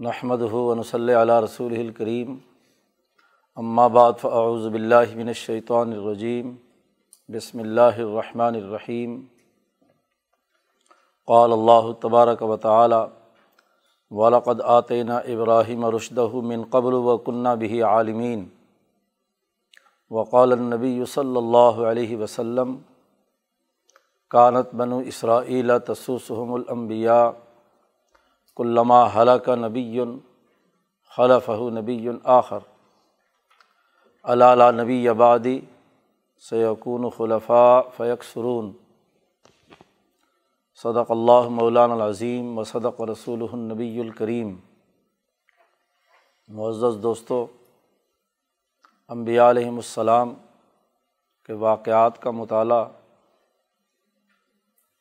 نحمد 0.00 0.40
ونصل 0.52 1.10
علیہ 1.10 1.34
رسول 1.34 1.72
الکریم 1.76 2.36
بعد 3.88 4.12
فاعوذ 4.20 4.66
باللہ 4.68 5.14
من 5.16 5.28
الشیطان 5.28 5.92
الرجیم 5.92 6.50
بسم 7.28 7.58
اللہ 7.58 7.98
الرحمن 7.98 8.54
الرحیم 8.54 9.14
قال 11.28 11.52
اللہ 11.52 11.90
تبارک 12.00 12.42
و 12.42 12.56
تعالی 12.56 13.00
ولقد 14.10 14.60
آتینہ 14.70 15.20
ابراہیم 15.28 15.86
رشدہ 15.96 16.26
من 16.44 16.64
قبل 16.70 16.94
و 16.94 17.16
کنہ 17.20 17.54
بہ 17.60 17.82
عالمین 17.84 18.44
وقال 20.10 20.52
النبی 20.52 20.94
صلی 21.10 21.36
اللہ 21.36 21.86
علیہ 21.90 22.16
وسلم 22.16 22.76
کانت 24.30 24.74
بنو 24.74 24.98
اسرائیل 25.06 25.78
تسوسحم 25.86 26.54
الانبیاء 26.54 27.24
کلما 28.56 29.06
حلق 29.16 29.48
نبی 29.48 30.00
خلف 31.16 31.50
نبی 31.50 32.08
آخر 32.24 32.58
علالہ 34.24 34.82
نبی 34.82 35.08
آبادی 35.08 35.60
سیقون 36.48 37.10
خلفاء 37.10 37.80
فیق 37.96 38.24
سرون 38.24 38.72
صدق 40.74 41.10
اللہ 41.10 41.48
مولان 41.48 41.90
العظیم 41.90 42.58
و 42.58 42.64
صدق 42.64 43.00
رسول 43.00 43.42
النبی 43.52 44.00
الکریم 44.00 44.56
معزز 46.48 47.02
دوستو، 47.02 47.46
انبیاء 49.08 49.50
علیہم 49.50 49.76
السلام 49.76 50.34
کے 51.46 51.52
واقعات 51.52 52.22
کا 52.22 52.30
مطالعہ 52.30 52.84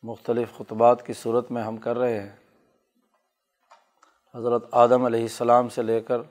مختلف 0.03 0.57
خطبات 0.57 1.05
کی 1.05 1.13
صورت 1.13 1.51
میں 1.51 1.63
ہم 1.63 1.77
کر 1.77 1.97
رہے 1.97 2.19
ہیں۔ 2.19 2.40
حضرت 4.35 4.65
آدم 4.71 5.05
علیہ 5.05 5.21
السلام 5.21 5.69
سے 5.69 5.83
لے 5.83 6.01
کر 6.01 6.21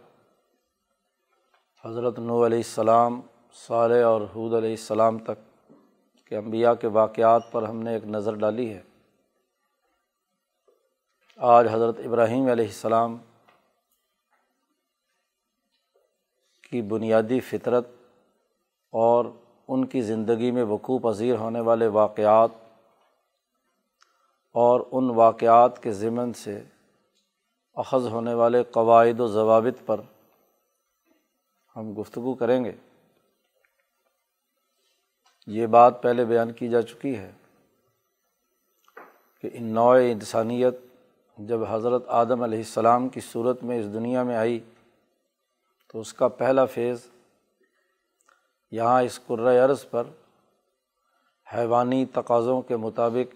حضرت 1.84 2.19
نو 2.19 2.45
علیہ 2.47 2.59
السلام، 2.59 3.20
صالح 3.67 4.05
اور 4.05 4.20
حود 4.34 4.55
علیہ 4.55 4.70
السلام 4.70 5.19
تک 5.19 5.73
کے 6.25 6.37
انبیاء 6.37 6.73
کے 6.73 6.87
واقعات 6.87 7.51
پر 7.53 7.62
ہم 7.62 7.83
نے 7.83 7.92
ایک 7.92 8.05
نظر 8.05 8.34
ڈالی 8.34 8.69
ہے۔ 8.75 8.81
آج 11.37 11.69
حضرت 11.73 12.01
ابراہیم 12.05 12.48
علیہ 12.51 12.65
السلام 12.65 13.17
کی 16.62 16.83
بنیادی 16.83 17.41
فطرت 17.41 17.87
اور 18.92 19.25
ان 19.69 19.87
کی 19.87 20.01
زندگی 20.03 20.51
میں 20.51 20.64
وقوع 20.64 20.98
پذیر 20.98 21.35
ہونے 21.35 21.61
والے 21.61 21.87
واقعات 21.87 22.51
اور 24.55 24.81
ان 24.92 25.11
واقعات 25.11 25.83
کے 25.83 25.92
ضمن 25.92 26.33
سے 26.33 26.62
اخذ 27.77 28.07
ہونے 28.07 28.35
والے 28.35 28.63
قواعد 28.63 29.21
و 29.21 29.27
ضوابط 29.27 29.87
پر 29.87 30.01
ہم 31.77 32.01
گفتگو 32.01 32.35
کریں 32.35 32.65
گے۔ 32.65 32.73
یہ 35.47 35.67
بات 35.67 36.03
پہلے 36.03 36.25
بیان 36.25 36.53
کی 36.53 36.69
جا 36.69 36.83
چکی 36.83 37.17
ہے 37.19 37.33
کہ 39.41 39.51
ان 39.53 39.65
نوع 39.65 39.95
انسانیت 39.95 40.75
جب 41.39 41.65
حضرت 41.65 42.05
آدم 42.09 42.43
علیہ 42.43 42.59
السلام 42.59 43.09
کی 43.09 43.21
صورت 43.21 43.63
میں 43.63 43.81
اس 43.81 43.87
دنیا 43.87 44.23
میں 44.23 44.37
آئی 44.37 44.61
تو 45.93 46.01
اس 46.01 46.13
کا 46.13 46.29
پہلا 46.29 46.65
فیض 46.65 47.07
یہاں 48.71 49.03
اس 49.03 49.21
عرض 49.65 49.85
پر 49.91 50.05
حیوانی 51.55 52.05
تقاضوں 52.07 52.63
کے 52.63 52.77
مطابق 52.77 53.35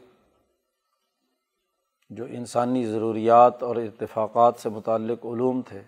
جو 2.08 2.24
انسانی 2.24 2.86
ضروریات 2.86 3.62
اور 3.62 3.77
اتفاقات 3.77 4.54
سے 4.59 4.69
متعلق 4.69 5.26
علوم 5.26 5.62
تھے 5.62 5.82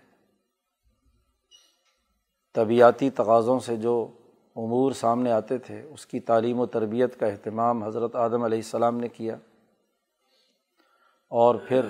طبعیاتی 2.53 3.09
تقاضوں 3.09 3.59
سے 3.59 3.77
جو 3.77 4.11
امور 4.55 4.91
سامنے 4.91 5.31
آتے 5.31 5.57
تھے، 5.57 5.81
اس 5.81 6.05
کی 6.05 6.19
تعلیم 6.19 6.59
و 6.59 6.65
تربیت 6.65 7.19
کا 7.19 7.27
اہتمام 7.27 7.83
حضرت 7.83 8.15
آدم 8.15 8.43
علیہ 8.43 8.57
السلام 8.57 8.97
نے 8.97 9.07
کیا۔ 9.07 9.35
اور 11.27 11.55
پھر 11.55 11.85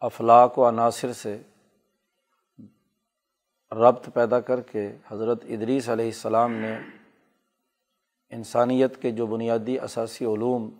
افلاق 0.00 0.58
و 0.58 0.68
عناصر 0.68 1.12
سے 1.12 1.42
ربط 3.72 4.08
پیدا 4.14 4.40
کر 4.40 4.60
کے 4.60 4.96
حضرت 5.06 5.44
ادریس 5.48 5.88
علیہ 5.88 6.04
السلام 6.04 6.52
نے 6.52 6.78
انسانیت 8.30 9.02
کے 9.02 9.10
جو 9.10 9.26
بنیادی 9.26 9.78
اثاثی 9.78 10.24
علوم 10.24 10.70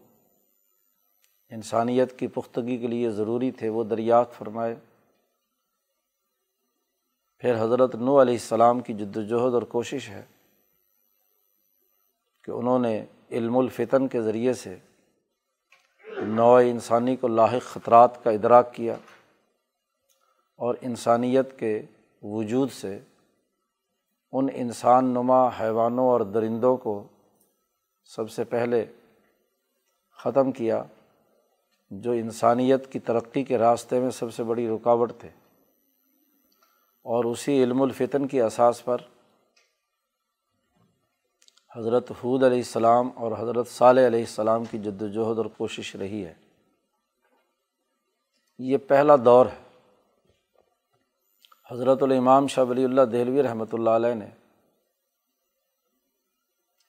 انسانیت 1.51 2.19
کی 2.19 2.27
پختگی 2.27 2.79
کے 2.79 2.87
لیے 2.87 3.11
ضروری 3.11 3.51
تھے 3.51 3.69
وہ 3.69 3.85
دریافت 3.85 4.39
فرمائے۔ 4.39 4.77
پھر 7.39 7.65
حضرت 7.65 7.95
نو 7.95 8.23
علیہ 8.23 8.35
السلام 8.35 8.81
کی 8.81 8.93
جد 8.93 9.17
وجہد 9.17 9.55
اور 9.55 9.63
کوشش 9.63 10.09
ہے 10.09 10.27
کہ 12.45 12.51
انہوں 12.51 12.79
نے 12.79 13.07
علم 13.31 13.59
الفتن 13.59 14.09
کے 14.09 14.23
ذریعے 14.23 14.53
سے 14.53 14.79
نو 16.17 16.55
انسانی 16.55 17.17
کو 17.17 17.29
لاحق 17.29 17.63
خطرات 17.63 18.25
کا 18.25 18.31
ادراک 18.31 18.75
کیا 18.75 18.95
اور 20.59 20.75
انسانیت 20.81 21.59
کے 21.59 21.83
وجود 22.23 22.71
سے 22.71 23.01
ان 24.33 24.47
انسان 24.55 25.05
نما 25.05 25.49
حیوانوں 25.49 26.09
اور 26.09 26.21
درندوں 26.21 26.77
کو 26.77 27.09
سب 28.05 28.31
سے 28.31 28.45
پہلے 28.45 28.87
ختم 30.11 30.53
کیا۔ 30.53 30.83
جو 31.91 32.11
انسانیت 32.11 32.93
کی 32.93 32.99
ترقی 32.99 33.45
کے 33.45 33.59
راستے 33.59 34.01
میں 34.01 34.11
سب 34.11 34.35
سے 34.35 34.43
بڑی 34.43 34.69
رکاوٹ 34.69 35.13
تھے۔ 35.19 35.29
اور 37.05 37.25
اسی 37.25 37.63
علم 37.63 37.83
الفتن 37.83 38.29
کی 38.29 38.41
اساس 38.41 38.85
پر 38.85 38.97
حضرت 41.77 42.11
حود 42.11 42.43
علیہ 42.43 42.57
السلام 42.57 43.11
اور 43.15 43.33
حضرت 43.39 43.69
صالح 43.69 44.07
علیہ 44.07 44.21
السلام 44.21 44.65
کی 44.65 44.79
جد 44.79 45.03
وجہد 45.03 45.39
اور 45.39 45.47
کوشش 45.47 45.97
رہی 45.97 46.27
ہے۔ 46.27 46.35
یہ 48.59 48.77
پہلا 48.77 49.17
دور 49.25 49.47
ہے۔ 49.47 49.69
حضرت 51.71 52.03
الامام 52.03 52.47
شاہ 52.47 52.65
ولی 52.65 52.85
اللہ 52.85 53.03
دہلوی 53.03 53.43
رحمۃ 53.43 53.65
اللہ 53.73 53.91
علیہ 53.91 54.15
نے 54.15 54.27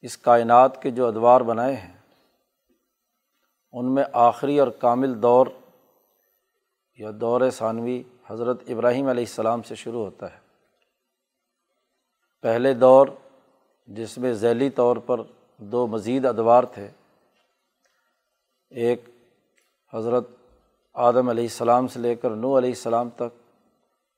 اس 0.02 0.18
کائنات 0.18 0.82
کے 0.82 0.92
جو 0.92 1.08
ادوار 1.08 1.42
بنائے 1.42 1.76
ہیں 1.76 1.99
ان 3.72 3.94
میں 3.94 4.04
آخری 4.14 4.60
اور 4.60 4.68
کامل 4.68 5.22
دور 5.22 5.48
یا 6.98 7.12
دور 7.22 7.50
ثانوی 7.50 8.04
حضرت 8.28 8.64
ابراہیم 8.68 9.08
علیہ 9.08 9.24
السلام 9.24 9.62
سے 9.62 9.76
شروع 9.76 10.04
ہوتا 10.04 10.34
ہے۔ 10.34 10.40
پہلے 12.42 12.74
دور 12.74 13.08
جس 13.88 14.18
میں 14.18 14.34
ذیلی 14.34 14.70
طور 14.70 14.98
پر 14.98 15.22
دو 15.58 15.88
مزید 15.88 16.26
ادوار 16.26 16.64
تھے۔ 16.64 16.88
ایک 18.70 19.04
حضرت 19.94 20.28
آدم 20.94 21.30
علیہ 21.30 21.44
السلام 21.44 21.88
سے 21.88 22.00
لے 22.00 22.16
کر 22.16 22.30
نو 22.30 22.58
علیہ 22.58 22.70
السلام 22.70 23.10
تک 23.10 23.42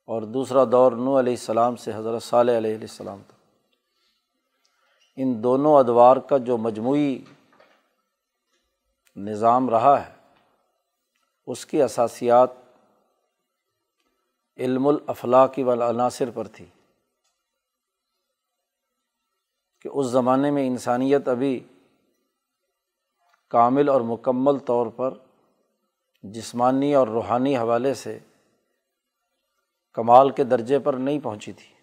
اور 0.06 0.22
دوسرا 0.22 0.64
دور 0.72 0.92
نو 0.92 1.20
علیہ 1.20 1.34
السلام 1.34 1.76
سے 1.76 1.92
حضرت 1.96 2.24
صالح 2.24 2.58
علیہ 2.58 2.76
السلام 2.76 3.22
تک۔ 3.28 3.34
ان 5.18 5.44
دونوں 5.44 5.76
ادوار 5.76 6.18
کا 6.18 6.38
جو 6.38 6.58
مجموعی 6.58 7.20
نظام 9.16 9.70
رہا 9.70 10.08
ہے، 10.08 10.14
اس 11.48 11.66
کی 11.66 11.82
اثاسیات 11.82 12.50
علم 14.58 14.88
الافلاقی 14.88 15.64
والعناصر 15.64 16.32
پر 16.32 16.48
تھی۔ 16.48 16.66
کہ 19.82 19.90
اس 19.94 20.06
زمانے 20.06 20.52
میں 20.52 20.68
انسانیت 20.68 21.28
ابھی 21.28 21.68
کامل 23.50 23.90
اور 23.90 24.02
مکمل 24.02 24.58
طور 24.58 24.88
پر 24.88 25.14
جسمانی 26.24 26.96
اور 26.96 27.08
روحانی 27.08 27.58
حوالے 27.58 27.94
سے 27.94 28.20
کمال 29.94 30.30
کے 30.30 30.44
درجے 30.44 30.80
پر 30.80 30.94
نہیں 30.94 31.20
پہنچی 31.20 31.52
تھی۔ 31.54 31.74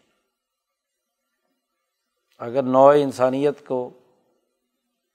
اگر 2.38 2.62
نوع 2.62 2.92
انسانیت 2.92 3.66
کو 3.66 3.90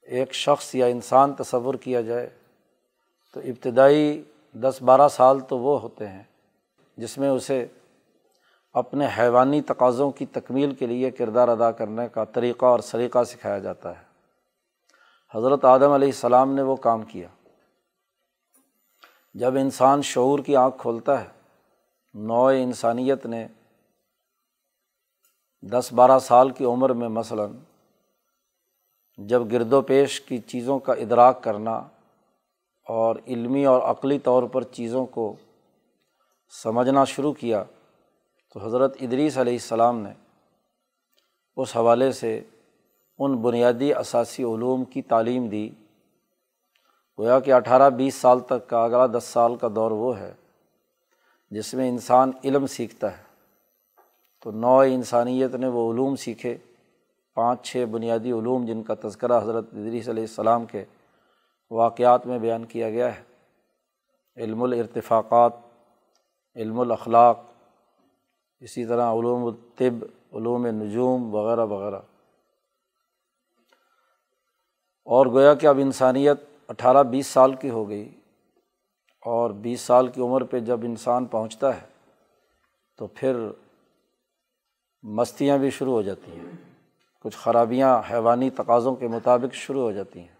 ایک 0.04 0.34
شخص 0.34 0.74
یا 0.74 0.86
انسان 0.86 1.32
تصور 1.32 1.74
کیا 1.74 2.00
جائے 2.00 2.30
تو 3.34 3.40
ابتدائی 3.40 4.22
دس 4.52 4.82
بارہ 4.82 5.08
سال 5.08 5.40
تو 5.40 5.58
وہ 5.58 5.80
ہوتے 5.80 6.08
ہیں 6.08 6.22
جس 6.96 7.18
میں 7.18 7.28
اسے 7.28 7.66
اپنے 8.72 9.06
حیوانی 9.18 9.62
تقاضوں 9.62 10.10
کی 10.10 10.26
تکمیل 10.26 10.74
کے 10.74 10.86
لیے 10.86 11.10
کردار 11.10 11.48
ادا 11.48 11.70
کرنے 11.70 12.08
کا 12.08 12.24
طریقہ 12.24 12.66
اور 12.66 12.80
سلیقہ 12.80 13.24
سکھایا 13.24 13.58
جاتا 13.58 13.98
ہے۔ 13.98 14.04
حضرت 15.34 15.64
آدم 15.64 15.90
علیہ 15.90 16.08
السلام 16.08 16.54
نے 16.54 16.62
وہ 16.62 16.76
کام 16.76 17.02
کیا۔ 17.02 17.28
جب 19.34 19.54
انسان 19.54 20.02
شعور 20.02 20.38
کی 20.38 20.56
آنکھ 20.56 20.78
کھولتا 20.78 21.20
ہے 21.20 21.28
نوع 22.14 22.52
انسانیت 22.52 23.26
نے 23.26 23.46
دس 25.62 25.92
بارہ 25.92 26.18
سال 26.18 26.50
کی 26.50 26.64
عمر 26.64 26.90
میں 26.90 27.08
مثلاً 27.08 27.52
جب 29.18 29.42
گرد 29.52 29.72
و 29.72 29.82
پیش 29.82 30.20
کی 30.20 30.38
چیزوں 30.38 30.78
کا 30.78 30.92
ادراک 30.92 31.44
کرنا 31.44 31.74
اور 32.88 33.16
علمی 33.26 33.66
اور 33.66 33.82
عقلی 33.82 34.18
طور 34.18 34.42
پر 34.42 34.62
چیزوں 34.62 35.06
کو 35.06 35.36
سمجھنا 36.62 37.04
شروع 37.04 37.32
کیا، 37.32 37.64
تو 38.54 38.60
حضرت 38.60 38.96
ادریس 39.00 39.38
علیہ 39.38 39.52
السلام 39.52 40.00
نے 40.00 40.10
اس 41.56 41.76
حوالے 41.76 42.12
سے 42.12 42.42
ان 43.18 43.36
بنیادی 43.36 43.94
اثاثی 43.94 44.42
علوم 44.42 44.84
کی 44.84 45.02
تعلیم 45.02 45.48
دی۔ 45.48 45.70
گویا 47.18 47.40
کہ 47.40 47.52
اٹھارہ 47.52 47.90
بیس 47.90 48.14
سال 48.14 48.40
تک 48.40 48.68
کا 48.68 48.84
اگلا 48.84 49.06
دس 49.06 49.24
سال 49.24 49.56
کا 49.56 49.68
دور 49.74 49.90
وہ 49.90 50.18
ہے 50.18 50.32
جس 51.50 51.74
میں 51.74 51.88
انسان 51.88 52.30
علم 52.44 52.66
سیکھتا 52.66 53.18
ہے۔ 53.18 53.22
تو 54.42 54.50
نو 54.50 54.78
انسانیت 54.78 55.54
نے 55.54 55.68
وہ 55.68 55.92
علوم 55.92 56.16
سیکھے۔ 56.16 56.58
پانچ 57.34 57.66
چھ 57.66 57.84
بنیادی 57.90 58.32
علوم 58.32 58.64
جن 58.64 58.82
کا 58.82 58.94
تذکرہ 59.02 59.40
حضرت 59.40 59.64
ادریس 59.72 60.08
علیہ 60.08 60.22
السلام 60.22 60.66
کے 60.66 60.84
واقعات 61.70 62.26
میں 62.26 62.38
بیان 62.38 62.64
کیا 62.64 62.90
گیا 62.90 63.18
ہے۔ 63.18 63.22
علم 64.36 64.62
الارتفاقات، 64.62 65.52
علم 66.56 66.80
الاخلاق، 66.80 67.40
اسی 68.60 68.86
طرح 68.86 69.12
علوم 69.12 69.44
الطب، 69.44 70.04
علوم 70.32 70.66
نجوم 70.66 71.34
وغیرہ 71.34 71.66
وغیرہ۔ 71.66 72.00
اور 75.04 75.26
گویا 75.26 75.54
کہ 75.54 75.66
اب 75.66 75.78
انسانیت 75.78 76.40
اٹھارہ 76.68 77.02
بیس 77.02 77.26
سال 77.26 77.54
کی 77.54 77.70
ہو 77.70 77.88
گئی 77.88 78.08
اور 79.26 79.50
بیس 79.50 79.80
سال 79.80 80.08
کی 80.08 80.20
عمر 80.20 80.44
پہ 80.44 80.60
جب 80.60 80.80
انسان 80.82 81.24
پہنچتا 81.24 81.76
ہے 81.76 81.86
تو 82.98 83.06
پھر 83.06 83.36
مستیاں 85.02 85.58
بھی 85.58 85.70
شروع 85.70 85.92
ہو 85.92 86.02
جاتی 86.02 86.32
ہیں۔ 86.32 86.43
کچھ 87.24 87.36
خرابیاں 87.36 88.02
حیوانی 88.10 88.50
تقاضوں 88.50 88.94
کے 88.94 89.08
مطابق 89.08 89.54
شروع 89.54 89.82
ہو 89.82 89.92
جاتی 89.92 90.20
ہیں 90.20 90.34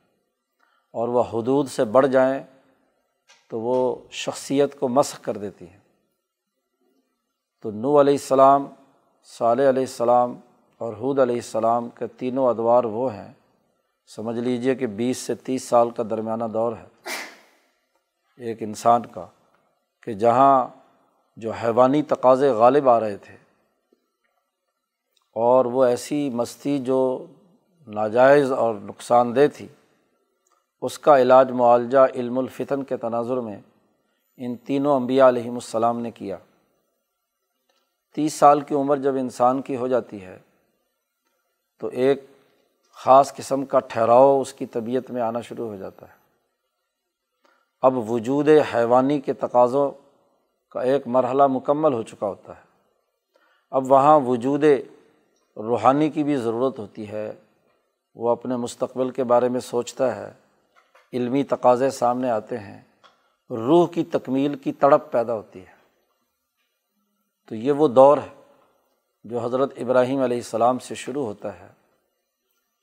اور 0.92 1.08
وہ 1.08 1.22
حدود 1.22 1.68
سے 1.68 1.84
بڑھ 1.84 2.06
جائیں 2.06 2.44
تو 3.50 3.60
وہ 3.60 3.96
شخصیت 4.10 4.80
کو 4.80 4.88
مسخ 4.88 5.20
کر 5.22 5.36
دیتی 5.36 5.66
ہیں۔ 5.68 5.78
تو 7.62 7.70
نو 7.70 8.00
علیہ 8.00 8.14
السلام، 8.14 8.66
صالح 9.24 9.68
علیہ 9.68 9.82
السلام 9.82 10.40
اور 10.78 10.92
حود 10.92 11.18
علیہ 11.18 11.34
السلام 11.34 11.88
کے 11.88 12.06
تینوں 12.06 12.46
ادوار 12.46 12.84
وہ 12.84 13.14
ہیں۔ 13.14 13.32
سمجھ 14.06 14.38
لیجیے 14.38 14.74
کہ 14.74 14.86
بیس 14.86 15.16
سے 15.16 15.34
تیس 15.34 15.64
سال 15.64 15.90
کا 15.90 16.02
درمیانہ 16.10 16.44
دور 16.44 16.72
ہے۔ 16.72 17.10
ایک 18.36 18.56
انسان 18.60 19.06
کا 19.06 19.26
کہ 20.02 20.12
جہاں 20.12 20.66
جو 21.36 21.52
حیوانی 21.52 22.02
تقاضے 22.02 22.50
غالب 22.50 22.88
آ 22.88 23.00
رہے 23.00 23.16
تھے 23.16 23.43
اور 25.34 25.64
وہ 25.64 25.84
ایسی 25.84 26.30
مستی 26.30 26.78
جو 26.78 27.26
ناجائز 27.86 28.52
اور 28.52 28.74
نقصان 28.74 29.36
دہ 29.36 29.46
تھی، 29.56 29.68
اس 30.82 30.98
کا 30.98 31.18
علاج 31.18 31.50
معالجہ 31.50 31.98
علم 32.14 32.38
الفتن 32.38 32.82
کے 32.82 32.96
تناظر 32.96 33.36
میں 33.36 33.60
ان 34.36 34.56
تینوں 34.56 34.96
انبیاء 34.96 35.28
علیہم 35.28 35.54
السلام 35.54 36.00
نے 36.00 36.10
کیا۔ 36.10 36.36
تیس 38.14 38.34
سال 38.34 38.60
کی 38.60 38.74
عمر 38.74 38.96
جب 38.96 39.14
انسان 39.14 39.62
کی 39.62 39.76
ہو 39.76 39.86
جاتی 39.86 40.22
ہے، 40.22 40.38
تو 41.78 41.86
ایک 41.86 42.24
خاص 42.92 43.34
قسم 43.34 43.64
کا 43.64 43.78
ٹھہراؤ 43.78 44.40
اس 44.40 44.52
کی 44.52 44.66
طبیعت 44.66 45.10
میں 45.10 45.22
آنا 45.22 45.40
شروع 45.40 45.68
ہو 45.68 45.76
جاتا 45.76 46.08
ہے۔ 46.08 46.14
اب 47.82 48.10
وجود 48.10 48.48
حیوانی 48.74 49.20
کے 49.20 49.32
تقاضوں 49.32 49.90
کا 50.70 50.80
ایک 50.80 51.06
مرحلہ 51.06 51.46
مکمل 51.46 51.92
ہو 51.92 52.02
چکا 52.02 52.26
ہوتا 52.26 52.56
ہے۔ 52.56 52.62
اب 53.70 53.92
وہاں 53.92 54.20
وجود 54.20 54.64
روحانی 55.56 56.10
کی 56.10 56.24
بھی 56.24 56.36
ضرورت 56.36 56.78
ہوتی 56.78 57.08
ہے، 57.08 57.32
وہ 58.14 58.30
اپنے 58.30 58.56
مستقبل 58.56 59.10
کے 59.10 59.24
بارے 59.24 59.48
میں 59.48 59.60
سوچتا 59.60 60.16
ہے، 60.16 60.32
علمی 61.12 61.44
تقاضے 61.44 61.90
سامنے 61.90 62.30
آتے 62.30 62.58
ہیں، 62.58 62.82
روح 63.50 63.86
کی 63.88 64.04
تکمیل 64.04 64.54
کی 64.54 64.72
تڑپ 64.72 65.12
پیدا 65.12 65.34
ہوتی 65.34 65.60
ہے۔ 65.60 65.74
تو 67.48 67.54
یہ 67.54 67.72
وہ 67.72 67.88
دور 67.88 68.18
ہے 68.18 68.42
جو 69.24 69.38
حضرت 69.38 69.72
ابراہیم 69.76 70.20
علیہ 70.22 70.36
السلام 70.36 70.78
سے 70.78 70.94
شروع 70.94 71.24
ہوتا 71.24 71.60
ہے 71.60 71.68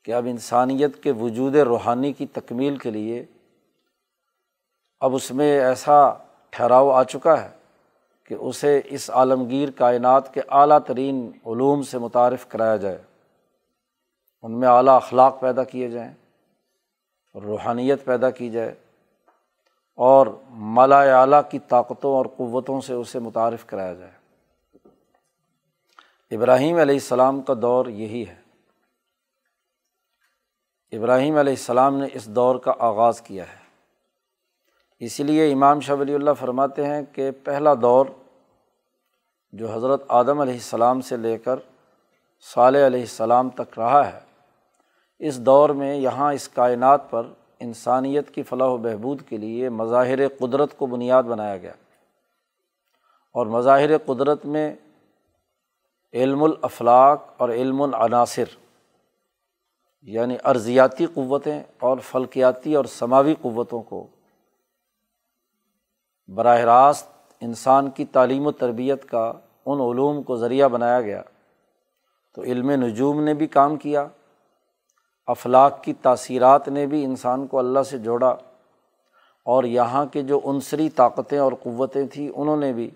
کہ 0.04 0.14
اب 0.14 0.26
انسانیت 0.26 1.04
کے 1.04 1.12
وجود 1.12 1.56
روحانی 1.56 2.14
کی 2.14 2.26
تکمیل 2.26 2.78
کے 2.78 2.92
لیے 2.92 3.26
اب 5.00 5.16
اس 5.16 5.32
میں 5.32 5.60
ایسا 5.60 6.14
ٹھہراؤ 6.50 6.90
آ 6.90 7.04
چکا 7.04 7.44
ہے۔ 7.44 7.61
کہ 8.31 8.38
اسے 8.39 8.81
اس 8.86 9.10
عالمگیر 9.10 9.69
کائنات 9.72 10.33
کے 10.33 10.42
اعلیٰ 10.50 10.80
ترین 10.80 11.31
علوم 11.45 11.81
سے 11.81 11.98
متعارف 11.98 12.48
کرایا 12.48 12.75
جائے، 12.75 12.98
ان 14.42 14.60
میں 14.60 14.68
اعلیٰ 14.68 14.95
اخلاق 14.95 15.39
پیدا 15.39 15.63
کیے 15.63 15.89
جائیں، 15.89 16.13
روحانیت 17.36 18.06
پیدا 18.06 18.30
کی 18.30 18.50
جائے، 18.50 18.75
اور 19.95 20.28
مالا 20.50 21.01
اعلیٰ 21.01 21.42
کی 21.50 21.60
طاقتوں 21.60 22.16
اور 22.16 22.25
قوتوں 22.25 22.81
سے 22.81 22.94
اسے 22.94 23.19
متعارف 23.19 23.66
کرایا 23.66 23.94
جائے۔ 23.94 24.12
ابراہیم 26.36 26.77
علیہ 26.77 26.95
السلام 26.95 27.42
کا 27.42 27.54
دور 27.62 27.86
یہی 27.86 28.25
ہے۔ 28.27 28.36
ابراہیم 30.98 31.38
علیہ 31.38 31.54
السلام 31.54 31.98
نے 31.98 32.07
اس 32.13 32.25
دور 32.25 32.56
کا 32.56 32.74
آغاز 32.80 33.22
کیا 33.22 33.44
ہے۔ 33.44 33.62
اسی 35.00 35.24
لیے 35.24 35.54
امام 35.54 35.80
شاہ 35.80 35.95
ولی 35.95 36.16
اللہ 36.16 36.31
فرماتے 36.39 36.86
ہیں 36.86 37.01
کہ 37.12 37.31
پہلا 37.31 37.74
دور 37.81 38.06
جو 39.51 39.74
حضرت 39.74 40.03
آدم 40.07 40.39
علیہ 40.39 40.53
السلام 40.53 41.01
سے 41.01 41.18
لے 41.18 41.38
کر 41.38 41.59
صالح 42.53 42.88
علیہ 42.88 43.01
السلام 43.01 43.50
تک 43.50 43.80
رہا 43.80 44.13
ہے، 44.13 44.19
اس 45.19 45.39
دور 45.39 45.69
میں 45.69 45.95
یہاں 45.95 46.33
اس 46.33 46.50
کائنات 46.50 47.12
پر 47.12 47.27
انسانیت 47.59 48.31
کی 48.31 48.44
فلاح 48.44 48.68
و 48.68 48.77
بہبود 48.77 49.21
کے 49.30 49.38
لیے 49.38 49.69
مظاہر 49.69 50.27
قدرت 50.27 50.77
کو 50.77 50.86
بنیاد 50.86 51.24
بنایا 51.24 51.57
گیا۔ 51.57 51.74
اور 53.33 53.45
مظاہر 53.45 53.98
قدرت 53.98 54.45
میں 54.45 54.75
علم 56.13 56.44
الافلاق 56.44 57.33
اور 57.38 57.50
علم 57.50 57.81
العناصر 57.81 58.44
یعنی 60.01 60.38
ارضیاتی 60.45 61.06
قوتیں 61.06 61.63
اور 61.80 61.98
فلکیاتی 61.98 62.75
اور 62.75 62.86
سماوی 62.86 63.36
قوتوں 63.42 63.81
کو 63.81 64.07
براہ 66.27 66.59
راست 66.59 67.11
انسان 67.42 67.90
کی 67.90 68.06
تعلیم 68.06 68.48
و 68.48 68.52
تربیت 68.52 69.10
کا 69.10 69.34
ان 69.66 69.80
علوم 69.80 70.24
کو 70.24 70.38
ذریعہ 70.38 70.68
بنایا 70.68 71.02
گیا۔ 71.02 71.22
تو 72.36 72.44
علم 72.44 72.70
نجوم 72.70 73.24
نے 73.24 73.34
بھی 73.34 73.48
کام 73.48 73.76
کیا 73.76 74.08
افلاق 75.28 75.84
کی 75.84 75.94
تاثیرات 75.94 76.68
نے 76.68 76.86
بھی 76.86 77.06
انسان 77.06 77.48
کو 77.48 77.60
اللہ 77.60 77.84
سے 77.84 77.98
جوڑا۔ 77.98 78.36
اور 79.46 79.63
یہاں 79.63 80.06
کے 80.06 80.22
جو 80.22 80.42
عنصری 80.46 80.89
طاقتیں 80.89 81.39
اور 81.39 81.51
قوتیں 81.63 82.08
تھیں، 82.08 82.30
انہوں 82.36 82.58
نے 82.58 82.74
بھی 82.74 82.89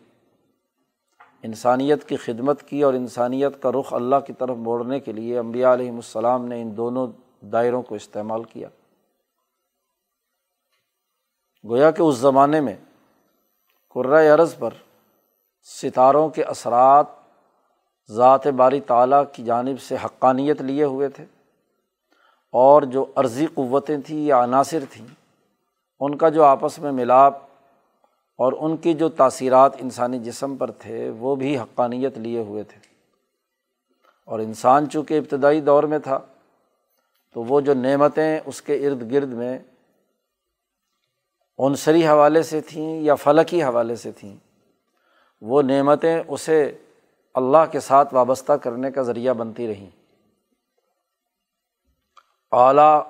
انسانیت 1.43 2.03
کی 2.03 2.15
خدمت 2.15 2.63
کی 2.63 2.83
اور 2.83 2.93
انسانیت 2.93 3.61
کا 3.61 3.71
رخ 3.71 3.93
اللہ 3.93 4.15
کی 4.27 4.33
طرف 4.33 4.57
موڑنے 4.57 4.99
کے 4.99 5.11
لیے 5.11 5.39
امبیا 5.39 5.73
علیہم 5.73 5.95
السلام 5.95 6.45
نے 6.45 6.61
ان 6.61 6.77
دونوں 6.77 7.07
دائروں 7.45 7.81
کو 7.81 7.95
استعمال 7.95 8.43
کیا۔ 8.43 8.69
گویا 11.69 11.91
کہ 11.91 12.01
اس 12.01 12.15
زمانے 12.15 12.61
میں 12.61 12.75
قرۂۂ 13.95 14.27
عرض 14.27 14.57
پر 14.57 14.69
ستاروں 15.61 16.29
کے 16.29 16.43
اثرات 16.43 17.05
ذات 18.11 18.47
باری 18.47 18.79
تعلیٰ 18.79 19.23
کی 19.33 19.43
جانب 19.43 19.81
سے 19.81 19.95
حقانیت 20.05 20.61
لیے 20.61 20.83
ہوئے 20.83 21.07
تھے 21.07 21.25
اور 22.51 22.81
جو 22.81 23.05
عرضی 23.15 23.45
قوتیں 23.45 23.97
تھیں 24.05 24.25
یا 24.25 24.43
عناصر 24.43 24.83
تھیں، 24.91 25.07
ان 25.99 26.17
کا 26.17 26.29
جو 26.29 26.43
آپس 26.43 26.79
میں 26.79 26.91
ملاپ 26.91 27.33
اور 28.37 28.53
ان 28.59 28.77
کی 28.77 28.93
جو 28.93 29.09
تاثیرات 29.09 29.71
انسانی 29.77 30.19
جسم 30.19 30.55
پر 30.55 30.71
تھے، 30.71 31.09
وہ 31.09 31.35
بھی 31.35 31.57
حقانیت 31.57 32.17
لیے 32.17 32.39
ہوئے 32.39 32.63
تھے۔ 32.63 32.79
اور 34.25 34.39
انسان 34.39 34.89
چونکہ 34.89 35.17
ابتدائی 35.17 35.61
دور 35.61 35.83
میں 35.83 35.99
تھا، 35.99 36.19
تو 37.33 37.43
وہ 37.43 37.61
جو 37.61 37.73
نعمتیں 37.73 38.39
اس 38.45 38.61
کے 38.61 38.87
ارد 38.87 39.11
گرد 39.11 39.33
میں 39.33 39.59
عنصری 41.59 42.07
حوالے 42.07 42.43
سے 42.43 42.61
تھیں 42.61 43.01
یا 43.01 43.15
فلکی 43.15 43.63
حوالے 43.63 43.95
سے 43.95 44.11
تھیں، 44.11 44.35
وہ 45.41 45.61
نعمتیں 45.61 46.23
اسے 46.27 46.77
اللہ 47.33 47.71
کے 47.71 47.79
ساتھ 47.79 48.13
وابستہ 48.13 48.53
کرنے 48.53 48.91
کا 48.91 49.01
ذریعہ 49.01 49.33
بنتی 49.33 49.67
رہیں۔ 49.67 49.89
اعلیٰ 52.51 53.03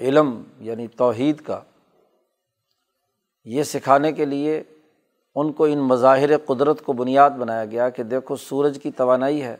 علم 0.00 0.42
یعنی 0.60 0.86
توحید 0.86 1.40
کا 1.40 1.60
یہ 3.44 3.62
سکھانے 3.62 4.12
کے 4.12 4.24
لیے 4.24 4.62
ان 5.34 5.52
کو 5.52 5.64
ان 5.64 5.78
مظاہر 5.78 6.38
قدرت 6.38 6.82
کو 6.82 6.92
بنیاد 6.92 7.30
بنایا 7.30 7.64
گیا 7.64 7.88
کہ 7.88 8.02
دیکھو 8.02 8.36
سورج 8.36 8.78
کی 8.82 8.90
توانائی 8.90 9.42
ہے۔ 9.42 9.56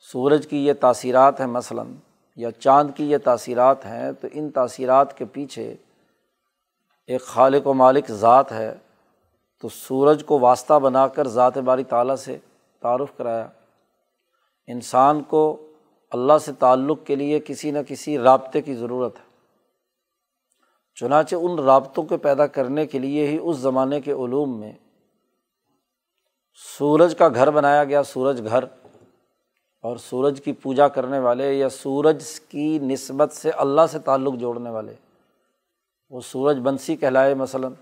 سورج 0.00 0.46
کی 0.46 0.66
یہ 0.66 0.72
تاثیرات 0.72 1.40
ہیں 1.40 1.46
مثلاً 1.46 1.94
یا 2.36 2.50
چاند 2.50 2.90
کی 2.96 3.10
یہ 3.10 3.18
تاثیرات 3.24 3.86
ہیں 3.86 4.12
تو 4.12 4.28
ان 4.32 4.50
تاثیرات 4.50 5.18
کے 5.18 5.24
پیچھے 5.24 5.76
ایک 7.06 7.22
خالق 7.22 7.66
و 7.66 7.74
مالک 7.74 8.10
ذات 8.10 8.52
ہے، 8.52 8.74
تو 9.60 9.68
سورج 9.68 10.24
کو 10.24 10.38
واسطہ 10.38 10.78
بنا 10.78 11.08
کر 11.08 11.28
ذات 11.28 11.58
باری 11.58 11.84
تعالیٰ 11.84 12.16
سے 12.16 12.38
تعارف 12.82 13.16
کرایا۔ 13.16 13.48
انسان 14.66 15.22
کو 15.22 15.72
اللہ 16.10 16.38
سے 16.38 16.52
تعلق 16.52 16.98
کے 17.04 17.16
لیے 17.16 17.40
کسی 17.40 17.70
نہ 17.70 17.78
کسی 17.88 18.18
رابطے 18.18 18.62
کی 18.62 18.74
ضرورت 18.74 19.16
ہے۔ 19.16 19.26
چنانچہ 20.94 21.36
ان 21.36 21.58
رابطوں 21.58 22.04
کو 22.04 22.16
پیدا 22.16 22.46
کرنے 22.46 22.86
کے 22.86 22.98
لیے 22.98 23.26
ہی 23.26 23.38
اس 23.42 23.56
زمانے 23.56 24.00
کے 24.00 24.12
علوم 24.12 24.60
میں 24.60 24.72
سورج 26.78 27.16
کا 27.18 27.28
گھر 27.28 27.50
بنایا 27.50 27.84
گیا، 27.84 28.02
سورج 28.02 28.46
گھر۔ 28.48 28.64
اور 29.82 29.96
سورج 29.96 30.40
کی 30.44 30.52
پوجا 30.52 30.88
کرنے 30.88 31.18
والے 31.18 31.52
یا 31.52 31.68
سورج 31.68 32.40
کی 32.40 32.78
نسبت 32.78 33.32
سے 33.32 33.50
اللہ 33.50 33.80
سے 33.92 33.98
تعلق 33.98 34.34
جوڑنے 34.34 34.70
والے۔ 34.70 34.94
وہ 36.10 36.20
سورج 36.20 36.58
بنسی 36.58 36.96
کہلائے 36.96 37.34
مثلاً۔ 37.34 37.72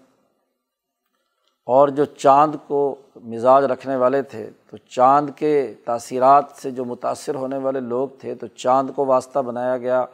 اور 1.66 1.88
جو 1.88 2.04
چاند 2.04 2.54
کو 2.66 2.94
مزاج 3.16 3.64
رکھنے 3.64 3.96
والے 3.96 4.22
تھے، 4.22 4.50
تو 4.70 4.76
چاند 4.76 5.30
کے 5.36 5.74
تاثیرات 5.84 6.44
سے 6.56 6.70
جو 6.70 6.84
متاثر 6.84 7.34
ہونے 7.34 7.58
والے 7.58 7.80
لوگ 7.80 8.08
تھے، 8.18 8.34
تو 8.34 8.46
چاند 8.46 8.90
کو 8.96 9.06
واسطہ 9.06 9.38
بنایا 9.38 9.78
گیا۔ 9.78 10.04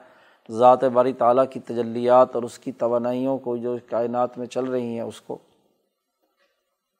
ذات 0.51 0.85
باری 0.85 1.13
تعالیٰ 1.13 1.45
کی 1.51 1.61
تجلیات 1.61 2.35
اور 2.35 2.43
اس 2.43 2.59
کی 2.59 2.73
توانائیوں 2.73 3.39
کو 3.39 3.57
جو 3.57 3.77
کائنات 3.91 4.39
میں 4.39 4.47
چل 4.47 4.65
رہی 4.65 4.95
ہیں، 4.95 5.01
اس 5.01 5.21
کو۔ 5.21 5.39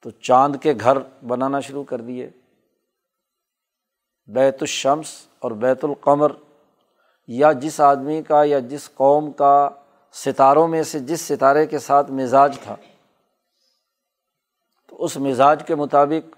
تو 0.03 0.09
چاند 0.09 0.55
کے 0.61 0.73
گھر 0.79 0.97
بنانا 1.27 1.59
شروع 1.59 1.83
کر 1.83 2.01
دیے۔ 2.01 2.29
بیت 4.27 4.57
الشمس 4.61 5.27
اور 5.39 5.51
بیت 5.51 5.85
القمر، 5.85 6.31
یا 7.27 7.51
جس 7.51 7.81
آدمی 7.81 8.21
کا 8.21 8.43
یا 8.43 8.59
جس 8.59 8.93
قوم 8.93 9.31
کا 9.31 9.69
ستاروں 10.11 10.67
میں 10.67 10.83
سے 10.83 10.99
جس 10.99 11.21
ستارے 11.21 11.67
کے 11.67 11.79
ساتھ 11.79 12.11
مزاج 12.11 12.57
تھا، 12.63 12.75
تو 14.87 15.03
اس 15.03 15.17
مزاج 15.17 15.63
کے 15.67 15.75
مطابق 15.75 16.35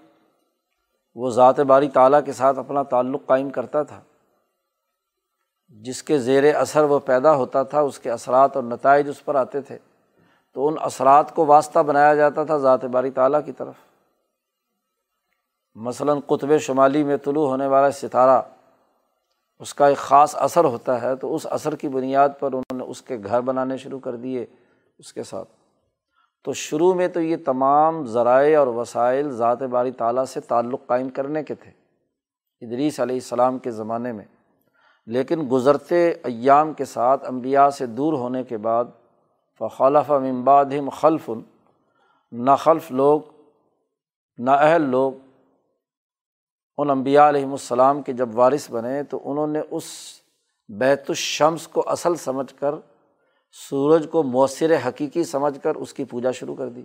وہ 1.14 1.30
ذات 1.30 1.60
باری 1.60 1.88
تعالیٰ 1.88 2.20
کے 2.24 2.32
ساتھ 2.32 2.58
اپنا 2.58 2.82
تعلق 2.82 3.26
قائم 3.26 3.50
کرتا 3.50 3.82
تھا۔ 3.82 4.00
جس 5.68 6.02
کے 6.02 6.18
زیر 6.18 6.56
اثر 6.56 6.82
وہ 6.82 6.98
پیدا 6.98 7.34
ہوتا 7.34 7.62
تھا، 7.62 7.80
اس 7.80 7.98
کے 7.98 8.10
اثرات 8.10 8.56
اور 8.56 8.64
نتائج 8.64 9.08
اس 9.08 9.24
پر 9.24 9.34
آتے 9.34 9.60
تھے۔ 9.60 9.78
تو 10.52 10.68
ان 10.68 10.74
اثرات 10.80 11.34
کو 11.34 11.46
واسطہ 11.46 11.78
بنایا 11.78 12.14
جاتا 12.14 12.44
تھا 12.44 12.58
ذات 12.58 12.84
باری 12.84 13.10
تعالیٰ 13.10 13.40
کی 13.44 13.52
طرف۔ 13.52 13.74
مثلاً 15.74 16.20
قطب 16.26 16.58
شمالی 16.58 17.04
میں 17.04 17.16
طلوع 17.16 17.48
ہونے 17.48 17.66
والا 17.66 17.90
ستارہ 17.90 18.42
اس 19.58 19.74
کا 19.74 19.86
ایک 19.86 19.96
خاص 19.96 20.36
اثر 20.38 20.64
ہوتا 20.64 21.02
ہے، 21.02 21.16
تو 21.16 21.34
اس 21.34 21.46
اثر 21.50 21.76
کی 21.76 21.88
بنیاد 21.88 22.28
پر 22.38 22.52
انہوں 22.52 22.78
نے 22.78 22.84
اس 22.84 23.02
کے 23.02 23.16
گھر 23.24 23.40
بنانے 23.40 23.76
شروع 23.76 23.98
کر 23.98 24.16
دیے 24.16 24.46
اس 24.98 25.12
کے 25.12 25.22
ساتھ۔ 25.22 25.48
تو 26.44 26.52
شروع 26.52 26.94
میں 26.94 27.08
تو 27.08 27.20
یہ 27.20 27.36
تمام 27.44 28.06
ذرائع 28.06 28.58
اور 28.58 28.66
وسائل 28.66 29.30
ذات 29.30 29.62
باری 29.62 29.90
تعالیٰ 29.90 30.24
سے 30.24 30.40
تعلق 30.40 30.86
قائم 30.86 31.08
کرنے 31.08 31.42
کے 31.42 31.54
تھے، 31.54 31.70
ادریس 32.66 33.00
علیہ 33.00 33.16
السلام 33.16 33.58
کے 33.58 33.70
زمانے 33.70 34.12
میں۔ 34.12 34.24
لیکن 35.06 35.48
گزرتے 35.52 36.10
ایام 36.10 36.72
کے 36.72 36.84
ساتھ 36.84 37.28
امبیا 37.28 37.70
سے 37.70 37.86
دور 37.86 38.12
ہونے 38.12 38.44
کے 38.44 38.56
بعد، 38.56 38.84
فخلف 39.58 40.10
امباد 40.10 40.64
خلف۔ 40.92 41.30
نہ 42.32 42.50
خلف 42.58 42.90
لوگ، 42.90 43.20
نہ 44.38 44.50
اہل 44.50 44.82
لوگ 44.82 45.12
ان 46.78 46.90
امبیا 46.90 47.28
علیہم 47.28 47.50
السلام 47.50 48.02
کے 48.02 48.12
جب 48.12 48.28
وارث 48.38 48.70
بنے 48.70 49.02
تو 49.02 49.20
انہوں 49.24 49.46
نے 49.46 49.60
اس 49.70 49.84
بیت 50.68 51.04
الشمس 51.08 51.68
کو 51.68 51.82
اصل 51.86 52.14
سمجھ 52.14 52.54
کر، 52.54 52.74
سورج 53.52 54.06
کو 54.10 54.22
مؤثر 54.22 54.76
حقیقی 54.88 55.24
سمجھ 55.24 55.60
کر 55.62 55.74
اس 55.74 55.92
کی 55.92 56.04
پوجا 56.04 56.30
شروع 56.30 56.54
کر 56.54 56.68
دی۔ 56.68 56.82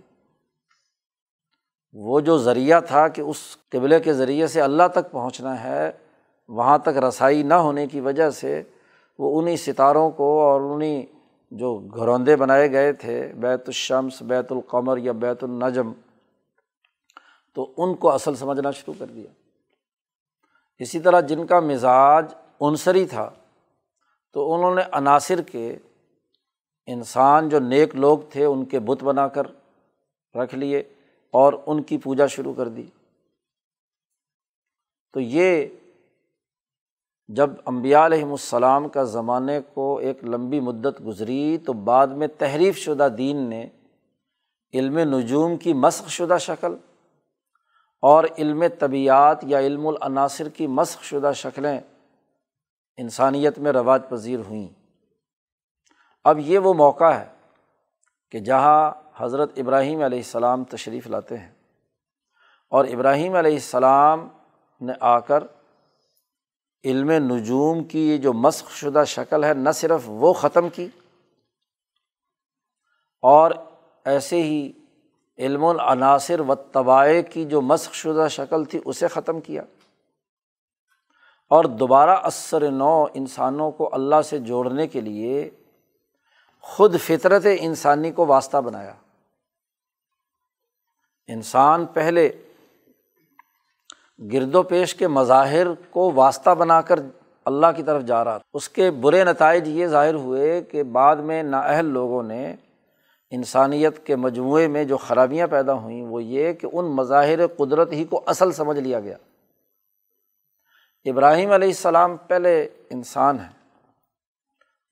وہ 1.92 2.20
جو 2.20 2.38
ذریعہ 2.38 2.80
تھا 2.80 3.08
کہ 3.08 3.20
اس 3.20 3.56
قبلے 3.68 4.00
کے 4.00 4.12
ذریعے 4.12 4.46
سے 4.46 4.60
اللہ 4.60 4.82
تک 4.94 5.10
پہنچنا 5.10 5.64
ہے، 5.64 5.92
وہاں 6.48 6.78
تک 6.78 6.96
رسائی 6.96 7.42
نہ 7.42 7.54
ہونے 7.54 7.86
کی 7.86 8.00
وجہ 8.00 8.30
سے 8.30 8.62
وہ 9.18 9.40
انہیں 9.40 9.56
ستاروں 9.56 10.10
کو 10.10 10.40
اور 10.40 10.60
انہیں 10.60 11.06
جو 11.50 11.78
گھروندے 11.78 12.36
بنائے 12.36 12.72
گئے 12.72 12.92
تھے، 12.92 13.32
بیت 13.36 13.62
الشمس، 13.66 14.22
بیت 14.22 14.52
القمر 14.52 14.98
یا 14.98 15.12
بیت 15.12 15.44
النجم، 15.44 15.92
تو 17.54 17.72
ان 17.76 17.94
کو 17.94 18.10
اصل 18.10 18.34
سمجھنا 18.34 18.70
شروع 18.70 18.94
کر 18.98 19.06
دیا۔ 19.06 19.39
اسی 20.80 21.00
طرح 21.00 21.20
جن 21.20 21.46
کا 21.46 21.60
مزاج 21.60 22.34
عنصری 22.60 23.06
تھا، 23.06 23.30
تو 24.32 24.54
انہوں 24.54 24.74
نے 24.74 24.82
عناصر 24.92 25.42
کے 25.42 25.76
انسان 26.86 27.48
جو 27.48 27.58
نیک 27.58 27.96
لوگ 27.96 28.18
تھے، 28.30 28.44
ان 28.44 28.64
کے 28.64 28.78
بت 28.78 29.04
بنا 29.04 29.28
کر 29.28 29.46
رکھ 30.34 30.54
لیے 30.54 30.78
اور 31.30 31.52
ان 31.66 31.82
کی 31.82 31.98
پوجا 31.98 32.26
شروع 32.26 32.54
کر 32.54 32.68
دی۔ 32.68 32.86
تو 35.12 35.20
یہ 35.20 35.66
جب 37.28 37.50
امبیا 37.64 38.06
علیہم 38.06 38.30
السلام 38.30 38.88
کا 38.88 39.02
زمانے 39.02 39.60
کو 39.74 39.98
ایک 39.98 40.24
لمبی 40.24 40.60
مدت 40.60 41.06
گزری، 41.06 41.58
تو 41.58 41.72
بعد 41.72 42.06
میں 42.06 42.26
تحریف 42.38 42.76
شدہ 42.76 43.08
دین 43.18 43.36
نے 43.36 43.68
علم 44.74 44.98
نجوم 44.98 45.56
کی 45.56 45.72
مسق 45.72 46.08
شدہ 46.08 46.36
شکل 46.40 46.74
اور 48.02 48.24
علم 48.38 48.64
طبیعت 48.78 49.38
یا 49.42 49.58
علم 49.58 49.86
العناصر 49.86 50.48
کی 50.48 50.66
مسق 50.66 51.02
شدہ 51.02 51.32
شکلیں 51.34 51.80
انسانیت 52.96 53.58
میں 53.58 53.72
رواج 53.72 54.02
پذیر 54.08 54.38
ہوئیں۔ 54.38 54.68
اب 56.24 56.38
یہ 56.38 56.58
وہ 56.58 56.74
موقع 56.74 57.12
ہے 57.12 57.26
کہ 58.30 58.38
جہاں 58.38 58.92
حضرت 59.16 59.52
ابراہیم 59.56 60.02
علیہ 60.02 60.18
السلام 60.18 60.64
تشریف 60.64 61.06
لاتے 61.06 61.38
ہیں 61.38 61.52
اور 62.68 62.84
ابراہیم 62.84 63.34
علیہ 63.34 63.52
السلام 63.52 64.28
نے 64.80 64.92
آ 65.00 65.18
کر 65.18 65.44
علم 66.84 67.10
نجوم 67.10 67.84
کی 67.84 68.10
یہ 68.10 68.18
جو 68.18 68.32
مسق 68.32 68.70
شدہ 68.70 69.02
شکل 69.06 69.44
ہے، 69.44 69.54
نہ 69.54 69.70
صرف 69.70 70.00
وہ 70.06 70.32
ختم 70.32 70.68
کی 70.68 70.88
اور 73.22 73.50
ایسے 74.04 74.42
ہی 74.42 74.72
علم 75.40 75.64
العناصر 75.64 76.40
و 76.40 76.54
طبائع 76.54 77.22
کی 77.22 77.44
جو 77.44 77.60
مسق 77.60 77.94
شدہ 77.94 78.28
شکل 78.28 78.64
تھی، 78.64 78.80
اسے 78.84 79.08
ختم 79.08 79.40
کیا۔ 79.40 79.62
اور 81.48 81.64
دوبارہ 81.64 82.10
اثر 82.10 82.70
نو 82.70 83.06
انسانوں 83.14 83.70
کو 83.70 83.88
اللہ 83.92 84.22
سے 84.22 84.38
جوڑنے 84.38 84.86
کے 84.86 85.00
لیے 85.00 85.50
خود 86.60 87.00
فطرت 87.00 87.46
انسانی 87.58 88.10
کو 88.10 88.26
واسطہ 88.26 88.56
بنایا۔ 88.56 88.94
انسان 91.26 91.86
پہلے 91.86 92.30
گرد 94.32 94.54
و 94.54 94.62
پیش 94.62 94.94
کے 94.94 95.08
مظاہر 95.08 95.66
کو 95.90 96.12
واسطہ 96.14 96.50
بنا 96.50 96.80
کر 96.80 97.00
اللہ 97.44 97.66
کی 97.76 97.82
طرف 97.82 98.02
جا 98.02 98.24
رہا 98.24 98.38
تھا۔ 98.38 98.48
اس 98.54 98.68
کے 98.68 98.90
برے 98.90 99.24
نتائج 99.24 99.68
یہ 99.68 99.86
ظاہر 99.86 100.14
ہوئے 100.14 100.62
کہ 100.62 100.82
بعد 100.82 101.16
میں 101.16 101.42
نااہل 101.42 101.84
لوگوں 101.84 102.22
نے 102.22 102.56
انسانیت 103.30 104.06
کے 104.06 104.16
مجموعے 104.16 104.68
میں 104.68 104.84
جو 104.84 104.96
خرابیاں 104.96 105.46
پیدا 105.46 105.74
ہوئیں 105.74 106.02
وہ 106.02 106.22
یہ 106.22 106.52
کہ 106.52 106.68
ان 106.72 106.84
مظاہر 106.84 107.46
قدرت 107.46 107.92
ہی 107.92 108.04
کو 108.04 108.22
اصل 108.26 108.52
سمجھ 108.52 108.78
لیا 108.78 109.00
گیا۔ 109.00 109.16
ابراہیم 111.04 111.50
علیہ 111.50 111.68
السلام 111.68 112.16
پہلے 112.16 112.68
انسان 112.90 113.38
ہیں 113.38 113.82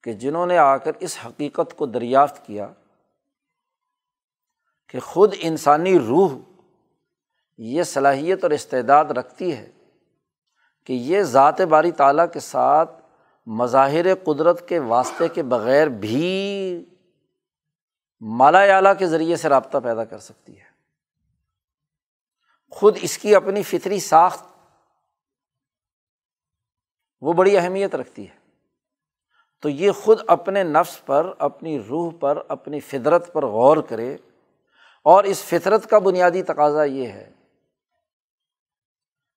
کہ 0.02 0.12
جنہوں 0.12 0.46
نے 0.46 0.58
آ 0.58 0.76
کر 0.76 0.92
اس 1.00 1.18
حقیقت 1.26 1.76
کو 1.76 1.86
دریافت 1.86 2.46
کیا 2.46 2.68
کہ 4.88 5.00
خود 5.00 5.34
انسانی 5.38 5.98
روح 5.98 6.30
یہ 7.58 7.82
صلاحیت 7.82 8.42
اور 8.42 8.50
استعداد 8.50 9.04
رکھتی 9.04 9.56
ہے 9.56 9.70
کہ 10.86 10.92
یہ 10.92 11.22
ذات 11.22 11.60
باری 11.60 11.90
تعالیٰ 11.90 12.26
کے 12.32 12.40
ساتھ 12.40 13.02
مظاہر 13.46 14.14
قدرت 14.14 14.68
کے 14.68 14.78
واسطے 14.78 15.28
کے 15.28 15.42
بغیر 15.42 15.86
بھی 15.86 16.84
مالا 18.20 18.60
اعلیٰ 18.60 18.92
کے 18.98 19.06
ذریعے 19.06 19.36
سے 19.36 19.48
رابطہ 19.48 19.78
پیدا 19.84 20.04
کر 20.04 20.18
سکتی 20.18 20.60
ہے۔ 20.60 20.64
خود 22.70 22.98
اس 23.02 23.18
کی 23.18 23.34
اپنی 23.34 23.62
فطری 23.62 24.00
ساخت 24.00 24.46
وہ 27.20 27.32
بڑی 27.32 27.58
اہمیت 27.58 27.94
رکھتی 27.94 28.28
ہے۔ 28.28 28.38
تو 29.60 29.68
یہ 29.68 29.92
خود 29.92 30.20
اپنے 30.26 30.62
نفس 30.62 31.06
پر، 31.06 31.32
اپنی 31.38 31.82
روح 31.82 32.12
پر، 32.20 32.42
اپنی 32.48 32.80
فطرت 32.80 33.32
پر 33.32 33.46
غور 33.46 33.76
کرے۔ 33.76 34.16
اور 35.04 35.24
اس 35.24 35.44
فطرت 35.44 35.90
کا 35.90 35.98
بنیادی 35.98 36.42
تقاضا 36.42 36.84
یہ 36.84 37.08
ہے 37.08 37.32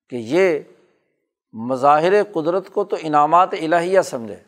کہ 0.10 0.16
یہ 0.16 0.60
مظاہر 1.54 2.24
قدرت 2.24 2.70
کو 2.74 2.84
تو 2.84 2.96
انعامات 3.00 3.50
الہیہ 3.54 4.02
سمجھے، 4.02 4.44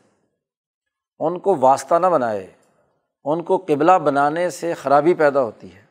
ان 1.19 1.39
کو 1.39 1.55
واسطہ 1.55 1.95
نہ 1.95 2.07
بنائے۔ 2.07 2.53
ان 3.23 3.43
کو 3.43 3.57
قبلہ 3.57 3.91
بنانے 3.91 4.49
سے 4.49 4.73
خرابی 4.73 5.13
پیدا 5.13 5.41
ہوتی 5.41 5.75
ہے۔ 5.75 5.83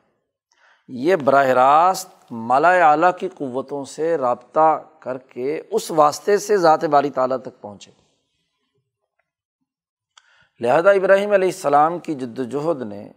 یہ 0.88 1.16
براہ 1.16 1.46
راست 1.46 2.08
مالا 2.30 2.90
اعلیٰ 2.90 3.10
کی 3.18 3.28
قوتوں 3.28 3.84
سے 3.84 4.18
رابطہ 4.18 4.82
کر 4.98 5.18
کے 5.18 5.62
اس 5.70 5.90
واسطے 5.90 6.38
سے 6.38 6.56
ذات 6.56 6.84
باری 6.84 7.10
تعالیٰ 7.10 7.36
تک 7.36 7.60
پہنچے۔ 7.60 7.90
لہٰذا 10.60 10.90
ابراہیم 10.90 11.32
علیہ 11.32 11.48
السلام 11.48 11.98
کی 11.98 12.14
جد 12.14 12.38
وجہد 12.38 12.82
نے 12.82 13.12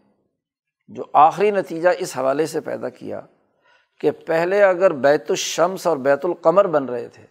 جو 0.88 1.04
آخری 1.14 1.52
نتیجہ 1.52 1.90
اس 1.98 2.18
حوالے 2.18 2.46
سے 2.46 2.62
پیدا 2.62 2.90
کیا 2.90 3.22
کہ 4.00 4.12
پہلے 4.12 4.64
اگر 4.64 4.94
بیت 4.94 5.26
الشمس 5.30 5.88
اور 5.88 5.98
بیت 5.98 6.26
القمر 6.26 6.68
بن 6.68 6.86
رہے 6.86 7.08
تھے 7.08 7.24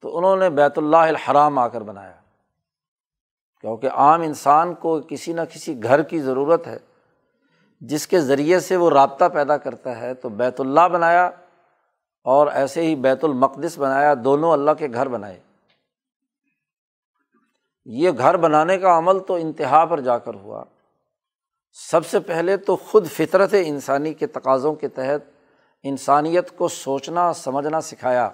تو 0.00 0.18
انہوں 0.18 0.36
نے 0.36 0.50
بیت 0.50 0.78
اللہ 0.78 0.96
الحرام 0.96 1.58
آ 1.58 1.68
کر 1.68 1.80
بنایا۔ 1.80 2.17
کیونکہ 3.60 3.90
عام 3.90 4.22
انسان 4.22 4.74
کو 4.74 5.00
کسی 5.08 5.32
نہ 5.32 5.40
کسی 5.52 5.82
گھر 5.82 6.02
کی 6.02 6.20
ضرورت 6.20 6.66
ہے، 6.66 6.78
جس 7.80 8.06
کے 8.06 8.20
ذریعے 8.20 8.60
سے 8.60 8.76
وہ 8.76 8.90
رابطہ 8.90 9.24
پیدا 9.24 9.56
کرتا 9.56 9.98
ہے، 9.98 10.14
تو 10.14 10.28
بیت 10.28 10.60
اللہ 10.60 10.88
بنایا 10.88 11.30
اور 12.24 12.46
ایسے 12.46 12.82
ہی 12.82 12.94
بیت 12.94 13.24
المقدس 13.24 13.78
بنایا، 13.78 14.14
دونوں 14.24 14.52
اللہ 14.52 14.70
کے 14.78 14.88
گھر 14.94 15.08
بنائے۔ 15.08 15.40
یہ 17.84 18.10
گھر 18.18 18.36
بنانے 18.36 18.78
کا 18.78 18.98
عمل 18.98 19.18
تو 19.18 19.34
انتہا 19.34 19.84
پر 19.84 20.00
جا 20.00 20.18
کر 20.18 20.34
ہوا۔ 20.34 20.64
سب 21.72 22.06
سے 22.06 22.20
پہلے 22.20 22.56
تو 22.56 22.76
خود 22.76 23.06
فطرت 23.06 23.54
انسانی 23.64 24.14
کے 24.14 24.26
تقاضوں 24.26 24.74
کے 24.74 24.88
تحت 24.88 25.30
انسانیت 25.82 26.56
کو 26.56 26.68
سوچنا، 26.68 27.32
سمجھنا، 27.32 27.80
سکھایا۔ 27.80 28.30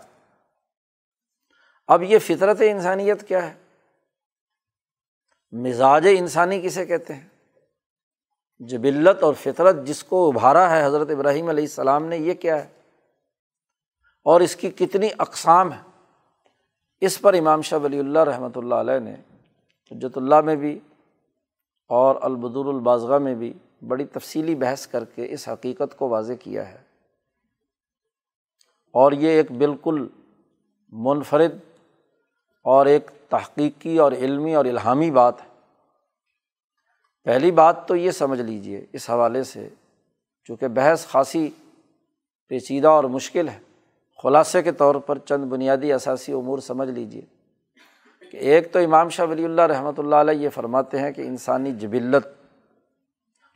اب 1.87 2.03
یہ 2.03 2.19
فطرت 2.19 2.57
انسانیت 2.61 3.29
کیا 3.29 3.47
ہے؟ 3.47 3.64
مزاج 5.53 6.07
انسانی 6.11 6.61
کسے 6.61 6.87
کہتے 6.87 7.15
ہیں؟ 7.15 7.29
جبلت 8.59 9.23
اور 9.23 9.35
فطرت 9.35 9.77
جس 9.85 10.05
کو 10.05 10.29
ابھارا 10.29 10.71
ہے 10.71 10.87
حضرت 10.87 11.11
ابراہیم 11.11 11.49
علیہ 11.49 11.65
السلام 11.65 12.05
نے، 12.05 12.17
یہ 12.17 12.35
کیا 12.35 12.65
ہے؟ 12.65 12.69
اور 14.25 14.41
اس 14.41 14.57
کی 14.57 14.71
کتنی 14.71 15.09
اقسام 15.19 15.73
ہے 15.73 15.83
اس 17.01 17.21
پر 17.21 17.35
امام 17.35 17.63
شاہ 17.63 17.79
ولی 17.79 17.99
اللہ 17.99 18.19
رحمۃ 18.19 18.57
اللہ 18.57 18.75
علیہ 18.75 18.99
نے، 18.99 19.15
حجت 19.91 20.17
اللہ 20.17 20.41
میں 20.41 20.57
بھی 20.57 20.79
اور 21.89 22.17
البدر 22.21 22.69
الباضغ 22.69 23.23
میں 23.23 23.35
بھی 23.35 23.53
بڑی 23.89 24.05
تفصیلی 24.05 24.55
بحث 24.55 24.87
کر 24.87 25.05
کے 25.05 25.27
اس 25.31 25.49
حقیقت 25.49 25.99
کو 25.99 26.09
واضح 26.09 26.33
کیا 26.33 26.69
ہے۔ 26.69 26.79
اور 28.91 29.13
یہ 29.13 29.29
ایک 29.29 29.53
بالکل 29.53 30.09
منفرد 30.93 31.59
اور 32.65 32.87
ایک 32.87 33.11
تحقیقی 33.29 33.99
اور 33.99 34.13
علمی 34.13 34.55
اور 34.55 34.65
الہامی 34.65 35.11
بات 35.11 35.43
ہے۔ 35.43 35.49
پہلی 37.25 37.51
بات 37.51 37.89
تو 37.89 37.97
یہ 37.97 38.11
سمجھ 38.11 38.41
لیجیے 38.41 38.87
اس 38.93 39.11
حوالے 39.11 39.43
سے، 39.43 39.69
چونکہ 40.45 40.69
بحث 40.69 41.07
خاصی 41.07 41.51
پیچیدہ 42.49 42.89
اور 42.89 43.05
مشکل 43.05 43.49
ہے۔ 43.49 43.59
خلاصے 44.23 44.63
کے 44.63 44.73
طور 44.73 44.95
پر 44.95 45.19
چند 45.19 45.45
بنیادی 45.45 45.93
اثاثی 45.93 46.33
امور 46.33 46.59
سمجھ 46.59 46.89
لیجیے 46.89 47.23
کہ 48.33 48.37
ایک 48.37 48.73
تو 48.73 48.79
امام 48.79 49.09
شاہ 49.09 49.27
ولی 49.27 49.45
اللہ 49.45 49.63
رحمۃ 49.63 49.99
اللہ 49.99 50.17
علیہ 50.17 50.35
یہ 50.35 50.49
فرماتے 50.49 50.99
ہیں 50.99 51.11
کہ 51.11 51.21
انسانی 51.21 51.73
جبلت، 51.73 52.27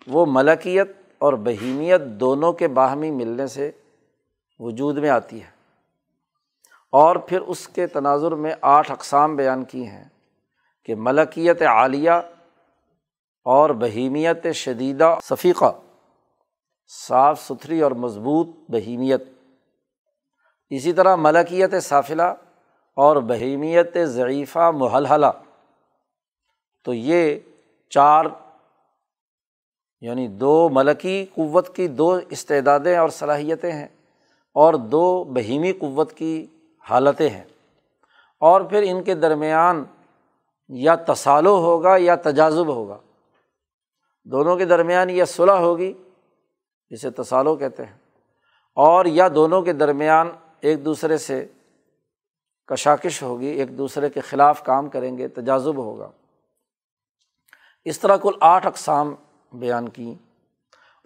وہ 0.07 0.27
ملکیت 0.29 0.93
اور 1.19 1.33
بہیمیت 1.33 2.01
دونوں 2.01 2.53
کے 2.53 2.69
باہمی 2.69 3.11
ملنے 3.11 3.47
سے 3.47 3.71
وجود 4.59 4.99
میں 4.99 5.09
آتی 5.09 5.43
ہے۔ 5.43 5.58
اور 6.93 7.17
پھر 7.17 7.41
اس 7.41 7.69
کے 7.69 7.87
تناظر 7.87 8.33
میں 8.33 8.53
آٹھ 8.61 8.91
اقسام 8.91 9.37
بیان 9.37 9.65
کی 9.65 9.87
ہیں 9.87 10.05
کہ 10.85 10.95
ملکیت 10.95 11.63
عالیہ 11.63 12.11
اور 13.45 13.71
بہیمیت 13.71 14.47
شدیدہ 14.55 15.17
صفیقہ، 15.23 15.73
صاف 17.09 17.41
ستھری 17.41 17.81
اور 17.81 17.93
مضبوط 17.93 18.49
بہیمیت۔ 18.69 19.23
اسی 20.71 20.93
طرح 20.93 21.17
ملکیت 21.17 21.75
صافلہ 21.83 22.35
اور 22.97 23.17
بہیمیت 23.17 23.97
ضعیفہ 24.05 24.71
محلحلہ 24.75 25.27
تو 26.85 26.95
یہ 26.95 27.39
چار 27.91 28.25
یعنی 30.01 30.29
دو 30.29 30.69
ملکی 30.69 31.27
قوت 31.35 31.77
کی 31.77 31.89
دو 31.89 32.19
استعدادیں 32.31 32.97
اور 32.97 33.09
صلاحیتیں 33.09 33.73
ہیں 33.73 33.87
اور 34.55 34.75
دو 34.75 35.25
بہیمی 35.25 35.73
قوت 35.73 36.13
کی 36.13 36.47
حالتیں 36.91 37.31
ہیں۔ 37.31 37.45
اور 38.41 38.61
پھر 38.61 38.83
ان 38.87 39.03
کے 39.03 39.15
درمیان 39.15 39.85
یا 40.69 40.95
تصالو 40.95 41.57
ہوگا 41.57 41.95
یا 41.99 42.15
تجازب 42.15 42.67
ہوگا۔ 42.67 42.99
دونوں 44.25 44.57
کے 44.57 44.65
درمیان 44.65 45.11
یا 45.11 45.25
صلح 45.25 45.53
ہوگی، 45.53 45.93
جسے 46.91 47.11
تصالو 47.11 47.57
کہتے 47.57 47.85
ہیں، 47.85 47.97
اور 48.75 49.05
یا 49.05 49.29
دونوں 49.35 49.63
کے 49.63 49.73
درمیان 49.73 50.31
ایک 50.61 50.85
دوسرے 50.85 51.19
سے 51.19 51.47
کشاکش 52.67 53.23
ہوگی، 53.23 53.47
ایک 53.47 53.79
دوسرے 53.79 54.11
کے 54.11 54.21
خلاف 54.21 54.63
کام 54.63 54.89
کریں 54.89 55.19
گے 55.19 55.29
تجازب 55.29 55.77
ہوگا۔ 55.77 56.11
اس 57.85 58.01
طرح 58.01 58.17
کل 58.17 58.33
آٹھ 58.41 58.67
اقسام 58.67 59.15
بیان 59.53 59.89
کی 59.89 60.15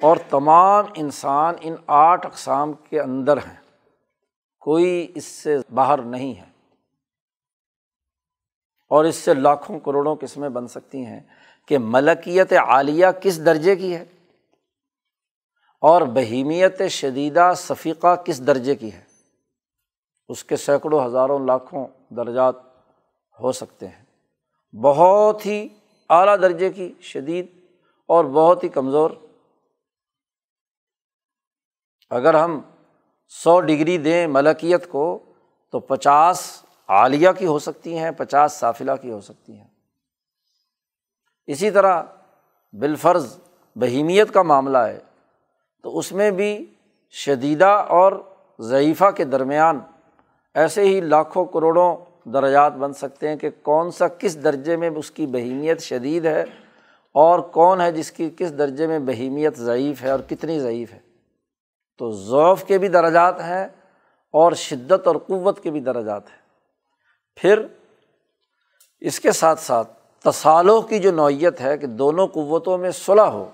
اور 0.03 0.17
تمام 0.31 0.85
انسان 0.95 1.55
ان 1.61 1.75
آٹھ 1.87 2.27
اقسام 2.27 2.73
کے 2.73 3.01
اندر 3.01 3.37
ہیں۔ 3.37 3.62
کوئی 4.63 5.13
اس 5.15 5.25
سے 5.25 5.57
باہر 5.75 6.03
نہیں 6.07 6.35
ہے 6.35 6.51
اور 8.91 9.05
اس 9.05 9.17
سے 9.17 9.35
لاکھوں 9.35 9.79
کروڑوں 9.81 10.17
قسمیں 10.17 10.49
بن 10.49 10.67
سکتی 10.69 11.05
ہیں 11.05 11.21
کہ 11.67 11.79
ملکیت 11.79 12.53
عالیہ 12.53 13.07
کس 13.23 13.45
درجے 13.45 13.77
کی 13.77 13.95
ہے 13.95 14.05
اور 15.83 16.03
بہیمیت 16.03 16.83
شدیدہ 16.91 17.53
صفیقہ 17.57 18.15
کس 18.17 18.47
درجے 18.47 18.75
کی 18.75 18.93
ہے 18.93 19.03
اس 20.29 20.45
کے 20.45 20.57
سینکڑوں 20.57 21.05
ہزاروں 21.07 21.39
لاکھوں 21.47 21.87
درجات 22.17 22.57
ہو 23.39 23.53
سکتے 23.53 23.89
ہیں 23.89 24.05
بہت 24.75 25.47
ہی 25.47 25.69
اعلیٰ 26.11 26.41
درجے 26.43 26.71
کی 26.71 26.93
شدید 27.03 27.47
اور 28.09 28.25
بہت 28.25 28.65
ہی 28.65 28.69
کمزور 28.69 29.11
اگر 32.11 32.35
ہم 32.35 32.61
سو 33.33 33.61
ڈگری 33.61 33.99
دیں 33.99 34.27
ملکیت 34.27 34.89
کو، 34.89 35.19
تو 35.71 35.81
پچاس 35.81 36.63
عالیہ 36.89 37.29
کی 37.39 37.47
ہو 37.47 37.59
سکتی 37.59 37.99
ہیں، 37.99 38.11
پچاس 38.11 38.53
صافلہ 38.53 38.93
کی 39.03 39.11
ہو 39.11 39.21
سکتی 39.21 39.59
ہیں۔ 39.59 39.69
اسی 41.47 41.71
طرح 41.71 42.03
بالفرض 42.73 43.37
بہیمیت 43.77 44.35
کا 44.35 44.43
معاملہ 44.43 44.79
ہے، 44.79 44.99
تو 45.83 45.99
اس 45.99 46.13
میں 46.13 46.31
بھی 46.31 46.75
شدیدہ 47.11 47.85
اور 47.89 48.13
ضعیفہ 48.59 49.11
کے 49.11 49.25
درمیان 49.25 49.79
ایسے 50.55 50.83
ہی 50.83 51.01
لاکھوں 51.01 51.45
کروڑوں 51.45 51.97
درجات 52.25 52.73
بن 52.73 52.93
سکتے 52.93 53.29
ہیں 53.29 53.37
کہ 53.37 53.51
کون 53.63 53.91
سا 53.91 54.09
کس 54.09 54.45
درجے 54.45 54.77
میں 54.77 54.91
اس 54.97 55.11
کی 55.11 55.27
بہیمیت 55.27 55.81
شدید 55.81 56.27
ہے 56.27 56.45
اور 57.13 57.39
کون 57.41 57.81
ہے 57.81 57.93
جس 57.93 58.13
کی 58.13 58.31
کس 58.37 58.59
درجے 58.59 58.87
میں 58.87 58.99
بہیمیت 58.99 59.57
ضعیف 59.57 60.03
ہے 60.03 60.11
اور 60.11 60.21
کتنی 60.21 60.61
ضعیف 60.61 60.93
ہے۔ 60.93 61.12
تو 62.03 62.11
ضعف 62.11 62.65
کے 62.65 62.79
بھی 62.79 62.89
درجات 62.89 63.41
ہیں 63.41 63.69
اور 64.33 64.53
شدت 64.53 65.07
اور 65.07 65.17
قوت 65.17 65.63
کے 65.63 65.71
بھی 65.71 65.81
درجات 65.81 66.31
ہیں۔ 66.31 66.39
پھر 67.37 67.67
اس 69.01 69.21
کے 69.21 69.33
ساتھ 69.33 69.61
ساتھ 69.61 69.93
تصالح 70.25 70.87
کی 70.89 70.99
جو 70.99 71.13
نوعیت 71.13 71.61
ہے 71.61 71.79
کہ 71.79 71.87
دونوں 71.87 72.27
قوتوں 72.27 72.79
میں 72.79 72.91
صلح 72.91 73.23
ہو، 73.23 73.51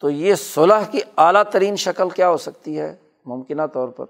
تو 0.00 0.10
یہ 0.10 0.34
صلح 0.34 0.82
کی 0.90 1.00
اعلیٰ 1.16 1.42
ترین 1.42 1.76
شکل 1.76 2.10
کیا 2.10 2.30
ہو 2.30 2.36
سکتی 2.36 2.80
ہے؟ 2.80 2.96
ممکنہ 3.24 3.62
طور 3.72 3.88
پر۔ 3.88 4.04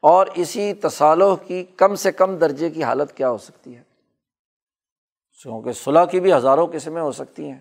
اور 0.00 0.26
اسی 0.34 0.74
تصالح 0.74 1.34
کی 1.46 1.64
کم 1.64 1.94
سے 1.94 2.12
کم 2.12 2.36
درجے 2.36 2.70
کی 2.70 2.84
حالت 2.84 3.12
کیا 3.12 3.30
ہو 3.30 3.38
سکتی 3.38 3.76
ہے؟ 3.76 3.82
کیونکہ 5.42 5.72
صلاح 5.72 6.04
کی 6.04 6.20
بھی 6.20 6.32
ہزاروں 6.32 6.66
قسمیں 6.72 7.02
ہو 7.02 7.12
سکتی 7.12 7.50
ہیں۔ 7.50 7.60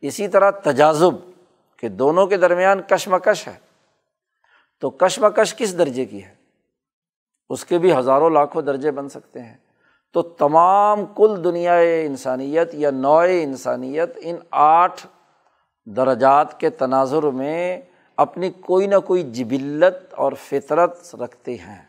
اسی 0.00 0.28
طرح 0.28 0.50
تجازب 0.50 1.30
کہ 1.78 1.88
دونوں 1.88 2.26
کے 2.26 2.36
درمیان 2.36 2.82
کشمکش 2.82 3.48
ہے۔ 3.48 3.71
تو 4.82 4.90
کشمکش 4.90 5.54
کس 5.54 5.78
درجے 5.78 6.04
کی 6.04 6.24
ہے؟ 6.24 6.34
اس 7.48 7.64
کے 7.64 7.78
بھی 7.78 7.96
ہزاروں 7.96 8.30
لاکھوں 8.30 8.62
درجے 8.62 8.90
بن 8.90 9.08
سکتے 9.08 9.42
ہیں۔ 9.42 9.56
تو 10.12 10.22
تمام 10.22 11.04
کل 11.16 11.44
دنیا 11.44 11.74
انسانیت 12.06 12.74
یا 12.74 12.90
نوع 12.90 13.26
انسانیت 13.42 14.18
ان 14.20 14.36
آٹھ 14.50 15.06
درجات 15.86 16.60
کے 16.60 16.70
تناظر 16.70 17.22
میں 17.22 17.80
اپنی 18.16 18.50
کوئی 18.50 18.86
نہ 18.86 18.98
کوئی 18.98 19.22
جبلت 19.22 20.14
اور 20.14 20.32
فطرت 20.32 21.14
رکھتے 21.14 21.54
ہیں۔ 21.54 21.82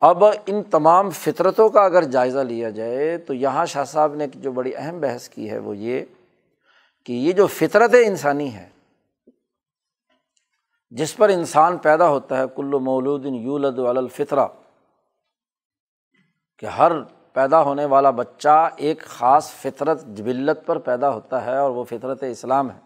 اب 0.00 0.24
ان 0.24 0.62
تمام 0.62 1.10
فطرتوں 1.10 1.68
کا 1.68 1.80
اگر 1.80 2.04
جائزہ 2.04 2.38
لیا 2.38 2.70
جائے 2.70 3.18
تو 3.18 3.34
یہاں 3.34 3.66
شاہ 3.66 3.84
صاحب 3.84 4.14
نے 4.14 4.26
جو 4.34 4.52
بڑی 4.52 4.72
اہم 4.76 5.00
بحث 5.00 5.28
کی 5.28 5.50
ہے 5.50 5.58
وہ 5.58 5.76
یہ 5.76 6.04
کہ 7.06 7.12
یہ 7.12 7.32
جو 7.32 7.46
فطرت 7.46 7.90
انسانی 8.06 8.54
ہے 8.54 8.74
جس 10.94 11.16
پر 11.16 11.28
انسان 11.28 11.78
پیدا 11.78 12.08
ہوتا 12.08 12.38
ہے 12.38 12.44
کلو 12.56 12.80
مولود 12.80 13.26
یولد 13.26 13.78
الفطرہ، 13.78 14.46
کہ 16.58 16.66
ہر 16.66 16.92
پیدا 17.32 17.62
ہونے 17.62 17.84
والا 17.84 18.10
بچہ 18.10 18.68
ایک 18.76 19.00
خاص 19.00 19.50
فطرت، 19.50 20.04
جبلت 20.04 20.66
پر 20.66 20.78
پیدا 20.78 21.10
ہوتا 21.10 21.44
ہے 21.44 21.58
اور 21.58 21.70
وہ 21.70 21.84
فطرت 21.84 22.22
اسلام 22.22 22.70
ہے۔ 22.70 22.78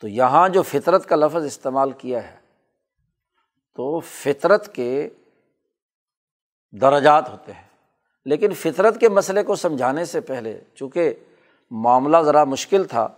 تو 0.00 0.08
یہاں 0.08 0.48
جو 0.48 0.62
فطرت 0.62 1.06
کا 1.06 1.16
لفظ 1.16 1.44
استعمال 1.44 1.90
کیا 1.90 2.32
ہے، 2.32 2.36
تو 3.74 4.00
فطرت 4.00 4.74
کے 4.74 5.08
درجات 6.72 7.30
ہوتے 7.30 7.52
ہیں۔ 7.52 7.68
لیکن 8.24 8.54
فطرت 8.54 9.00
کے 9.00 9.08
مسئلے 9.08 9.42
کو 9.42 9.54
سمجھانے 9.54 10.04
سے 10.04 10.20
پہلے، 10.20 10.60
چونکہ 10.74 11.14
معاملہ 11.70 12.16
ذرا 12.16 12.44
مشکل 12.44 12.84
تھا 12.84 13.08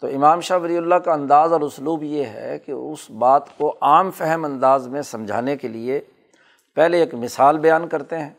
تو 0.00 0.06
امام 0.06 0.40
شاہ 0.40 0.58
ولی 0.58 0.76
اللہ 0.76 0.94
کا 0.94 1.12
انداز 1.12 1.52
اور 1.52 1.60
اسلوب 1.60 2.02
یہ 2.02 2.24
ہے 2.24 2.58
کہ 2.58 2.72
اس 2.72 3.10
بات 3.10 3.58
کو 3.58 3.76
عام 3.80 4.10
فہم 4.10 4.44
انداز 4.44 4.88
میں 4.88 5.02
سمجھانے 5.02 5.56
کے 5.56 5.68
لیے 5.68 6.00
پہلے 6.74 6.98
ایک 6.98 7.14
مثال 7.14 7.58
بیان 7.58 7.88
کرتے 7.88 8.18
ہیں۔ 8.18 8.30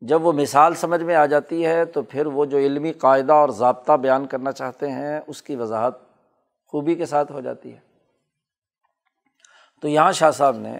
جب 0.00 0.26
وہ 0.26 0.32
مثال 0.32 0.74
سمجھ 0.74 1.02
میں 1.02 1.14
آ 1.14 1.26
جاتی 1.26 1.66
ہے 1.66 1.84
تو 1.84 2.02
پھر 2.02 2.26
وہ 2.26 2.44
جو 2.44 2.58
علمی 2.58 2.92
قاعدہ 2.92 3.32
اور 3.32 3.48
ضابطہ 3.48 3.92
بیان 3.92 4.26
کرنا 4.26 4.52
چاہتے 4.52 4.90
ہیں، 4.90 5.20
اس 5.26 5.42
کی 5.42 5.56
وضاحت 5.56 5.94
خوبی 6.66 6.94
کے 6.94 7.06
ساتھ 7.06 7.32
ہو 7.32 7.40
جاتی 7.40 7.72
ہے۔ 7.72 7.78
تو 9.82 9.88
یہاں 9.88 10.12
شاہ 10.12 10.30
صاحب 10.30 10.56
نے 10.56 10.78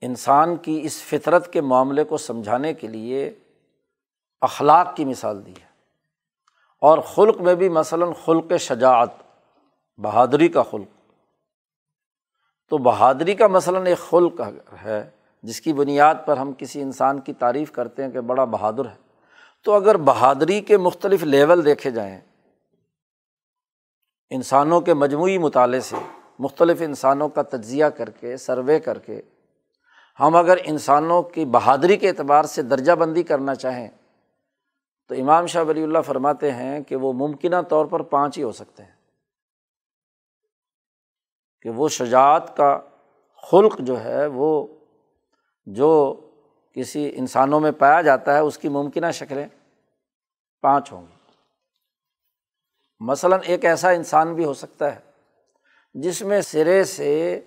انسان 0.00 0.56
کی 0.56 0.80
اس 0.82 1.02
فطرت 1.02 1.52
کے 1.52 1.60
معاملے 1.60 2.04
کو 2.04 2.16
سمجھانے 2.16 2.74
کے 2.74 2.88
لیے 2.88 3.34
اخلاق 4.40 4.96
کی 4.96 5.04
مثال 5.04 5.46
دی 5.46 5.52
ہے۔ 5.52 5.63
اور 6.84 6.98
خلق 6.98 7.40
میں 7.40 7.54
بھی 7.54 7.68
مثلاً 7.68 8.08
خلق 8.24 8.52
شجاعت، 8.60 9.08
بہادری 9.98 10.48
کا 10.48 10.62
خلق۔ 10.62 11.12
تو 12.68 12.78
بہادری 12.78 13.34
کا 13.34 13.46
مثلاً 13.46 13.86
ایک 13.86 13.98
خلق 13.98 14.40
ہے، 14.82 15.10
جس 15.42 15.60
کی 15.60 15.72
بنیاد 15.72 16.14
پر 16.26 16.36
ہم 16.36 16.52
کسی 16.58 16.82
انسان 16.82 17.20
کی 17.20 17.32
تعریف 17.32 17.72
کرتے 17.72 18.04
ہیں 18.04 18.10
کہ 18.10 18.20
بڑا 18.20 18.44
بہادر 18.44 18.84
ہے۔ 18.84 18.94
تو 19.64 19.72
اگر 19.72 19.96
بہادری 19.96 20.60
کے 20.60 20.76
مختلف 20.76 21.22
لیول 21.22 21.64
دیکھے 21.64 21.90
جائیں، 21.90 22.20
انسانوں 24.30 24.80
کے 24.80 24.94
مجموعی 24.94 25.38
مطالعے 25.38 25.80
سے، 25.80 25.96
مختلف 26.38 26.82
انسانوں 26.82 27.28
کا 27.28 27.42
تجزیہ 27.42 27.86
کر 27.86 28.10
کے، 28.10 28.36
سروے 28.36 28.80
کر 28.80 28.98
کے، 28.98 29.22
ہم 30.20 30.36
اگر 30.36 30.56
انسانوں 30.64 31.22
کی 31.22 31.44
بہادری 31.44 31.96
کے 31.96 32.08
اعتبار 32.08 32.42
سے 32.42 32.62
درجہ 32.62 32.92
بندی 32.92 33.22
کرنا 33.22 33.54
چاہیں 33.54 33.88
تو 35.08 35.14
امام 35.14 35.46
شاہ 35.46 35.64
ولی 35.64 35.82
اللہ 35.82 36.00
فرماتے 36.00 36.52
ہیں 36.52 36.80
کہ 36.80 36.96
وہ 36.96 37.12
ممکنہ 37.12 37.56
طور 37.68 37.86
پر 37.86 38.02
پانچ 38.02 38.38
ہی 38.38 38.42
ہو 38.42 38.52
سکتے 38.52 38.82
ہیں۔ 38.82 38.94
کہ 41.62 41.70
وہ 41.70 41.88
شجاعت 41.88 42.56
کا 42.56 42.80
خلق 43.50 43.78
جو 43.78 44.04
ہے 44.04 44.26
وہ 44.26 44.66
جو 45.66 46.20
کسی 46.74 47.12
انسانوں 47.14 47.60
میں 47.60 47.72
پایا 47.72 48.02
جاتا 48.02 48.34
ہے، 48.34 48.38
اس 48.38 48.58
کی 48.58 48.68
ممکنہ 48.68 49.06
شکلیں 49.12 49.48
پانچ 50.60 50.92
ہوں 50.92 51.02
گی۔ 51.02 51.14
مثلاً 53.00 53.40
ایک 53.42 53.64
ایسا 53.64 53.90
انسان 53.90 54.34
بھی 54.34 54.44
ہو 54.44 54.54
سکتا 54.54 54.94
ہے 54.94 55.00
جس 55.94 56.22
میں 56.22 56.40
سرے 56.40 56.84
سے 56.84 57.40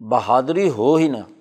بہادری 0.00 0.70
ہو 0.70 0.96
ہی 0.96 1.08
نہ۔ 1.08 1.33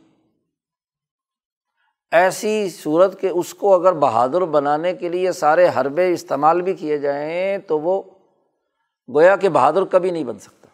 ایسی 2.13 2.69
صورت 2.69 3.19
کہ 3.19 3.27
اس 3.27 3.53
کو 3.53 3.75
اگر 3.75 3.93
بہادر 3.93 4.41
بنانے 4.41 4.93
کے 4.93 5.09
لیے 5.09 5.31
سارے 5.31 5.67
حربے 5.67 6.13
استعمال 6.13 6.61
بھی 6.61 6.73
کیے 6.73 6.97
جائیں 6.97 7.57
تو 7.57 7.79
وہ 7.79 8.01
گویا 9.15 9.35
کہ 9.35 9.49
بہادر 9.49 9.85
کبھی 9.85 10.11
نہیں 10.11 10.23
بن 10.23 10.39
سکتا۔ 10.39 10.67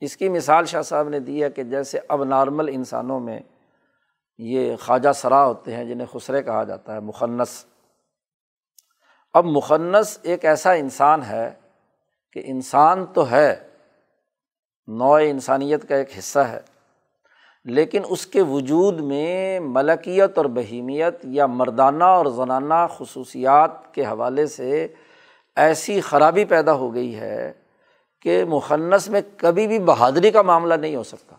اس 0.00 0.16
کی 0.16 0.28
مثال 0.28 0.64
شاہ 0.64 0.82
صاحب 0.82 1.08
نے 1.08 1.20
دی 1.20 1.42
ہے 1.44 1.50
کہ 1.50 1.62
جیسے 1.62 1.98
اب 2.08 2.24
نارمل 2.24 2.68
انسانوں 2.68 3.20
میں 3.20 3.40
یہ 4.38 4.76
خواجہ 4.76 5.12
سرا 5.12 5.46
ہوتے 5.46 5.76
ہیں 5.76 5.84
جنہیں 5.84 6.06
خسرے 6.12 6.42
کہا 6.42 6.64
جاتا 6.64 6.94
ہے 6.94 7.00
مخنص 7.00 7.64
اب 9.34 9.44
مخنص 9.44 10.18
ایک 10.22 10.44
ایسا 10.44 10.72
انسان 10.72 11.22
ہے 11.22 11.50
کہ 12.32 12.42
انسان 12.44 13.06
تو 13.06 13.30
ہے، 13.30 13.68
نوع 14.86 15.20
انسانیت 15.22 15.88
کا 15.88 15.96
ایک 15.96 16.18
حصہ 16.18 16.38
ہے۔ 16.38 16.60
لیکن 17.64 18.02
اس 18.08 18.26
کے 18.26 18.42
وجود 18.42 19.00
میں 19.00 19.60
ملکیت 19.60 20.38
اور 20.38 20.44
بہیمیت 20.44 21.24
یا 21.24 21.46
مردانہ 21.46 22.04
اور 22.04 22.26
زنانہ 22.26 22.86
خصوصیات 22.98 23.94
کے 23.94 24.04
حوالے 24.04 24.46
سے 24.46 24.88
ایسی 25.56 26.00
خرابی 26.00 26.44
پیدا 26.44 26.72
ہو 26.72 26.94
گئی 26.94 27.16
ہے 27.16 27.52
کہ 28.22 28.44
مخنص 28.44 29.08
میں 29.08 29.20
کبھی 29.36 29.66
بھی 29.66 29.78
بہادری 29.78 30.30
کا 30.30 30.42
معاملہ 30.42 30.74
نہیں 30.74 30.96
ہو 30.96 31.02
سکتا۔ 31.02 31.36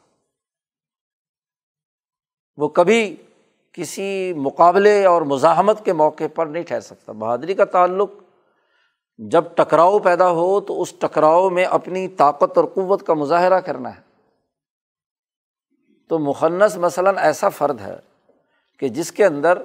وہ 2.57 2.67
کبھی 2.67 3.15
کسی 3.71 4.33
مقابلے 4.33 5.05
اور 5.05 5.21
مزاحمت 5.21 5.85
کے 5.85 5.93
موقع 5.93 6.23
پر 6.35 6.45
نہیں 6.45 6.63
ٹھہر 6.63 6.79
سکتا۔ 6.79 7.11
بہادری 7.11 7.53
کا 7.53 7.65
تعلق 7.65 8.11
جب 9.17 9.43
ٹکراؤ 9.55 9.99
پیدا 9.99 10.29
ہو 10.29 10.61
تو 10.61 10.81
اس 10.81 10.93
ٹکراؤ 10.99 11.49
میں 11.49 11.65
اپنی 11.65 12.07
طاقت 12.07 12.57
اور 12.57 12.65
قوت 12.65 13.03
کا 13.03 13.13
مظاہرہ 13.13 13.59
کرنا 13.59 13.95
ہے۔ 13.95 14.04
تو 16.09 16.19
مخنص 16.19 16.77
مثلاً 16.77 17.17
ایسا 17.17 17.49
فرد 17.49 17.81
ہے 17.81 17.95
کہ 18.79 18.89
جس 18.89 19.11
کے 19.11 19.25
اندر 19.25 19.57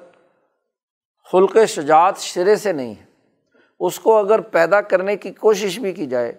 خلق 1.32 1.56
شجاعت 1.68 2.18
شرے 2.18 2.56
سے 2.56 2.72
نہیں 2.72 2.94
ہے۔ 2.94 3.04
اس 3.80 4.00
کو 4.00 4.16
اگر 4.16 4.40
پیدا 4.40 4.80
کرنے 4.80 5.16
کی 5.16 5.30
کوشش 5.30 5.78
بھی 5.78 5.92
کی 5.92 6.06
جائے، 6.06 6.32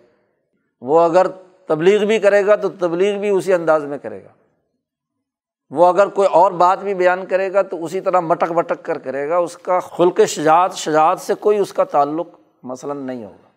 وہ 0.82 1.00
اگر 1.00 1.28
تبلیغ 1.66 2.06
بھی 2.06 2.20
کرے 2.20 2.46
گا 2.46 2.56
تو 2.56 2.70
تبلیغ 2.70 3.20
بھی 3.20 3.30
اسی 3.30 3.54
انداز 3.54 3.86
میں 3.86 3.98
کرے 3.98 4.24
گا۔ 4.24 4.30
وہ 5.70 5.88
اگر 5.88 6.08
کوئی 6.08 6.28
اور 6.28 6.52
بات 6.52 6.80
بھی 6.80 6.94
بیان 6.94 7.26
کرے 7.26 7.54
گا 7.54 7.62
تو 7.62 7.86
اسی 7.86 8.02
طرح 8.02 8.20
مٹک 8.20 8.52
مٹک 8.52 8.84
کر 8.84 8.98
کرے 8.98 9.30
گا۔ 9.30 9.38
اس 9.38 9.58
کا 9.58 9.80
خلق 9.80 10.20
شجاعت 10.28 10.74
شجاعت 10.74 11.20
سے 11.20 11.34
کوئی 11.34 11.58
اس 11.58 11.74
کا 11.74 11.84
تعلق 11.84 12.28
مثلاً 12.64 12.98
نہیں 12.98 13.26
ہوگا۔ 13.26 13.51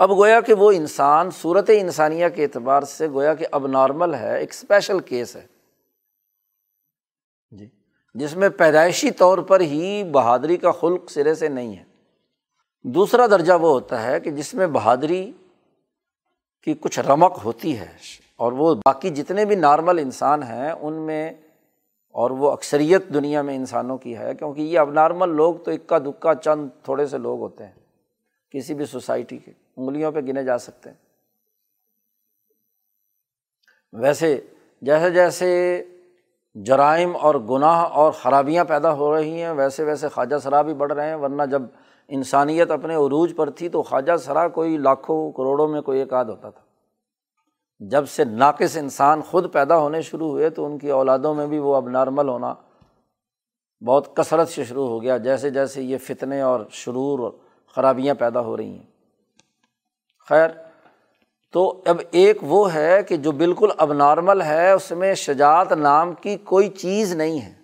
اب 0.00 0.10
گویا 0.10 0.40
کہ 0.40 0.54
وہ 0.54 0.72
انسان 0.72 1.30
صورت 1.30 1.70
انسانیہ 1.74 2.28
کے 2.28 2.44
اعتبار 2.44 2.82
سے 2.82 3.08
گویا 3.08 3.34
کہ 3.34 3.46
اب 3.52 3.66
نارمل 3.66 4.14
ہے، 4.14 4.38
ایک 4.38 4.50
اسپیشل 4.50 4.98
کیس 4.98 5.36
ہے۔ 5.36 5.46
جی۔ 7.50 7.68
جس 8.14 8.36
میں 8.36 8.48
پیدائشی 8.48 9.10
طور 9.10 9.38
پر 9.38 9.60
ہی 9.60 10.04
بہادری 10.04 10.56
کا 10.56 10.70
خلق 10.70 11.10
سرے 11.10 11.34
سے 11.34 11.48
نہیں 11.48 11.76
ہے۔ 11.76 11.84
دوسرا 12.82 13.26
درجہ 13.26 13.52
وہ 13.52 13.68
ہوتا 13.68 14.02
ہے 14.02 14.20
کہ 14.20 14.30
جس 14.30 14.54
میں 14.54 14.66
بہادری 14.66 15.32
کی 16.64 16.74
کچھ 16.80 17.00
رمق 17.00 17.44
ہوتی 17.44 17.78
ہے 17.78 17.92
اور 18.36 18.52
وہ 18.52 18.74
باقی 18.74 19.10
جتنے 19.10 19.44
بھی 19.44 19.56
نارمل 19.56 19.98
انسان 19.98 20.42
ہیں، 20.42 20.70
ان 20.70 20.92
میں 20.92 21.32
اور 22.08 22.30
وہ 22.30 22.50
اکثریت 22.50 23.08
دنیا 23.14 23.42
میں 23.42 23.56
انسانوں 23.56 23.98
کی 23.98 24.16
ہے، 24.16 24.34
کیونکہ 24.34 24.60
یہ 24.60 24.78
اب 24.78 24.90
نارمل 24.92 25.28
لوگ 25.28 25.54
تو 25.54 25.70
اکا 25.70 25.98
دکا 25.98 26.34
چند 26.34 26.68
تھوڑے 26.82 27.06
سے 27.06 27.18
لوگ 27.18 27.40
ہوتے 27.40 27.64
ہیں۔ 27.64 27.72
کسی 28.50 28.74
بھی 28.74 28.86
سوسائٹی 28.86 29.38
کے 29.38 29.52
انگلیوں 29.76 30.12
پہ 30.12 30.20
گنے 30.20 30.44
جا 30.44 30.58
سکتے 30.58 30.90
ہیں۔ 30.90 30.96
ویسے 33.92 34.40
جیسے 34.82 35.10
جیسے 35.10 35.84
جرائم 36.54 37.16
اور 37.16 37.34
گناہ 37.34 37.78
اور 37.78 38.12
خرابیاں 38.12 38.64
پیدا 38.64 38.92
ہو 38.92 39.16
رہی 39.16 39.42
ہیں، 39.42 39.50
ویسے 39.50 39.84
ویسے 39.84 40.08
خواجہ 40.08 40.38
سرا 40.38 40.62
بھی 40.62 40.74
بڑھ 40.74 40.92
رہے 40.92 41.08
ہیں، 41.08 41.14
ورنہ 41.14 41.42
جب 41.50 41.62
انسانیت 42.08 42.70
اپنے 42.70 42.94
عروج 42.94 43.36
پر 43.36 43.50
تھی 43.50 43.68
تو 43.68 43.82
خواجہ 43.82 44.16
سرا 44.16 44.48
کوئی 44.48 44.76
لاکھوں 44.76 45.32
کروڑوں 45.32 45.68
میں 45.68 45.80
کوئی 45.80 45.98
ایک 45.98 46.12
آدھ 46.12 46.30
ہوتا 46.30 46.50
تھا۔ 46.50 46.60
جب 47.80 48.08
سے 48.08 48.24
ناقص 48.24 48.76
انسان 48.76 49.22
خود 49.22 49.52
پیدا 49.52 49.76
ہونے 49.76 50.02
شروع 50.02 50.28
ہوئے 50.28 50.50
تو 50.50 50.66
ان 50.66 50.78
کی 50.78 50.90
اولادوں 50.90 51.34
میں 51.34 51.46
بھی 51.46 51.58
وہ 51.58 51.76
اب 51.76 51.88
نارمل 51.88 52.28
ہونا 52.28 52.54
بہت 53.86 54.16
کثرت 54.16 54.48
سے 54.48 54.64
شروع 54.64 54.88
ہو 54.88 55.02
گیا۔ 55.02 55.16
جیسے 55.16 55.50
جیسے 55.50 55.82
یہ 55.82 55.98
فتنے 55.98 56.40
اور 56.40 56.60
شرور 56.70 57.18
اور 57.18 57.32
خرابیاں 57.76 58.14
پیدا 58.14 58.40
ہو 58.40 58.56
رہی 58.56 58.70
ہیں۔ 58.70 58.86
خیر، 60.28 60.48
تو 61.52 61.82
اب 61.86 61.96
ایک 62.10 62.36
وہ 62.42 62.74
ہے 62.74 63.02
کہ 63.02 63.16
جو 63.16 63.32
بالکل 63.32 63.68
اب 63.78 63.92
نارمل 63.92 64.42
ہے، 64.42 64.72
اس 64.72 64.90
میں 64.90 65.14
شجاعت 65.14 65.72
نام 65.72 66.14
کی 66.14 66.36
کوئی 66.36 66.68
چیز 66.68 67.14
نہیں 67.14 67.40
ہے۔ 67.40 67.54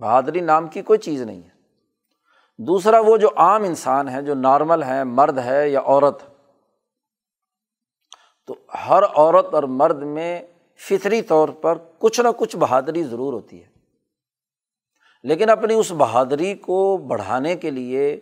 بہادری 0.00 0.40
نام 0.40 0.68
کی 0.68 0.82
کوئی 0.82 0.98
چیز 0.98 1.22
نہیں 1.22 1.42
ہے۔ 1.42 1.48
دوسرا، 2.58 3.00
وہ 3.00 3.16
جو 3.16 3.28
عام 3.36 3.62
انسان 3.62 4.08
ہے، 4.08 4.22
جو 4.22 4.34
نارمل 4.34 4.82
ہے، 4.82 5.04
مرد 5.04 5.38
ہے 5.38 5.68
یا 5.68 5.80
عورت، 5.80 6.22
تو 8.46 8.54
ہر 8.88 9.02
عورت 9.02 9.54
اور 9.54 9.62
مرد 9.62 10.02
میں 10.02 10.42
فطری 10.76 11.22
طور 11.22 11.48
پر 11.48 11.78
کچھ 11.98 12.20
نہ 12.20 12.28
کچھ 12.36 12.56
بہادری 12.56 13.02
ضرور 13.02 13.32
ہوتی 13.32 13.64
ہے۔ 13.64 13.68
لیکن 15.22 15.50
اپنی 15.50 15.74
اس 15.74 15.92
بہادری 15.98 16.54
کو 16.54 16.96
بڑھانے 16.96 17.56
کے 17.56 17.70
لیے 17.70 18.20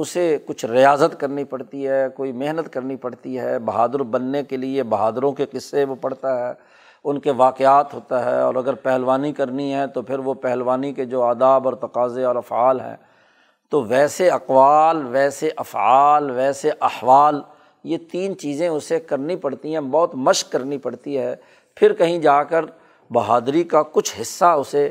اسے 0.00 0.38
کچھ 0.46 0.64
ریاضت 0.64 1.20
کرنی 1.20 1.44
پڑتی 1.44 1.88
ہے، 1.88 2.06
کوئی 2.16 2.32
محنت 2.32 2.72
کرنی 2.72 2.96
پڑتی 2.96 3.38
ہے، 3.38 3.58
بہادر 3.58 4.02
بننے 4.02 4.42
کے 4.42 4.56
لیے 4.56 4.82
بہادروں 4.82 5.32
کے 5.32 5.46
قصے 5.46 5.84
وہ 5.84 5.94
پڑھتا 5.94 6.48
ہے، 6.48 6.52
ان 7.04 7.18
کے 7.18 7.30
واقعات 7.30 7.94
ہوتا 7.94 8.24
ہے 8.24 8.40
اور 8.40 8.54
اگر 8.54 8.74
پہلوانی 8.74 9.32
کرنی 9.32 9.74
ہے 9.74 9.86
تو 9.86 10.02
پھر 10.02 10.18
وہ 10.18 10.34
پہلوانی 10.34 10.92
کے 10.92 11.04
جو 11.04 11.22
آداب 11.22 11.68
اور 11.68 11.74
تقاضے 11.74 12.24
اور 12.24 12.36
افعال 12.36 12.80
ہیں، 12.80 12.96
تو 13.68 13.82
ویسے 13.82 14.30
اقوال، 14.30 15.06
ویسے 15.06 15.50
افعال، 15.56 16.30
ویسے 16.30 16.70
احوال، 16.80 17.40
یہ 17.84 17.98
تین 18.12 18.38
چیزیں 18.38 18.68
اسے 18.68 19.00
کرنی 19.00 19.36
پڑتی 19.36 19.72
ہیں، 19.72 19.80
بہت 19.80 20.14
مشق 20.14 20.52
کرنی 20.52 20.78
پڑتی 20.78 21.18
ہے، 21.18 21.34
پھر 21.76 21.92
کہیں 21.92 22.18
جا 22.18 22.42
کر 22.42 22.64
بہادری 23.10 23.64
کا 23.64 23.82
کچھ 23.82 24.20
حصہ 24.20 24.44
اسے 24.44 24.90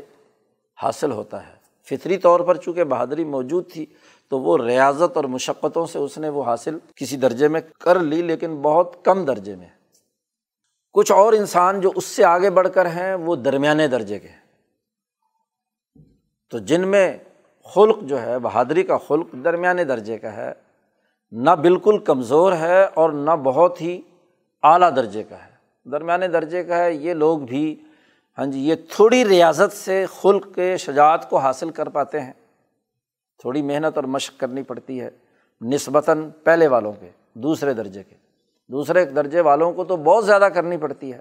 حاصل 0.82 1.12
ہوتا 1.12 1.46
ہے۔ 1.46 1.52
فطری 1.88 2.16
طور 2.16 2.40
پر 2.40 2.54
چونکہ 2.54 2.84
بہادری 2.84 3.24
موجود 3.24 3.70
تھی 3.72 3.86
تو 4.30 4.40
وہ 4.40 4.58
ریاضت 4.58 5.16
اور 5.16 5.24
مشقتوں 5.24 5.86
سے 5.86 5.98
اس 5.98 6.18
نے 6.18 6.28
وہ 6.28 6.44
حاصل 6.44 6.78
کسی 6.94 7.16
درجے 7.16 7.48
میں 7.48 7.60
کر 7.80 8.00
لی، 8.00 8.22
لیکن 8.22 8.56
بہت 8.62 9.04
کم 9.04 9.24
درجے 9.24 9.56
میں۔ 9.56 9.66
کچھ 10.92 11.12
اور 11.12 11.32
انسان 11.32 11.80
جو 11.80 11.92
اس 11.94 12.04
سے 12.04 12.24
آگے 12.24 12.50
بڑھ 12.50 12.68
کر 12.74 12.86
ہیں، 12.86 13.14
وہ 13.14 13.36
درمیانے 13.36 13.88
درجے 13.88 14.18
کے 14.18 14.28
ہیں۔ 14.28 14.40
تو 16.50 16.58
جن 16.58 16.88
میں 16.88 17.18
خلق 17.64 17.96
جو 18.02 18.22
ہے، 18.22 18.38
بہادری 18.38 18.82
کا 18.82 18.98
خلق 18.98 19.32
درمیانے 19.32 19.84
درجے 19.84 20.18
کا 20.18 20.32
ہے، 20.32 20.52
نہ 21.30 21.50
بالکل 21.50 21.98
کمزور 21.98 22.52
ہے 22.52 22.84
اور 22.84 23.10
نہ 23.10 23.30
بہت 23.30 23.80
ہی 23.80 24.00
اعلیٰ 24.62 24.96
درجے 24.96 25.22
کا 25.22 25.36
ہے۔ 25.36 25.50
درمیانے 25.90 26.28
درجے 26.28 26.64
کا 26.64 26.76
ہے، 26.76 26.94
یہ 26.94 27.14
لوگ 27.14 27.38
بھی 27.38 27.80
ہاں 28.38 28.46
جی 28.46 28.60
یہ 28.60 28.74
تھوڑی 28.90 29.28
ریاضت 29.28 29.76
سے 29.76 30.06
خلق 30.20 30.54
کے 30.54 30.76
شجاعت 30.76 31.30
کو 31.30 31.36
حاصل 31.36 31.70
کر 31.70 31.88
پاتے 31.88 32.20
ہیں۔ 32.20 32.32
تھوڑی 33.38 33.62
محنت 33.62 33.96
اور 33.96 34.04
مشق 34.04 34.40
کرنی 34.40 34.62
پڑتی 34.62 35.00
ہے 35.00 35.10
نسبتاً 35.60 36.30
پہلے 36.44 36.66
والوں 36.66 36.92
کے، 36.92 37.10
دوسرے 37.34 37.74
درجے 37.74 38.02
کے۔ 38.02 38.14
دوسرے 38.68 39.04
درجے 39.04 39.40
والوں 39.40 39.72
کو 39.72 39.84
تو 39.84 39.96
بہت 39.96 40.26
زیادہ 40.26 40.48
کرنی 40.54 40.76
پڑتی 40.76 41.12
ہے۔ 41.12 41.20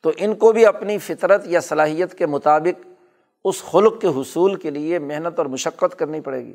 تو 0.00 0.12
ان 0.16 0.34
کو 0.34 0.52
بھی 0.52 0.66
اپنی 0.66 0.98
فطرت 0.98 1.46
یا 1.46 1.60
صلاحیت 1.60 2.14
کے 2.14 2.26
مطابق 2.26 2.86
اس 3.44 3.62
خلق 3.62 4.00
کے 4.00 4.06
حصول 4.06 4.54
کے 4.54 4.70
لیے 4.70 4.98
محنت 4.98 5.38
اور 5.38 5.46
مشقت 5.46 5.98
کرنی 5.98 6.20
پڑے 6.20 6.44
گی۔ 6.44 6.54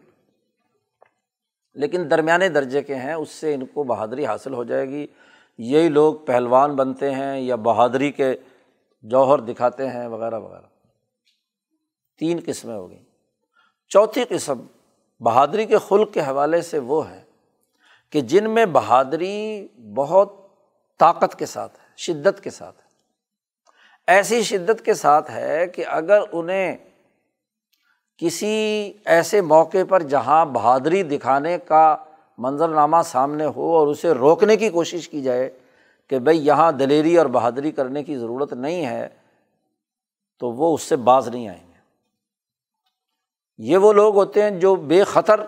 لیکن 1.74 2.10
درمیانے 2.12 2.50
درجے 2.50 2.82
کے 2.82 2.96
ہیں، 2.96 3.14
اس 3.14 3.30
سے 3.30 3.54
ان 3.54 3.66
کو 3.66 3.84
بہادری 3.84 4.26
حاصل 4.26 4.54
ہو 4.54 4.64
جائے 4.64 4.90
گی۔ 4.90 5.08
یہی 5.58 5.90
لوگ 5.90 6.16
پہلوان 6.16 6.76
بنتے 6.76 7.12
ہیں 7.12 7.40
یا 7.40 7.56
بہادری 7.56 8.12
کے 8.12 8.36
جوہر 9.02 9.40
دکھاتے 9.40 9.90
ہیں، 9.90 10.08
وغیرہ 10.08 10.40
وغیرہ۔ 10.40 10.66
تین 12.20 12.40
قسمیں 12.46 12.76
ہو 12.76 12.90
گئیں۔ 12.90 13.04
چوتھی 13.90 14.24
قسم 14.30 14.62
بہادری 15.20 15.66
کے 15.66 15.78
خلق 15.78 16.14
کے 16.14 16.22
حوالے 16.22 16.62
سے 16.62 16.80
وہ 16.80 17.10
ہے 17.10 17.24
کہ 18.10 18.22
جن 18.22 18.50
میں 18.50 18.66
بہادری 18.66 19.68
بہت 19.96 20.34
طاقت 21.00 21.40
کے 21.40 21.46
ساتھ 21.46 21.80
ہے، 21.80 21.88
شدت 21.98 22.44
کے 22.44 22.50
ساتھ 22.50 22.82
ہے۔ 22.82 22.88
ایسی 24.08 24.44
شدت 24.44 24.86
کے 24.86 24.94
ساتھ 24.94 25.32
ہے 25.32 25.68
کہ 25.68 25.86
اگر 25.88 26.22
انہیں 26.32 26.78
کسی 28.18 28.94
ایسے 29.06 29.42
موقع 29.42 29.78
پر 29.90 30.04
جہاں 30.04 30.46
بہادری 30.46 31.04
دکھانے 31.04 31.58
کا 31.58 31.98
منظرنامہ 32.38 32.98
سامنے 33.06 33.46
ہو 33.46 33.78
اور 33.78 33.88
اسے 33.88 34.12
روکنے 34.12 34.56
کی 34.56 34.70
کوشش 34.70 35.10
کی 35.10 35.22
جائے 35.22 35.60
کہ 36.08 36.20
بھائی 36.20 36.46
یہاں 36.46 36.72
دلیری 36.72 37.18
اور 37.18 37.26
بہادری 37.26 37.72
کرنے 37.72 38.04
کی 38.04 38.18
ضرورت 38.18 38.54
نہیں 38.54 38.86
ہے، 38.86 39.10
تو 40.40 40.52
وہ 40.52 40.74
اس 40.74 40.82
سے 40.82 40.96
باز 40.96 41.28
نہیں 41.28 41.48
آئیں۔ 41.48 41.60
گے 41.60 41.67
یہ 43.58 43.78
وہ 43.78 43.94
لوگ 43.94 44.16
ہوتے 44.16 44.44
ہیں 44.44 44.52
جو 44.52 44.76
بے 44.76 45.04
خطر 45.04 45.40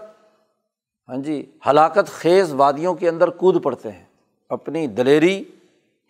ہاں 1.10 1.18
جی 1.18 1.58
ہلاکت 1.68 2.08
خیز 2.08 2.54
وادیوں 2.54 2.94
کے 2.96 3.10
اندر 3.10 3.28
کود 3.28 3.64
پڑتے 3.64 3.92
ہیں، 3.92 4.06
اپنی 4.50 4.88
دلیری، 4.88 5.44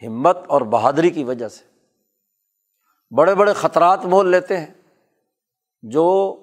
ہمت 0.08 0.38
اور 0.48 0.62
بہادری 0.62 1.10
کی 1.10 1.24
وجہ 1.24 1.48
سے۔ 1.48 1.66
بڑے 3.16 3.36
بڑے 3.36 3.54
خطرات 3.54 4.06
مول 4.06 4.32
لیتے 4.32 4.58
ہیں، 4.58 4.74
جو 5.82 6.36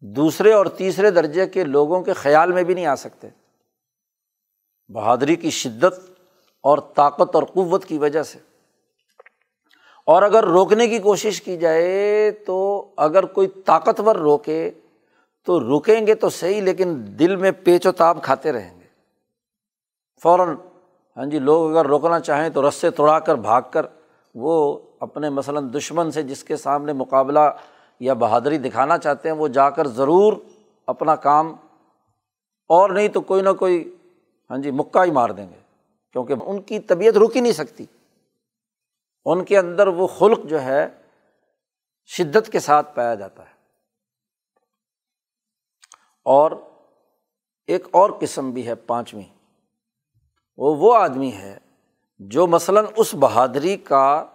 دوسرے 0.00 0.52
اور 0.52 0.66
تیسرے 0.66 1.10
درجے 1.10 1.46
کے 1.46 1.64
لوگوں 1.64 2.02
کے 2.02 2.12
خیال 2.12 2.52
میں 2.52 2.62
بھی 2.62 2.74
نہیں 2.74 2.86
آ 2.86 2.94
سکتے۔ 2.94 3.28
بہادری 4.88 5.36
کی 5.36 5.50
شدت 5.50 6.22
اور 6.60 6.78
طاقت 6.78 7.34
اور 7.34 7.42
قوت 7.42 7.84
کی 7.84 7.98
وجہ 7.98 8.22
سے۔ 8.22 8.38
اور 10.06 10.22
اگر 10.22 10.44
روکنے 10.44 10.88
کی 10.88 10.98
کوشش 10.98 11.42
کی 11.42 11.56
جائے 11.56 12.30
تو 12.30 12.88
اگر 12.96 13.24
کوئی 13.24 13.46
طاقتور 13.46 14.16
روکے 14.16 14.70
تو 15.44 15.78
رکیں 15.78 16.06
گے 16.06 16.14
تو 16.14 16.28
صحیح، 16.28 16.60
لیکن 16.60 16.94
دل 17.18 17.36
میں 17.36 17.50
پیچ 17.50 17.86
و 17.86 17.92
تاب 17.92 18.22
کھاتے 18.22 18.52
رہیں 18.52 18.80
گے۔ 18.80 18.84
فوراً 20.22 20.56
ہاں 21.16 21.24
جی 21.24 21.38
لوگ 21.38 21.70
اگر 21.70 21.86
روکنا 21.86 22.20
چاہیں 22.20 22.50
تو 22.50 22.68
رسے 22.68 22.90
توڑا 22.90 23.18
کر، 23.18 23.34
بھاگ 23.34 23.62
کر، 23.70 23.86
وہ 24.34 24.78
اپنے 25.00 25.30
مثلاً 25.30 25.68
دشمن 25.74 26.10
سے 26.10 26.22
جس 26.22 26.44
کے 26.44 26.56
سامنے 26.56 26.92
مقابلہ 26.92 27.40
یا 28.00 28.14
بہادری 28.14 28.58
دکھانا 28.58 28.98
چاہتے 28.98 29.28
ہیں، 29.28 29.36
وہ 29.36 29.48
جا 29.48 29.70
کر 29.70 29.86
ضرور 29.86 30.32
اپنا 30.86 31.16
کام 31.16 31.54
اور 32.68 32.90
نہیں 32.90 33.08
تو 33.08 33.20
کوئی 33.20 33.42
نہ 33.42 33.50
کوئی 33.50 33.94
ہاں 34.50 34.58
جی 34.58 34.70
مکہ 34.70 35.04
ہی 35.04 35.10
مار 35.10 35.30
دیں 35.30 35.46
گے۔ 35.50 35.60
کیونکہ 36.12 36.34
ان 36.46 36.60
کی 36.60 36.78
طبیعت 36.78 37.16
رک 37.16 37.36
ہی 37.36 37.40
نہیں 37.40 37.52
سکتی۔ 37.52 37.84
ان 39.26 39.44
کے 39.44 39.58
اندر 39.58 39.86
وہ 39.86 40.06
خلق 40.06 40.38
جو 40.44 40.62
ہے 40.62 40.88
شدت 42.06 42.52
کے 42.52 42.60
ساتھ 42.60 42.96
پایا 42.96 43.14
جاتا 43.14 43.42
ہے۔ 43.42 43.56
اور 46.24 46.50
ایک 47.66 47.86
اور 47.90 48.10
قسم 48.20 48.50
بھی 48.50 48.66
ہے 48.66 48.74
پانچویں۔ 48.74 49.36
وہ 50.56 50.76
وہ 50.76 50.96
آدمی 50.96 51.32
ہے 51.32 51.58
جو 52.18 52.46
مثلاً 52.46 52.86
اس 52.96 53.14
بہادری 53.14 53.76
کا 53.76 54.26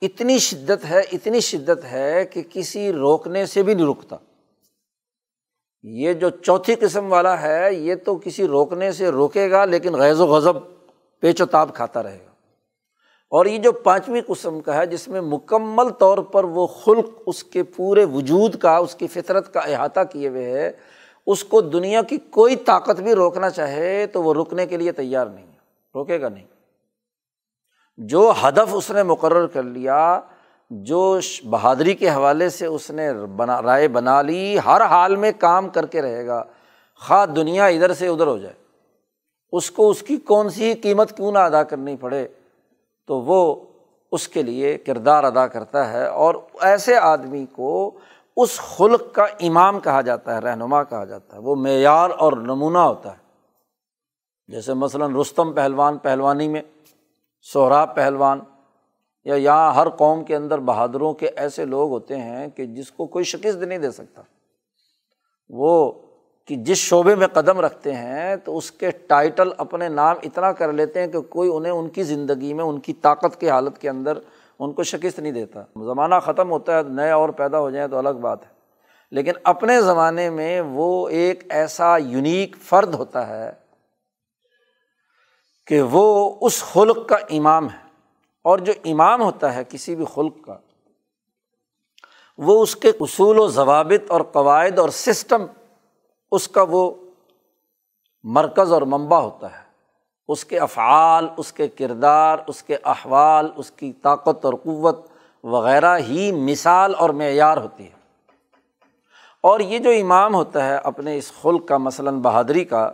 اتنی 0.00 0.38
شدت 0.38 0.84
ہے، 0.84 1.00
اتنی 1.00 1.40
شدت 1.40 1.84
ہے 1.84 2.24
کہ 2.24 2.42
کسی 2.50 2.92
روکنے 2.92 3.46
سے 3.46 3.62
بھی 3.62 3.74
نہیں 3.74 3.86
رکتا 3.86 4.16
یہ 5.82 6.12
جو 6.12 6.30
چوتھی 6.30 6.74
قسم 6.74 7.12
والا 7.12 7.42
ہے، 7.42 7.74
یہ 7.74 7.94
تو 7.94 8.16
کسی 8.16 8.46
روکنے 8.46 8.92
سے 8.92 9.08
روکے 9.08 9.50
گا 9.50 9.64
لیکن 9.64 9.94
غیض 9.94 10.20
و 10.20 10.26
غضب 10.26 10.56
پیچ 11.20 11.40
و 11.40 11.46
تاب 11.46 11.74
کھاتا 11.74 12.02
رہے 12.02 12.26
گا۔ 12.26 12.27
اور 13.30 13.46
یہ 13.46 13.58
جو 13.58 13.72
پانچویں 13.72 14.22
قسم 14.26 14.60
کا 14.60 14.76
ہے، 14.76 14.86
جس 14.86 15.08
میں 15.08 15.20
مکمل 15.20 15.88
طور 15.88 16.18
پر 16.18 16.44
وہ 16.44 16.66
خلق 16.66 17.06
اس 17.26 17.44
کے 17.44 17.62
پورے 17.62 18.04
وجود 18.04 18.56
کا، 18.56 18.76
اس 18.76 18.94
کی 18.94 19.06
فطرت 19.06 19.54
کا 19.54 19.60
احاطہ 19.60 20.00
کیے 20.12 20.28
ہوئے 20.28 20.44
ہے، 20.44 20.72
اس 21.26 21.44
کو 21.44 21.60
دنیا 21.60 22.02
کی 22.02 22.16
کوئی 22.16 22.56
طاقت 22.56 23.00
بھی 23.00 23.14
روکنا 23.14 23.50
چاہے 23.50 24.06
تو 24.06 24.22
وہ 24.22 24.34
رکنے 24.34 24.66
کے 24.66 24.76
لیے 24.76 24.92
تیار 24.92 25.26
نہیں 25.26 25.46
روکے 25.94 26.20
گا 26.20 26.28
نہیں۔ 26.28 26.46
جو 27.96 28.32
ہدف 28.42 28.68
اس 28.72 28.90
نے 28.90 29.02
مقرر 29.02 29.46
کر 29.46 29.62
لیا، 29.62 30.20
جو 30.70 31.18
بہادری 31.50 31.94
کے 31.94 32.10
حوالے 32.10 32.48
سے 32.48 32.66
اس 32.66 32.90
نے 32.90 33.12
بنا، 33.12 33.62
رائے 33.62 33.88
بنا 33.88 34.22
لی، 34.22 34.58
ہر 34.66 34.82
حال 34.82 35.16
میں 35.16 35.32
کام 35.38 35.68
کر 35.68 35.86
کے 35.86 36.02
رہے 36.02 36.26
گا۔ 36.26 36.44
خواہ 37.06 37.26
دنیا 37.26 37.66
ادھر 37.66 37.94
سے 37.94 38.06
ادھر 38.06 38.26
ہو 38.26 38.38
جائے۔ 38.38 38.54
اس 39.52 39.70
کو 39.70 39.90
اس 39.90 40.02
کی 40.02 40.16
کون 40.16 40.48
سی 40.48 40.74
قیمت 40.74 41.16
کیوں 41.16 41.32
نہ 41.32 41.38
ادا 41.38 41.62
کرنی 41.62 41.96
پڑے؟ 41.96 42.28
تو 43.08 43.20
وہ 43.20 43.64
اس 44.12 44.28
کے 44.28 44.42
لیے 44.42 44.78
کردار 44.78 45.24
ادا 45.24 45.46
کرتا 45.46 45.92
ہے 45.92 46.06
اور 46.06 46.34
ایسے 46.60 46.96
آدمی 46.96 47.46
کو 47.46 47.98
اس 48.36 48.60
خلق 48.60 49.02
کا 49.12 49.24
امام 49.40 49.80
کہا 49.80 50.00
جاتا 50.00 50.34
ہے، 50.34 50.40
رہنما 50.40 50.82
کہا 50.84 51.04
جاتا 51.04 51.36
ہے۔ 51.36 51.42
وہ 51.42 51.54
معیار 51.54 52.10
اور 52.10 52.32
نمونہ 52.32 52.78
ہوتا 52.78 53.12
ہے۔ 53.12 53.16
جیسے 54.48 54.74
مثلاً 54.74 55.14
رستم 55.14 55.52
پہلوان 55.52 55.98
پہلوانی 55.98 56.48
میں، 56.48 56.62
سہراب 57.52 57.94
پہلوان، 57.94 58.40
یا 59.24 59.34
یہاں 59.34 59.74
ہر 59.74 59.88
قوم 59.88 60.24
کے 60.24 60.36
اندر 60.36 60.58
بہادروں 60.58 61.14
کے 61.14 61.26
ایسے 61.26 61.64
لوگ 61.64 61.90
ہوتے 61.90 62.16
ہیں 62.16 62.48
کہ 62.48 62.66
جس 62.66 62.90
کو 62.90 63.06
کوئی 63.06 63.24
شکست 63.24 63.58
نہیں 63.58 63.78
دے 63.78 63.90
سکتا۔ 63.90 64.22
وہ 65.48 65.92
کہ 66.48 66.56
جس 66.56 66.78
شعبے 66.78 67.14
میں 67.14 67.26
قدم 67.26 67.60
رکھتے 67.60 67.92
ہیں 67.92 68.36
تو 68.36 68.58
اس 68.58 68.72
کے 68.72 68.90
ٹائٹل 68.90 69.48
اپنے 69.58 69.88
نام 69.88 70.16
اتنا 70.22 70.52
کر 70.52 70.72
لیتے 70.72 71.00
ہیں 71.00 71.06
کہ 71.06 71.20
کوئی 71.20 71.50
انہیں 71.54 71.72
ان 71.72 71.88
کی 71.88 72.02
زندگی 72.02 72.54
میں، 72.54 72.64
ان 72.64 72.80
کی 72.80 72.92
طاقت 72.92 73.40
کی 73.40 73.50
حالت 73.50 73.78
کے 73.78 73.88
اندر 73.88 74.18
ان 74.58 74.72
کو 74.72 74.82
شکست 74.82 75.18
نہیں 75.18 75.32
دیتا۔ 75.32 75.62
زمانہ 75.76 76.14
ختم 76.22 76.50
ہوتا 76.50 76.78
ہے، 76.78 76.82
نئے 76.82 77.10
اور 77.10 77.28
پیدا 77.28 77.58
ہو 77.58 77.70
جائیں 77.70 77.88
تو 77.88 77.98
الگ 77.98 78.08
بات 78.08 78.42
ہے۔ 78.42 78.48
لیکن 79.10 79.32
اپنے 79.44 79.82
زمانے 79.82 80.30
میں 80.30 80.60
وہ 80.60 81.08
ایک 81.08 81.44
ایسا 81.48 81.96
یونیک 81.96 82.56
فرد 82.62 82.94
ہوتا 82.94 83.26
ہے 83.28 83.52
کہ 85.66 85.82
وہ 85.82 86.34
اس 86.40 86.62
خلق 86.62 87.08
کا 87.08 87.16
امام 87.30 87.64
ہے۔ 87.66 87.88
اور 88.42 88.58
جو 88.58 88.72
امام 88.84 89.22
ہوتا 89.22 89.54
ہے 89.54 89.62
کسی 89.68 89.96
بھی 89.96 90.04
خلق 90.14 90.44
کا، 90.44 90.56
وہ 92.38 92.62
اس 92.62 92.76
کے 92.76 92.92
اصول 93.00 93.38
و 93.38 93.48
ضوابط 93.48 94.10
اور 94.10 94.20
قواعد 94.20 94.78
اور 94.78 94.88
سسٹم 94.88 95.46
اس 96.30 96.48
کا 96.48 96.64
وہ 96.68 96.90
مرکز 98.22 98.72
اور 98.72 98.82
منبع 98.82 99.18
ہوتا 99.18 99.58
ہے۔ 99.58 99.68
اس 100.28 100.44
کے 100.44 100.58
افعال، 100.58 101.28
اس 101.36 101.52
کے 101.52 101.68
کردار، 101.68 102.38
اس 102.46 102.62
کے 102.62 102.76
احوال، 102.84 103.50
اس 103.56 103.70
کی 103.70 103.92
طاقت 103.92 104.44
اور 104.44 104.54
قوت 104.54 105.06
وغیرہ 105.44 105.98
ہی 105.98 106.32
مثال 106.32 106.94
اور 106.98 107.10
معیار 107.10 107.56
ہوتی 107.56 107.84
ہے۔ 107.84 107.98
اور 109.40 109.60
یہ 109.60 109.78
جو 109.78 109.90
امام 109.90 110.34
ہوتا 110.34 110.66
ہے 110.66 110.76
اپنے 110.76 111.16
اس 111.16 111.32
خلق 111.42 111.68
کا، 111.68 111.76
مثلاً 111.76 112.20
بہادری 112.20 112.64
کا، 112.64 112.92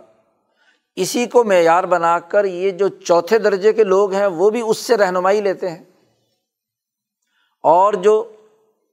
اسی 0.95 1.25
کو 1.25 1.43
معیار 1.43 1.83
بنا 1.83 2.19
کر 2.19 2.45
یہ 2.45 2.71
جو 2.71 2.87
چوتھے 2.87 3.39
درجے 3.39 3.73
کے 3.73 3.83
لوگ 3.83 4.13
ہیں 4.13 4.25
وہ 4.25 4.49
بھی 4.49 4.61
اس 4.65 4.77
سے 4.77 4.97
رہنمائی 4.97 5.41
لیتے 5.41 5.69
ہیں۔ 5.69 5.83
اور 7.63 7.93
جو 7.93 8.31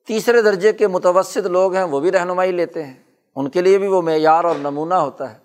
تیسرے 0.07 0.43
درجے 0.43 0.73
کے 0.73 0.87
متوسط 0.87 1.47
لوگ 1.47 1.75
ہیں 1.75 1.83
وہ 1.83 2.01
بھی 2.01 2.13
رہنمائی 2.13 2.53
لیتے 2.53 2.83
ہیں۔ 2.83 3.02
ان 3.37 3.51
کے 3.51 3.61
لیے 3.61 3.79
بھی 3.79 3.87
وہ 3.87 4.03
معیار 4.03 4.45
اور 4.45 4.57
نمونہ 4.57 4.95
ہوتا 4.95 5.33
ہے۔ 5.33 5.39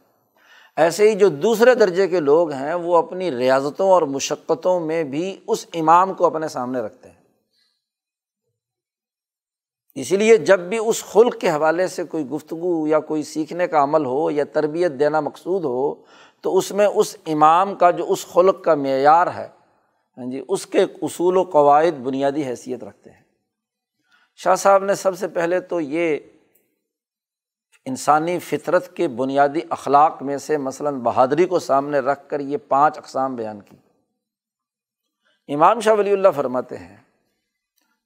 ایسے 0.76 1.10
ہی 1.10 1.16
جو 1.16 1.30
دوسرے 1.30 1.76
درجے 1.76 2.08
کے 2.08 2.20
لوگ 2.20 2.52
ہیں، 2.52 2.74
وہ 2.74 2.98
اپنی 2.98 3.32
ریاضتوں 3.32 3.90
اور 3.90 4.02
مشقتوں 4.02 4.80
میں 4.80 5.04
بھی 5.04 5.38
اس 5.48 5.66
امام 5.74 6.14
کو 6.14 6.26
اپنے 6.26 6.48
سامنے 6.48 6.80
رکھتے 6.80 7.10
ہیں۔ 7.10 7.18
اسی 9.96 10.18
لیے 10.18 10.38
جب 10.38 10.60
بھی 10.60 10.78
اس 10.86 11.04
خلق 11.04 11.38
کے 11.42 11.50
حوالے 11.50 11.88
سے 11.88 12.04
کوئی 12.04 12.30
گفتگو 12.30 12.88
یا 12.88 13.00
کوئی 13.00 13.24
سیکھنے 13.24 13.68
کا 13.68 13.84
عمل 13.84 14.06
ہو 14.06 14.32
یا 14.32 14.44
تربیت 14.54 14.92
دینا 14.92 15.20
مقصود 15.20 15.64
ہو، 15.66 15.96
تو 16.42 16.58
اس 16.58 16.72
میں 16.72 16.86
اس 16.86 17.18
امام 17.26 17.76
کا 17.76 17.92
جو 17.92 18.12
اس 18.12 18.26
خلق 18.26 18.64
کا 18.64 18.76
معیار 18.76 19.28
ہے 19.28 19.48
ہاں 20.18 20.32
جی 20.32 20.44
اس 20.48 20.66
کے 20.66 20.84
اصول 21.02 21.38
و 21.38 21.44
قواعد 21.44 21.92
بنیادی 21.92 22.44
حیثیت 22.44 22.84
رکھتے 22.84 23.10
ہیں۔ 23.10 23.22
شاہ 24.36 24.56
صاحب 24.56 24.84
نے 24.84 24.96
سب 24.96 25.18
سے 25.18 25.28
پہلے 25.28 25.60
تو 25.60 25.82
یہ 25.82 26.18
انسانی 27.88 28.40
فطرت 28.40 28.96
کے 28.96 29.08
بنیادی 29.08 29.60
اخلاق 29.70 30.24
میں 30.24 30.38
سے 30.38 30.58
مثلاً 30.58 31.00
بہادری 31.00 31.46
کو 31.46 31.60
سامنے 31.60 32.00
رکھ 32.00 32.30
کر 32.30 32.40
یہ 32.40 32.58
پانچ 32.68 32.98
اقسام 32.98 33.36
بیان 33.36 33.62
کی۔ 33.62 33.76
امام 35.54 35.80
شاہ 35.80 35.94
ولی 35.94 36.12
اللہ 36.12 36.28
فرماتے 36.36 36.78
ہیں، 36.78 36.98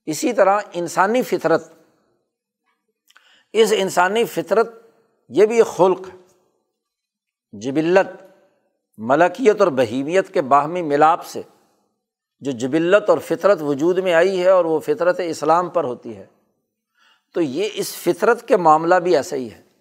اسی 0.06 0.32
طرح 0.32 0.60
انسانی 0.72 1.22
فطرت، 1.22 1.72
اس 3.52 3.72
انسانی 3.76 4.24
فطرت 4.24 4.68
یہ 5.28 5.46
بھی 5.46 5.62
خلق 5.62 6.00
ہے، 6.08 6.18
جبلت، 7.52 8.22
ملکیت 8.98 9.60
اور 9.60 9.68
بہیمیت 9.68 10.34
کے 10.34 10.42
باہمی 10.42 10.82
ملاپ 10.82 11.24
سے، 11.24 11.42
جو 12.40 12.52
جبلت 12.52 13.10
اور 13.10 13.18
فطرت 13.18 13.62
وجود 13.62 13.98
میں 13.98 14.14
آئی 14.14 14.42
ہے 14.42 14.48
اور 14.48 14.64
وہ 14.64 14.80
فطرت 14.80 15.20
اسلام 15.24 15.70
پر 15.70 15.84
ہوتی 15.84 16.16
ہے۔ 16.16 16.26
تو 17.34 17.40
یہ 17.40 17.68
اس 17.74 17.96
فطرت 17.96 18.48
کے 18.48 18.56
معاملہ 18.56 18.94
بھی 18.94 19.16
ایسا 19.16 19.36
ہی 19.36 19.50
ہے۔ 19.50 19.71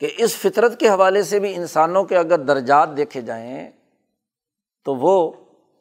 کہ 0.00 0.10
اس 0.16 0.36
فطرت 0.36 0.80
کے 0.80 0.88
حوالے 0.88 1.22
سے 1.22 1.38
بھی 1.38 1.54
انسانوں 1.54 2.04
کے 2.04 2.16
اگر 2.16 2.38
درجات 2.38 2.88
دیکھے 2.96 3.20
جائیں 3.20 3.70
تو 4.84 4.94
وہ 4.94 5.32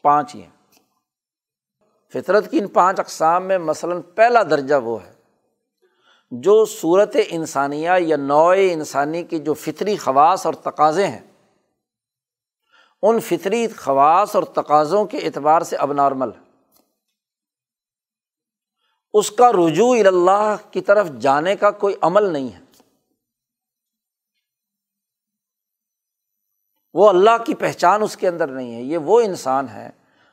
پانچ 0.01 0.35
ہی 0.35 0.41
ہیں۔ 0.41 0.49
فطرت 2.13 2.51
کی 2.51 2.59
ان 2.59 2.67
پانچ 2.67 2.99
اقسام 2.99 3.43
میں 3.43 3.57
مثلاً 3.57 4.01
پہلا 4.01 4.43
درجہ 4.43 4.75
وہ 4.75 5.03
ہے 5.03 5.13
جو 6.31 6.65
صورت 6.65 7.15
انسانیہ 7.27 7.89
یا 7.99 8.17
نوع 8.17 8.55
انسانی 8.57 9.23
کی 9.23 9.39
جو 9.39 9.53
فطری 9.53 9.97
خواص 9.97 10.45
اور 10.45 10.53
تقاضے 10.53 11.07
ہیں۔ 11.07 11.21
ان 13.01 13.19
فطری 13.19 13.67
خواص 13.67 14.35
اور 14.35 14.43
تقاضوں 14.43 15.05
کے 15.05 15.17
اعتبار 15.17 15.61
سے 15.61 15.75
اب 15.75 15.93
نارمل 15.93 16.27
ہے۔ 16.27 16.43
اس 19.13 19.31
کا 19.31 19.51
رجوع 19.51 19.95
اللہ 19.95 20.55
کی 20.71 20.81
طرف 20.81 21.09
جانے 21.09 21.55
کا 21.55 21.71
کوئی 21.71 21.95
عمل 22.01 22.23
نہیں 22.23 22.53
ہے۔ 22.53 22.66
وہ 26.97 27.09
اللہ 27.09 27.43
کی 27.45 27.55
پہچان 27.55 28.03
اس 28.03 28.17
کے 28.17 28.27
اندر 28.27 28.47
نہیں 28.47 28.75
ہے، 28.75 28.81
یہ 28.81 28.97
وہ 28.97 29.21
انسان 29.21 29.69
ہے 29.69 29.89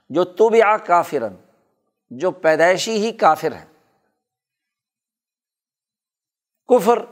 جو 0.08 0.24
طب 0.24 0.54
یا 0.54 0.76
کافرن 0.76 1.34
جو 2.10 2.30
پیدائشی 2.30 2.96
ہی 2.96 3.12
کافر 3.12 3.52
ہے۔ 3.52 3.64
کفر، 6.68 7.04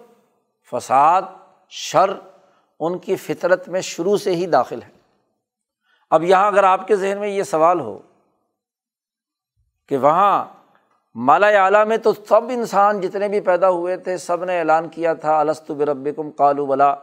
فساد، 0.71 1.23
شر 1.69 2.11
ان 2.81 2.99
کی 2.99 3.17
فطرت 3.17 3.69
میں 3.69 3.81
شروع 3.81 4.17
سے 4.17 4.37
ہی 4.37 4.47
داخل 4.47 4.83
ہے۔ 4.83 4.91
اب 6.11 6.23
یہاں 6.23 6.47
اگر 6.47 6.65
آپ 6.65 6.87
کے 6.87 6.97
ذہن 6.97 7.19
میں 7.21 7.29
یہ 7.29 7.43
سوال 7.43 7.81
ہو 7.81 7.99
کہ 9.89 9.97
وہاں 9.97 10.45
مالا 11.15 11.47
اعلیٰ 11.47 11.87
میں 11.87 11.97
تو 11.97 12.13
سب 12.29 12.41
انسان 12.49 13.01
جتنے 13.01 13.29
بھی 13.29 13.41
پیدا 13.41 13.71
ہوئے 13.71 13.97
تھے، 13.97 14.17
سب 14.17 14.45
نے 14.45 14.59
اعلان 14.59 14.89
کیا 14.89 15.15
تھا 15.15 15.41
السط 15.41 15.71
برب 15.71 16.09
کم 16.17 16.31
کالو 16.31 16.67
بلا۔ 16.67 16.95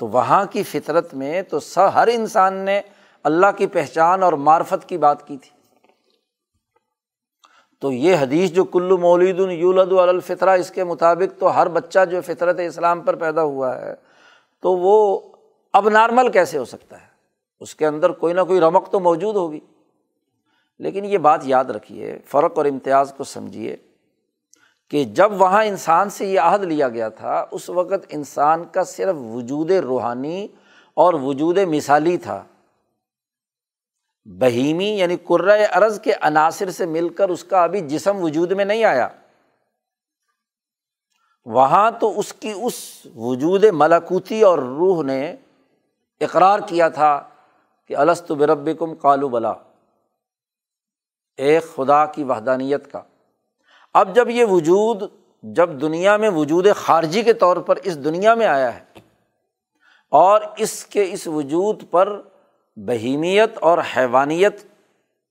تو 0.00 0.08
وہاں 0.08 0.44
کی 0.44 0.62
فطرت 0.62 1.14
میں 1.14 1.42
تو 1.42 1.58
ہر 1.76 2.08
انسان 2.12 2.54
نے 2.54 2.80
اللہ 3.22 3.46
کی 3.56 3.66
پہچان 3.66 4.22
اور 4.22 4.32
معرفت 4.32 4.88
کی 4.88 4.98
بات 4.98 5.26
کی 5.26 5.36
تھی۔ 5.36 5.50
تو 7.80 7.92
یہ 7.92 8.16
حدیث 8.16 8.50
جو 8.50 8.64
کلو 8.64 8.98
مولید 8.98 9.38
یولد 9.38 9.92
الفطرہ، 9.92 10.50
اس 10.50 10.70
کے 10.70 10.84
مطابق 10.84 11.40
تو 11.40 11.56
ہر 11.56 11.68
بچہ 11.68 11.98
جو 12.10 12.20
فطرت 12.20 12.60
اسلام 12.66 13.00
پر 13.00 13.16
پیدا 13.16 13.42
ہوا 13.42 13.80
ہے، 13.80 13.94
تو 14.60 14.72
وہ 14.72 15.20
اب 15.72 15.88
نارمل 15.88 16.28
کیسے 16.28 16.58
ہو 16.58 16.64
سکتا 16.64 17.00
ہے؟ 17.00 17.06
اس 17.60 17.74
کے 17.74 17.86
اندر 17.86 18.10
کوئی 18.10 18.34
نہ 18.34 18.40
کوئی 18.40 18.60
رمق 18.60 18.90
تو 18.90 19.00
موجود 19.00 19.36
ہوگی۔ 19.36 19.60
لیکن 20.78 21.04
یہ 21.04 21.18
بات 21.18 21.40
یاد 21.44 21.64
رکھیے، 21.64 22.18
فرق 22.26 22.52
اور 22.56 22.66
امتیاز 22.66 23.12
کو 23.16 23.24
سمجھیے۔ 23.24 23.76
کہ 24.90 25.04
جب 25.04 25.40
وہاں 25.40 25.64
انسان 25.64 26.10
سے 26.10 26.26
یہ 26.26 26.40
عہد 26.40 26.62
لیا 26.62 26.88
گیا 26.88 27.08
تھا، 27.08 27.46
اس 27.50 27.70
وقت 27.70 28.06
انسان 28.08 28.64
کا 28.64 28.84
صرف 28.84 29.16
وجود 29.18 29.70
روحانی 29.70 30.48
اور 30.94 31.14
وجود 31.14 31.58
مثالی 31.58 32.16
تھا۔ 32.18 32.44
بہیمی 34.24 34.98
یعنی 34.98 35.16
ارض 35.74 36.00
کے 36.00 36.12
عناصر 36.20 36.70
سے 36.70 36.86
مل 36.86 37.08
کر 37.08 37.28
اس 37.28 37.44
کا 37.44 37.62
ابھی 37.62 37.80
جسم 37.80 38.16
وجود 38.16 38.52
میں 38.52 38.64
نہیں 38.64 38.84
آیا۔ 38.84 39.08
وہاں 41.44 41.90
تو 42.00 42.18
اس 42.18 42.32
کی 42.32 42.52
اس 42.62 43.06
وجود 43.14 43.64
ملاکوتی 43.64 44.42
اور 44.42 44.58
روح 44.58 45.02
نے 45.04 45.36
اقرار 46.20 46.58
کیا 46.66 46.88
تھا 46.88 47.28
کہ 47.88 47.96
السط 47.96 48.32
برب 48.32 48.68
کم 48.78 48.94
کالو 48.94 49.28
بلا 49.28 49.52
ایک 51.36 51.64
خدا 51.76 52.06
کی 52.06 52.24
وحدانیت 52.24 52.92
کا۔ 52.92 53.02
اب 53.94 54.14
جب 54.14 54.30
یہ 54.30 54.44
وجود، 54.44 55.02
جب 55.44 55.80
دنیا 55.80 56.16
میں 56.16 56.30
وجود 56.30 56.66
خارجی 56.76 57.22
کے 57.22 57.32
طور 57.32 57.56
پر 57.56 57.76
اس 57.82 58.04
دنیا 58.04 58.34
میں 58.34 58.46
آیا 58.46 58.74
ہے، 58.74 59.00
اور 60.12 60.40
اس 60.56 60.84
کے 60.86 61.06
اس 61.12 61.26
وجود 61.26 61.82
پر 61.90 62.20
بہیمیت 62.76 63.58
اور 63.60 63.78
حیوانیت 63.96 64.62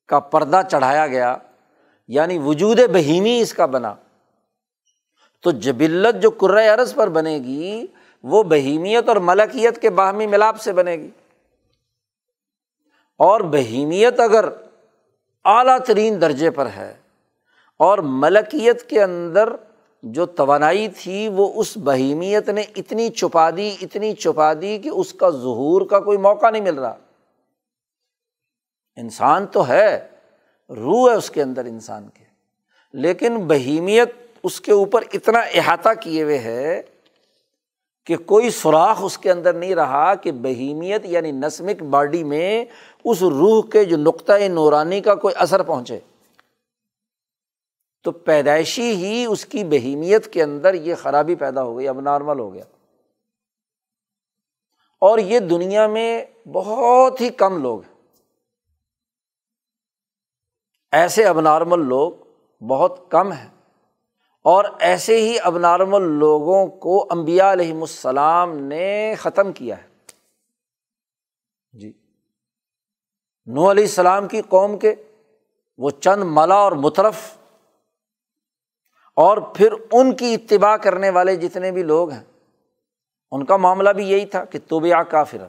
کا 0.09 0.19
پردہ 0.19 0.61
چڑھایا 0.71 1.07
گیا 1.07 1.35
یعنی 2.09 2.37
وجود 2.39 2.79
بہیمی 2.93 3.39
اس 3.41 3.53
کا 3.53 3.65
بنا، 3.65 3.93
تو 5.43 5.51
جبلت 5.51 6.21
جو 6.21 6.31
عرض 6.73 6.93
پر 6.95 7.09
بنے 7.09 7.37
گی، 7.37 7.85
وہ 8.23 8.43
بہیمیت 8.43 9.09
اور 9.09 9.17
ملکیت 9.23 9.81
کے 9.81 9.89
باہمی 9.89 10.27
ملاپ 10.27 10.59
سے 10.61 10.73
بنے 10.73 10.95
گی۔ 10.95 11.09
اور 13.19 13.41
بہیمیت 13.51 14.19
اگر 14.19 14.45
اعلیٰ 15.45 15.77
ترین 15.79 16.19
درجے 16.21 16.49
پر 16.49 16.65
ہے 16.65 16.93
اور 17.79 17.97
ملکیت 17.97 18.89
کے 18.89 19.03
اندر 19.03 19.49
جو 20.03 20.25
توانائی 20.25 20.87
تھی 20.87 21.27
وہ 21.27 21.51
اس 21.55 21.77
بہیمیت 21.77 22.49
نے 22.49 22.63
اتنی 22.75 23.09
چھپا 23.09 23.49
دی، 23.49 23.75
اتنی 23.81 24.13
چھپا 24.13 24.53
دی 24.53 24.77
کہ 24.77 24.89
اس 24.89 25.13
کا 25.13 25.29
ظہور 25.29 25.81
کا 25.81 25.99
کوئی 25.99 26.17
موقع 26.17 26.49
نہیں 26.49 26.61
مل 26.61 26.79
رہا۔ 26.79 26.97
انسان 28.95 29.47
تو 29.47 29.67
ہے، 29.67 30.07
روح 30.69 31.11
ہے 31.11 31.15
اس 31.15 31.29
کے 31.29 31.41
اندر 31.41 31.65
انسان 31.65 32.07
کے۔ 32.13 32.23
لیکن 32.93 33.37
بہیمیت 33.47 34.11
اس 34.43 34.61
کے 34.61 34.71
اوپر 34.71 35.03
اتنا 35.13 35.39
احاطہ 35.39 35.89
کیے 36.01 36.23
ہوئے 36.23 36.37
ہے 36.37 36.81
کہ 38.05 38.17
کوئی 38.17 38.49
سوراخ 38.49 38.97
اس 39.01 39.17
کے 39.17 39.31
اندر 39.31 39.53
نہیں 39.53 39.75
رہا 39.75 40.15
کہ 40.15 40.31
بہیمیت 40.31 41.05
یعنی 41.05 41.31
نسمک 41.31 41.83
باڈی 41.83 42.23
میں 42.23 42.65
اس 43.03 43.21
روح 43.21 43.69
کے 43.71 43.85
جو 43.85 43.97
نقطۂ 43.97 44.47
نورانی 44.49 45.01
کا 45.01 45.15
کوئی 45.15 45.35
اثر 45.37 45.63
پہنچے۔ 45.63 45.99
تو 48.01 48.11
پیدائشی 48.11 48.91
ہی 48.91 49.25
اس 49.25 49.45
کی 49.45 49.63
بہیمیت 49.63 50.33
کے 50.33 50.43
اندر 50.43 50.73
یہ 50.73 50.95
خرابی 50.95 51.35
پیدا 51.35 51.63
ہو 51.63 51.77
گئی، 51.77 51.87
اب 51.87 52.01
نارمل 52.01 52.39
ہو 52.39 52.53
گیا۔ 52.53 52.63
اور 55.01 55.17
یہ 55.17 55.39
دنیا 55.39 55.87
میں 55.87 56.25
بہت 56.53 57.21
ہی 57.21 57.29
کم 57.29 57.61
لوگ 57.61 57.81
ہیں۔ 57.81 57.95
ایسے 60.91 61.25
اب 61.25 61.41
نارمل 61.41 61.79
لوگ 61.79 62.11
بہت 62.63 62.99
کم 63.09 63.31
ہیں۔ 63.31 63.49
اور 64.41 64.65
ایسے 64.79 65.21
ہی 65.21 65.37
اب 65.43 65.57
نارمل 65.57 66.01
لوگوں 66.01 66.67
کو 66.67 67.07
امبیا 67.09 67.51
علیہم 67.51 67.81
السلام 67.81 68.57
نے 68.57 69.13
ختم 69.17 69.53
کیا 69.53 69.83
ہے۔ 69.83 69.87
جی۔ 71.73 71.93
نو 73.45 73.71
علیہ 73.71 73.83
السلام 73.83 74.27
کی 74.27 74.41
قوم 74.41 74.79
کے 74.79 74.95
وہ 75.77 75.89
چند 75.89 76.23
ملا 76.25 76.55
اور 76.55 76.71
مترف 76.71 77.38
اور 79.19 79.37
پھر 79.55 79.73
ان 79.91 80.13
کی 80.15 80.33
اتباع 80.33 80.75
کرنے 80.77 81.09
والے 81.09 81.35
جتنے 81.35 81.71
بھی 81.71 81.83
لوگ 81.83 82.11
ہیں، 82.11 82.23
ان 83.31 83.45
کا 83.45 83.57
معاملہ 83.57 83.89
بھی 83.89 84.09
یہی 84.09 84.25
تھا 84.25 84.43
کہ 84.45 84.59
تو 84.67 84.79
بیا 84.79 85.01
کافر 85.03 85.45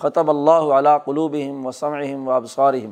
ختم 0.00 0.30
اللہ 0.30 0.72
علیہ 0.74 0.96
قلوب 0.98 1.36
و 1.66 1.72
سمعم 1.72 2.28
و 2.28 2.32
ابسارہم 2.32 2.90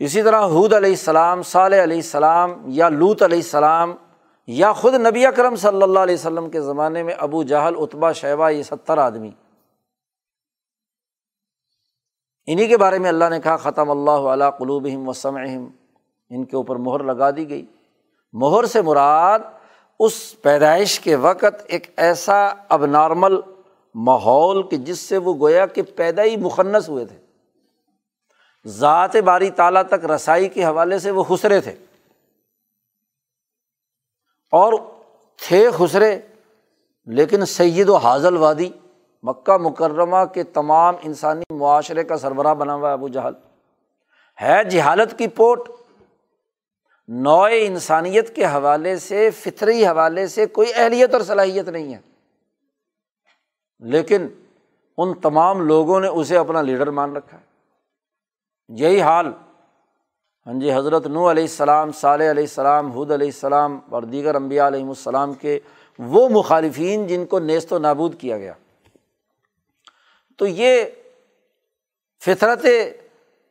اسی 0.00 0.22
طرح 0.22 0.46
حود 0.46 0.72
علیہ 0.72 0.90
السلام، 0.90 1.42
صالح 1.42 1.82
علیہ 1.82 1.96
السلام 1.96 2.52
یا 2.66 2.88
لوت 2.88 3.22
علیہ 3.22 3.38
السلام 3.38 3.92
یا 4.46 4.72
خود 4.72 4.94
نبی 4.94 5.26
اکرم 5.26 5.56
صلی 5.56 5.82
اللہ 5.82 5.98
علیہ 5.98 6.14
وسلم 6.14 6.48
کے 6.50 6.60
زمانے 6.60 7.02
میں 7.02 7.14
ابو 7.18 7.42
جہل 7.42 7.74
اتبا 7.78 8.12
شیبہ، 8.12 8.48
یہ 8.50 8.62
ستر 8.62 8.98
آدمی۔ 8.98 9.30
انہیں 12.46 12.68
کے 12.68 12.76
بارے 12.76 12.98
میں 12.98 13.08
اللہ 13.08 13.28
نے 13.30 13.40
کہا 13.40 13.56
ختم 13.56 13.90
اللہ 13.90 14.26
علیہ 14.32 14.50
قلوب 14.58 14.88
و 15.06 15.12
سمعم 15.12 15.66
ان 16.30 16.44
کے 16.44 16.56
اوپر 16.56 16.76
مہر 16.76 17.02
لگا 17.04 17.30
دی 17.30 17.48
گئی۔ 17.48 17.64
مہر 18.32 18.64
سے 18.64 18.82
مراد 18.82 19.38
اس 20.00 20.42
پیدائش 20.42 21.00
کے 21.00 21.16
وقت 21.16 21.62
ایک 21.66 21.86
ایسا 21.96 22.52
اب 22.68 22.86
نارمل 22.86 23.40
ماحول 23.94 24.68
کہ 24.68 24.76
جس 24.76 24.98
سے 24.98 25.16
وہ 25.16 25.34
گویا 25.34 25.66
کہ 25.66 25.82
پیدا 25.82 26.22
ہی 26.22 26.36
مخنص 26.36 26.88
ہوئے 26.88 27.04
تھے۔ 27.04 27.16
ذات 28.66 29.16
باری 29.16 29.50
تالا 29.50 29.82
تک 29.82 30.10
رسائی 30.10 30.48
کے 30.48 30.64
حوالے 30.64 30.98
سے 30.98 31.10
وہ 31.10 31.22
خسرے 31.22 31.60
تھے۔ 31.60 31.74
اور 34.50 34.72
تھے 35.48 35.70
خسرے، 35.78 36.18
لیکن 37.06 37.46
سید 37.46 37.88
و 37.88 37.96
حاضل 37.96 38.36
وادی، 38.36 38.70
مکہ 39.22 39.56
مکرمہ 39.56 40.24
کے 40.34 40.42
تمام 40.42 40.94
انسانی 41.02 41.54
معاشرے 41.54 42.04
کا 42.04 42.16
سربراہ 42.16 42.54
بنا 42.54 42.74
ہوا 42.74 42.92
ابو 42.92 43.08
جہل۔ 43.08 43.32
ہے 44.42 44.64
جہالت 44.64 45.18
کی 45.18 45.28
پوٹ 45.28 45.68
نوع 47.14 47.48
انسانیت 47.52 48.36
کے 48.36 48.44
حوالے 48.44 48.96
سے، 48.96 49.30
فطری 49.30 49.86
حوالے 49.86 50.26
سے 50.26 50.46
کوئی 50.46 50.72
اہلیت 50.74 51.12
اور 51.12 51.20
صلاحیت 51.20 51.68
نہیں 51.68 51.94
ہے۔ 51.94 51.98
لیکن 53.78 54.26
ان 54.98 55.14
تمام 55.14 55.60
لوگوں 55.60 56.00
نے 56.00 56.06
اسے 56.06 56.36
اپنا 56.36 56.62
لیڈر 56.62 56.90
مان 56.90 57.16
رکھا 57.16 57.38
ہے۔ 57.38 57.42
یہی 58.68 59.00
حال 59.00 59.26
ہاں 60.46 60.60
جی 60.60 60.74
حضرت 60.74 61.06
نو 61.06 61.30
علیہ 61.30 61.42
السلام، 61.42 61.92
صالح 61.92 62.30
علیہ 62.30 62.42
السلام 62.42 62.90
حد 62.90 63.10
علیہ 63.10 63.26
السلام 63.26 63.78
اور 63.90 64.02
دیگر 64.02 64.34
امبیا 64.34 64.66
علیہم 64.66 64.88
السلام 64.88 65.34
کے 65.34 65.60
وہ 65.98 66.28
مخالفین 66.28 67.06
جن 67.06 67.26
کو 67.26 67.38
نیست 67.38 67.72
و 67.72 67.78
نابود 67.78 68.20
کیا 68.20 68.38
گیا۔ 68.38 68.52
تو 70.38 70.46
یہ 70.46 70.84
فطرت 72.24 72.66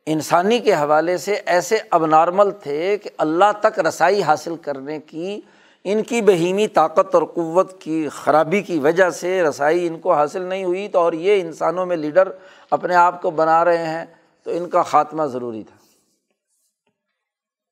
انسانی 0.06 0.58
کے 0.58 0.74
حوالے 0.74 1.16
سے 1.16 1.32
ایسے 1.46 1.78
اب 1.90 2.06
نارمل 2.06 2.50
تھے 2.50 2.96
کہ 2.96 3.10
اللہ 3.18 3.52
تک 3.60 3.78
رسائی 3.78 4.22
حاصل 4.22 4.56
کرنے 4.56 5.00
کی، 5.00 5.40
ان 5.84 6.02
کی 6.02 6.20
بہیمی 6.22 6.66
طاقت 6.68 7.14
اور 7.14 7.22
قوت 7.22 7.80
کی 7.80 8.08
خرابی 8.08 8.62
کی 8.62 8.78
وجہ 8.78 9.10
سے 9.10 9.42
رسائی 9.42 9.86
ان 9.86 10.00
کو 10.00 10.12
حاصل 10.12 10.42
نہیں 10.42 10.64
ہوئی، 10.64 10.88
تو 10.88 10.98
اور 10.98 11.12
یہ 11.12 11.40
انسانوں 11.40 11.86
میں 11.86 11.96
لیڈر 11.96 12.28
اپنے 12.70 12.94
آپ 12.94 13.22
کو 13.22 13.30
بنا 13.30 13.64
رہے 13.64 13.86
ہیں، 13.86 14.04
تو 14.42 14.50
ان 14.50 14.68
کا 14.68 14.82
خاتمہ 14.82 15.22
ضروری 15.22 15.62
تھا۔ 15.62 15.76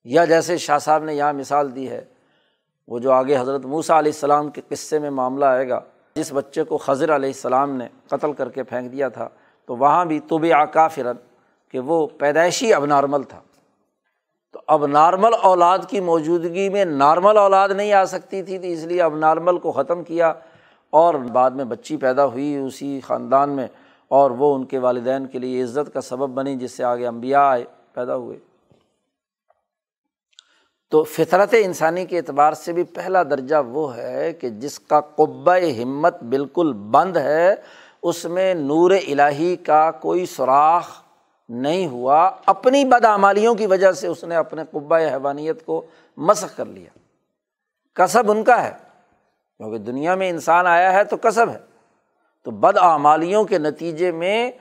یا 0.05 0.25
جیسے 0.25 0.59
شاہ 0.59 0.79
صاحب 0.79 1.05
نے 1.05 1.15
یہاں 1.15 1.33
مثال 1.33 1.75
دی 1.75 1.91
ہے، 1.91 2.05
وہ 2.89 2.99
جو 2.99 3.13
آگے 3.13 3.39
حضرت 3.39 3.65
موسیٰ 3.65 3.97
علیہ 3.97 4.13
السلام 4.15 4.51
کے 4.51 4.61
قصے 4.69 4.99
میں 4.99 5.11
معاملہ 5.11 5.45
آئے 5.45 5.69
گا، 5.69 5.81
جس 6.15 6.33
بچے 6.33 6.65
کو 6.65 6.79
خضر 6.79 7.17
علیہ 7.17 7.31
السلام 7.31 7.77
نے 7.77 7.89
قتل 8.07 8.33
کر 8.33 8.49
کے 8.49 8.63
پھینک 8.63 8.93
دیا 8.93 9.09
تھا، 9.09 9.29
تو 9.67 9.77
وہاں 9.77 10.05
بھی 10.05 10.21
طب 10.21 10.47
آکا 10.57 10.89
کہ 11.71 11.79
وہ 11.79 12.07
پیدائشی 12.07 12.75
اب 12.75 12.87
نارمل 12.87 13.23
تھا۔ 13.23 13.41
تو 14.53 14.61
اب 14.67 14.87
نارمل 14.87 15.31
اولاد 15.43 15.79
کی 15.89 16.01
موجودگی 16.01 16.69
میں 16.69 16.85
نارمل 16.85 17.37
اولاد 17.37 17.69
نہیں 17.69 17.93
آ 17.93 18.05
سکتی 18.05 18.43
تھی، 18.43 18.59
تو 18.59 18.67
اس 18.67 18.85
لیے 18.85 19.03
اب 19.03 19.17
نارمل 19.17 19.59
کو 19.59 19.73
ختم 19.73 20.05
کیا 20.05 20.33
اور 20.91 21.15
بعد 21.15 21.51
میں 21.51 21.65
بچی 21.65 21.97
پیدا 21.97 22.27
ہوئی 22.27 22.57
اسی 22.57 23.01
خاندان 23.01 23.51
میں 23.51 23.67
اور 24.09 24.31
وہ 24.31 24.55
ان 24.55 24.65
کے 24.65 24.79
والدین 24.79 25.27
کے 25.27 25.39
لیے 25.39 25.63
عزت 25.63 25.95
کا 25.95 26.01
سبب 26.01 26.31
بنی، 26.31 26.57
جس 26.57 26.73
سے 26.73 26.85
آگے 26.85 27.07
امبیا 27.07 27.49
آئے، 27.49 27.65
پیدا 27.93 28.17
ہوئے۔ 28.17 28.39
تو 30.91 31.03
فطرت 31.03 31.55
انسانی 31.59 32.05
کے 32.05 32.17
اعتبار 32.17 32.53
سے 32.53 32.73
بھی 32.73 32.83
پہلا 32.83 33.23
درجہ 33.23 33.57
وہ 33.69 33.97
ہے 33.97 34.33
کہ 34.33 34.49
جس 34.49 34.81
کا 34.81 35.01
قبۂ 35.01 35.83
ہمت 35.83 36.23
بالکل 36.23 36.73
بند 36.73 37.17
ہے، 37.17 37.55
اس 38.03 38.25
میں 38.25 38.55
نور 38.55 38.91
الہی 38.91 39.57
کا 39.57 39.91
کوئی 39.91 40.27
سوراخ 40.27 41.03
نہیں 41.51 41.87
ہوا، 41.87 42.31
اپنی 42.47 42.85
بدعمالیوں 42.85 43.55
کی 43.55 43.67
وجہ 43.67 43.93
سے 43.93 44.07
اس 44.07 44.25
نے 44.25 44.37
اپنے 44.37 44.63
قبہ 44.71 44.99
حیوانیت 44.99 45.67
کو 45.67 45.87
مسخ 46.17 46.57
کر 46.57 46.67
لیا۔ 46.67 46.99
کسب 47.95 48.31
ان 48.31 48.45
کا 48.45 48.65
ہے، 48.65 48.73
کیونکہ 49.57 49.79
دنیا 49.79 50.15
میں 50.15 50.31
انسان 50.31 50.67
آیا 50.67 50.93
ہے 50.93 51.05
تو 51.05 51.17
کسب 51.17 51.49
ہے۔ 51.49 51.59
تو 52.43 52.51
بد 52.51 52.77
اعمالیوں 52.77 53.45
کے 53.45 53.59
نتیجے 53.59 54.13
میں 54.13 54.53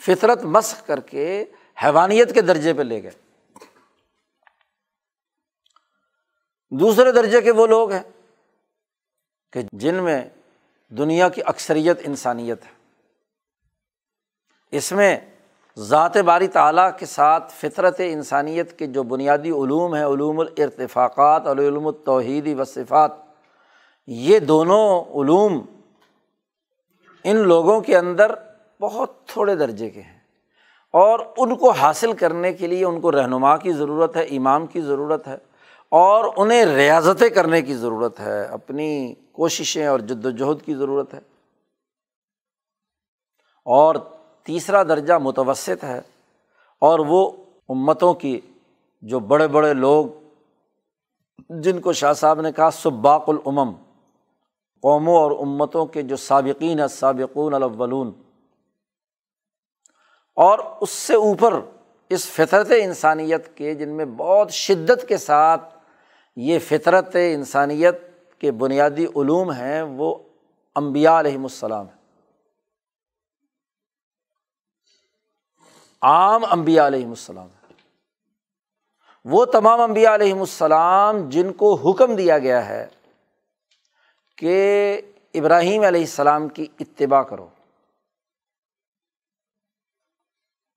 فطرت 0.00 0.44
مسخ 0.44 0.86
کر 0.86 1.00
کے 1.00 1.44
حیوانیت 1.84 2.34
کے 2.34 2.40
درجے 2.40 2.74
پہ 2.74 2.82
لے 2.82 3.02
گئے۔ 3.02 3.10
دوسرے 6.70 7.12
درجے 7.12 7.40
کے 7.40 7.50
وہ 7.50 7.66
لوگ 7.66 7.92
ہیں 7.92 8.02
کہ 9.52 9.60
جن 9.72 9.94
میں 9.94 10.28
دنیا 10.88 11.28
کی 11.28 11.42
اکثریت 11.46 12.00
انسانیت 12.04 12.64
ہے۔ 12.64 12.70
اس 14.70 14.92
میں 14.92 15.18
ذات 15.78 16.16
باری 16.16 16.48
تعلیٰ 16.48 16.90
کے 16.98 17.06
ساتھ 17.06 17.52
فطرت 17.52 17.94
انسانیت 17.98 18.78
کے 18.78 18.86
جو 18.86 19.02
بنیادی 19.02 19.50
علوم 19.50 19.94
ہیں، 19.94 20.06
علوم 20.06 20.40
الارتفاقات 20.40 21.46
اور 21.46 21.56
علوم 21.56 21.86
التوحیدی 21.86 22.54
و 22.54 22.64
صفات، 22.64 23.10
یہ 24.06 24.38
دونوں 24.38 25.00
علوم 25.02 25.60
ان 27.24 27.36
لوگوں 27.36 27.80
کے 27.80 27.96
اندر 27.96 28.34
بہت 28.80 29.26
تھوڑے 29.26 29.54
درجے 29.54 29.90
کے 29.90 30.00
ہیں۔ 30.02 30.18
اور 30.92 31.20
ان 31.36 31.56
کو 31.56 31.70
حاصل 31.70 32.12
کرنے 32.12 32.52
کے 32.52 32.66
لیے 32.66 32.84
ان 32.84 33.00
کو 33.00 33.12
رہنما 33.12 33.56
کی 33.56 33.72
ضرورت 33.72 34.16
ہے، 34.16 34.22
امام 34.22 34.66
کی 34.66 34.80
ضرورت 34.80 35.28
ہے، 35.28 35.36
اور 35.88 36.24
انہیں 36.36 36.64
ریاضتیں 36.64 37.28
کرنے 37.28 37.62
کی 37.62 37.74
ضرورت 37.74 38.20
ہے، 38.20 38.42
اپنی 38.44 39.14
کوششیں 39.32 39.86
اور 39.86 40.00
جد 40.00 40.26
وجہد 40.26 40.62
کی 40.64 40.74
ضرورت 40.74 41.14
ہے۔ 41.14 41.20
اور 43.64 43.94
تیسرا 44.46 44.82
درجہ 44.82 45.14
متوسط 45.14 45.84
ہے 45.84 46.00
اور 46.80 46.98
وہ 46.98 47.32
امتوں 47.68 48.14
کی 48.14 48.40
جو 49.02 49.20
بڑے 49.20 49.48
بڑے 49.48 49.74
لوگ 49.74 50.06
جن 51.50 51.80
کو 51.80 51.92
شاہ 51.92 52.12
صاحب 52.12 52.40
نے 52.40 52.52
کہا 52.52 52.70
سباق 52.70 53.28
العمم 53.28 53.72
قوموں 54.82 55.16
اور 55.16 55.30
امتوں 55.30 55.86
کے 55.86 56.02
جو 56.02 56.16
سابقین 56.16 56.88
سابقون 56.88 57.54
الاولون۔ 57.54 58.12
اور 60.36 60.58
اس 60.80 60.90
سے 60.90 61.14
اوپر 61.14 61.60
اس 62.08 62.26
فطرت 62.26 62.72
انسانیت 62.78 63.56
کے 63.56 63.74
جن 63.74 63.88
میں 63.88 64.04
بہت 64.04 64.50
شدت 64.50 65.08
کے 65.08 65.16
ساتھ 65.16 65.78
یہ 66.36 66.58
فطرت 66.58 67.16
انسانیت 67.32 68.00
کے 68.38 68.50
بنیادی 68.50 69.04
علوم 69.04 69.50
ہیں، 69.50 69.82
وہ 69.82 70.14
امبیا 70.74 71.20
علیہم 71.20 71.42
السلام 71.42 71.86
ہیں۔ 71.86 71.95
عام 76.02 76.44
امبیا 76.44 76.86
علیہم 76.86 77.08
السلام 77.08 77.48
وہ 79.24 79.44
تمام 79.44 79.80
امبیا 79.80 80.14
علیہم 80.14 80.40
السلام 80.40 81.28
جن 81.28 81.52
کو 81.52 81.74
حکم 81.74 82.16
دیا 82.16 82.38
گیا 82.38 82.68
ہے 82.68 82.86
کہ 84.38 85.00
ابراہیم 85.34 85.82
علیہ 85.82 86.00
السلام 86.00 86.48
کی 86.48 86.66
اتباع 86.80 87.22
کرو۔ 87.22 87.48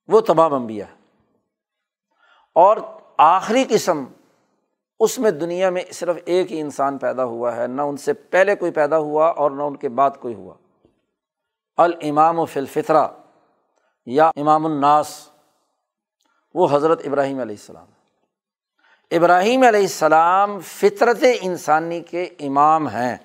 وہ 0.07 0.21
تمام 0.21 0.53
امبیا 0.53 0.85
اور 2.55 2.77
آخری 3.17 3.65
قسم، 3.69 4.03
اس 4.99 5.19
میں 5.19 5.31
دنیا 5.31 5.69
میں 5.69 5.83
صرف 5.91 6.17
ایک 6.25 6.51
ہی 6.51 6.61
انسان 6.61 6.97
پیدا 6.97 7.23
ہوا 7.23 7.55
ہے، 7.55 7.67
نہ 7.67 7.81
ان 7.81 7.97
سے 7.97 8.13
پہلے 8.13 8.55
کوئی 8.55 8.71
پیدا 8.71 8.97
ہوا 8.97 9.27
اور 9.27 9.51
نہ 9.51 9.63
ان 9.63 9.75
کے 9.75 9.89
بعد 9.89 10.11
کوئی 10.19 10.33
ہوا۔ 10.33 10.53
المام 11.77 12.39
و 12.39 12.45
فلفطرہ 12.45 13.07
یا 14.11 14.31
امام 14.35 14.65
الناس، 14.65 15.29
وہ 16.53 16.67
حضرت 16.71 17.01
ابراہیم 17.05 17.39
علیہ 17.39 17.55
السلام۔ 17.55 17.87
ابراہیم 19.11 19.63
علیہ 19.63 19.79
السلام 19.79 20.59
فطرت 20.59 21.17
انسانی 21.41 22.01
کے 22.01 22.23
امام 22.23 22.87
ہیں۔ 22.87 23.17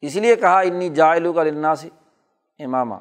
اس 0.00 0.16
لیے 0.16 0.36
کہا، 0.36 0.60
انی 0.60 0.90
جائلو 0.90 1.32
کا 1.32 1.42
لناسی 1.42 1.90
امامہ 2.58 2.94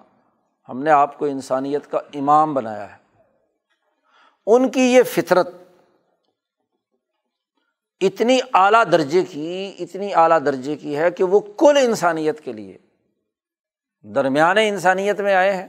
ہم 0.70 0.84
نے 0.84 0.92
آپ 0.92 1.18
کو 1.18 1.26
انسانیت 1.26 1.92
کا 1.92 2.00
امام 2.14 2.54
بنایا 2.54 2.96
ہے۔ 2.96 3.22
ان 4.46 4.70
کی 4.70 4.82
یہ 4.82 5.04
فطرت 5.04 5.50
اتنی 8.02 8.40
اعلیٰ 8.54 8.84
درجے 8.92 9.24
کی، 9.24 9.76
اتنی 9.80 10.16
اعلیٰ 10.16 10.40
درجے 10.46 10.76
کی 10.76 10.98
ہے 10.98 11.12
کہ 11.12 11.24
وہ 11.24 11.40
کل 11.40 11.78
انسانیت 11.82 12.42
کے 12.42 12.54
لیے، 12.54 12.78
درمیان 14.02 14.58
انسانیت 14.58 15.22
میں 15.22 15.36
آئے 15.36 15.56
ہیں۔ 15.56 15.68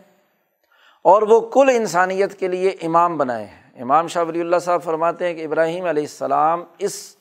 اور 1.07 1.23
وہ 1.23 1.41
کل 1.41 1.69
انسانیت 1.75 2.35
کے 2.35 2.49
لیے 2.49 2.71
امام 2.83 3.17
بنائے 3.17 3.45
ہیں۔ 3.45 3.83
امام 3.83 4.07
شاہ 4.07 4.25
ولی 4.25 4.41
اللہ 4.41 4.57
صاحب 4.57 4.83
فرماتے 4.83 5.27
ہیں 5.27 5.35
کہ 5.35 5.45
ابراہیم 5.45 5.85
علیہ 5.85 6.03
السلام 6.03 6.65
اس 6.79 7.17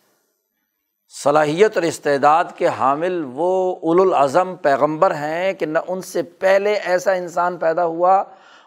صلاحیت 1.23 1.77
اور 1.77 1.83
استعداد 1.83 2.45
کے 2.55 2.67
حامل 2.67 3.25
وہ 3.33 3.75
الاظم 3.83 4.55
پیغمبر 4.55 5.11
ہیں 5.11 5.53
کہ 5.53 5.65
نہ 5.65 5.79
ان 5.87 6.01
سے 6.01 6.23
پہلے 6.23 6.73
ایسا 6.73 7.11
انسان 7.11 7.57
پیدا 7.57 7.85
ہوا 7.85 8.23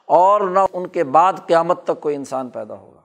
اور 0.07 0.41
نہ 0.41 0.59
ان 0.73 0.87
کے 0.87 1.05
بعد 1.05 1.33
قیامت 1.47 1.85
تک 1.85 2.01
کوئی 2.01 2.17
انسان 2.17 2.49
پیدا 2.49 2.75
ہوگا۔ 2.75 3.01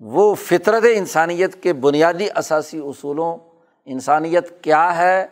وہ 0.00 0.34
فطرت 0.34 0.82
انسانیت 0.92 1.62
کے 1.62 1.72
بنیادی 1.72 2.26
اثاثی 2.34 2.78
اصولوں، 2.78 3.38
انسانیت 3.84 4.64
کیا 4.64 4.96
ہے؟ 4.96 5.26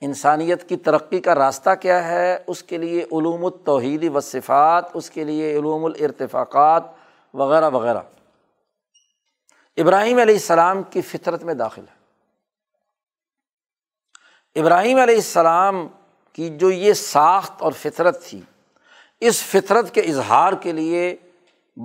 انسانیت 0.00 0.68
کی 0.68 0.76
ترقی 0.76 1.20
کا 1.20 1.34
راستہ 1.34 1.70
کیا 1.80 2.08
ہے؟ 2.08 2.38
اس 2.46 2.62
کے 2.62 2.78
لیے 2.78 3.02
علوم 3.02 3.44
التوحیدی 3.44 4.08
و 4.08 4.20
صفات، 4.20 4.84
اس 4.94 5.10
کے 5.10 5.24
لیے 5.24 5.58
علوم 5.58 5.84
الارتفاقات 5.84 6.82
وغیرہ 7.34 7.70
وغیرہ۔ 7.70 8.00
ابراہیم 9.76 10.18
علیہ 10.18 10.34
السلام 10.34 10.82
کی 10.82 11.00
فطرت 11.00 11.42
میں 11.42 11.54
داخل 11.54 11.82
ہے۔ 11.82 11.96
ابراہیم 14.60 14.98
علیہ 14.98 15.14
السلام 15.14 15.88
کی 16.32 16.56
جو 16.56 16.70
یہ 16.70 16.92
ساخت 16.92 17.62
اور 17.62 17.72
فطرت 17.72 18.24
تھی، 18.24 18.40
اس 19.20 19.42
فطرت 19.42 19.94
کے 19.94 20.00
اظہار 20.00 20.52
کے 20.52 20.72
لیے 20.72 21.16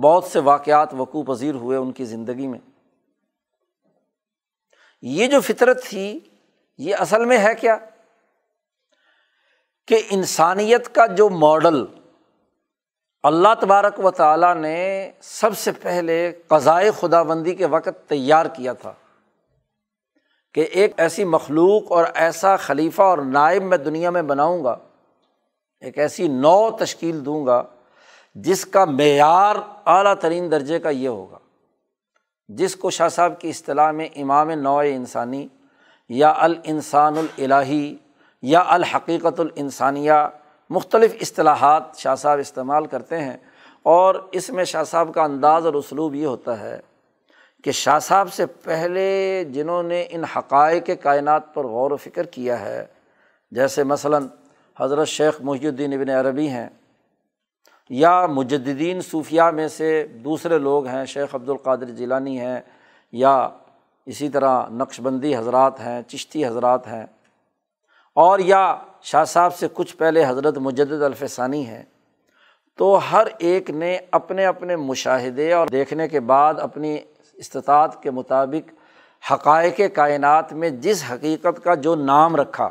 بہت 0.02 0.24
سے 0.24 0.38
واقعات 0.38 0.94
وقوع 0.94 1.22
پذیر 1.22 1.54
ہوئے 1.54 1.78
ان 1.78 1.92
کی 1.92 2.04
زندگی 2.04 2.46
میں۔ 2.46 2.58
یہ 5.02 5.26
جو 5.26 5.40
فطرت 5.40 5.84
تھی، 5.84 6.20
یہ 6.78 6.94
اصل 6.94 7.24
میں 7.24 7.38
ہے 7.38 7.54
کیا؟ 7.54 7.78
کہ 9.92 10.02
انسانیت 10.10 10.94
کا 10.94 11.06
جو 11.06 11.28
ماڈل 11.28 11.84
اللہ 13.22 13.48
تبارک 13.60 14.04
و 14.04 14.10
تعالیٰ 14.10 14.54
نے 14.54 15.10
سب 15.20 15.58
سے 15.58 15.72
پہلے 15.72 16.32
قضائے 16.46 16.90
خدا 17.00 17.22
بندی 17.22 17.54
کے 17.54 17.66
وقت 17.66 18.08
تیار 18.08 18.46
کیا 18.46 18.72
تھا 18.72 18.92
کہ 20.54 20.60
ایک 20.60 20.92
ایسی 20.96 21.24
مخلوق 21.24 21.92
اور 21.92 22.04
ایسا 22.14 22.56
خلیفہ 22.56 23.02
اور 23.02 23.18
نائب 23.18 23.62
میں 23.62 23.78
دنیا 23.78 24.10
میں 24.10 24.22
بناؤں 24.22 24.64
گا، 24.64 24.76
ایک 25.80 25.98
ایسی 25.98 26.28
نو 26.28 26.70
تشکیل 26.70 27.24
دوں 27.24 27.46
گا 27.46 27.62
جس 28.34 28.66
کا 28.66 28.84
معیار 28.84 29.56
اعلیٰ 29.86 30.14
ترین 30.14 30.50
درجے 30.50 30.78
کا 30.78 30.88
یہ 30.88 31.08
ہوگا۔ 31.08 31.38
جس 32.48 32.76
کو 32.76 32.90
شاہ 32.90 33.08
صاحب 33.08 33.40
کی 33.40 33.48
اصطلاح 33.48 33.90
میں 33.90 34.08
امام 34.16 34.50
نوع 34.50 34.82
انسانی 34.88 35.48
یا 36.08 36.32
الانسان 36.36 37.26
الہی 37.38 37.96
یا 38.42 38.62
الحقیقت 38.66 39.40
الانسانیہ 39.40 40.12
مختلف 40.70 41.16
اصطلاحات 41.20 41.82
شاہ 41.96 42.14
صاحب 42.14 42.38
استعمال 42.38 42.86
کرتے 42.86 43.20
ہیں 43.20 43.36
اور 43.82 44.14
اس 44.32 44.50
میں 44.50 44.64
شاہ 44.64 44.84
صاحب 44.84 45.14
کا 45.14 45.22
انداز 45.22 45.66
اور 45.66 45.74
اسلوب 45.74 46.14
یہ 46.14 46.26
ہوتا 46.26 46.60
ہے 46.60 46.80
کہ 47.64 47.72
شاہ 47.72 47.98
صاحب 47.98 48.32
سے 48.32 48.46
پہلے 48.46 49.44
جنہوں 49.44 49.82
نے 49.82 50.04
ان 50.10 50.24
حقائق 50.24 50.90
کائنات 51.02 51.54
پر 51.54 51.64
غور 51.64 51.90
و 51.90 51.96
فکر 51.96 52.26
کیا 52.26 52.60
ہے، 52.60 52.86
جیسے 53.50 53.84
مثلاً 53.84 54.26
حضرت 54.80 55.08
شیخ 55.08 55.40
محی 55.40 55.66
الدین 55.66 55.92
ابن 55.92 56.10
عربی 56.10 56.48
ہیں 56.48 56.68
یا 57.90 58.26
مجدین 58.26 59.00
صوفیہ 59.00 59.42
میں 59.42 59.68
سے 59.68 60.06
دوسرے 60.06 60.58
لوگ 60.58 60.86
ہیں، 60.86 61.04
شیخ 61.04 61.34
عبد 61.34 61.48
القادر 61.48 61.84
جیلانی 61.84 62.40
ہیں 62.40 62.60
یا 63.12 63.48
اسی 64.06 64.28
طرح 64.28 64.68
نقش 64.70 65.00
بندی 65.00 65.36
حضرات 65.36 65.80
ہیں، 65.80 66.02
چشتی 66.02 66.46
حضرات 66.46 66.86
ہیں۔ 66.86 67.06
اور 68.14 68.38
یا 68.38 68.76
شاہ 69.02 69.24
صاحب 69.24 69.54
سے 69.54 69.66
کچھ 69.72 69.96
پہلے 69.96 70.24
حضرت 70.26 70.58
مجد 70.58 71.02
الفسانی 71.02 71.66
ہیں، 71.66 71.82
تو 72.76 73.00
ہر 73.12 73.26
ایک 73.38 73.70
نے 73.70 73.98
اپنے 74.10 74.46
اپنے 74.46 74.76
مشاہدے 74.76 75.52
اور 75.52 75.66
دیکھنے 75.66 76.08
کے 76.08 76.20
بعد 76.20 76.54
اپنی 76.60 76.98
استطاعت 77.32 78.02
کے 78.02 78.10
مطابق 78.10 78.72
حقائق 79.32 79.80
کائنات 79.94 80.52
میں 80.52 80.70
جس 80.70 81.04
حقیقت 81.12 81.64
کا 81.64 81.74
جو 81.74 81.94
نام 81.94 82.36
رکھا۔ 82.36 82.70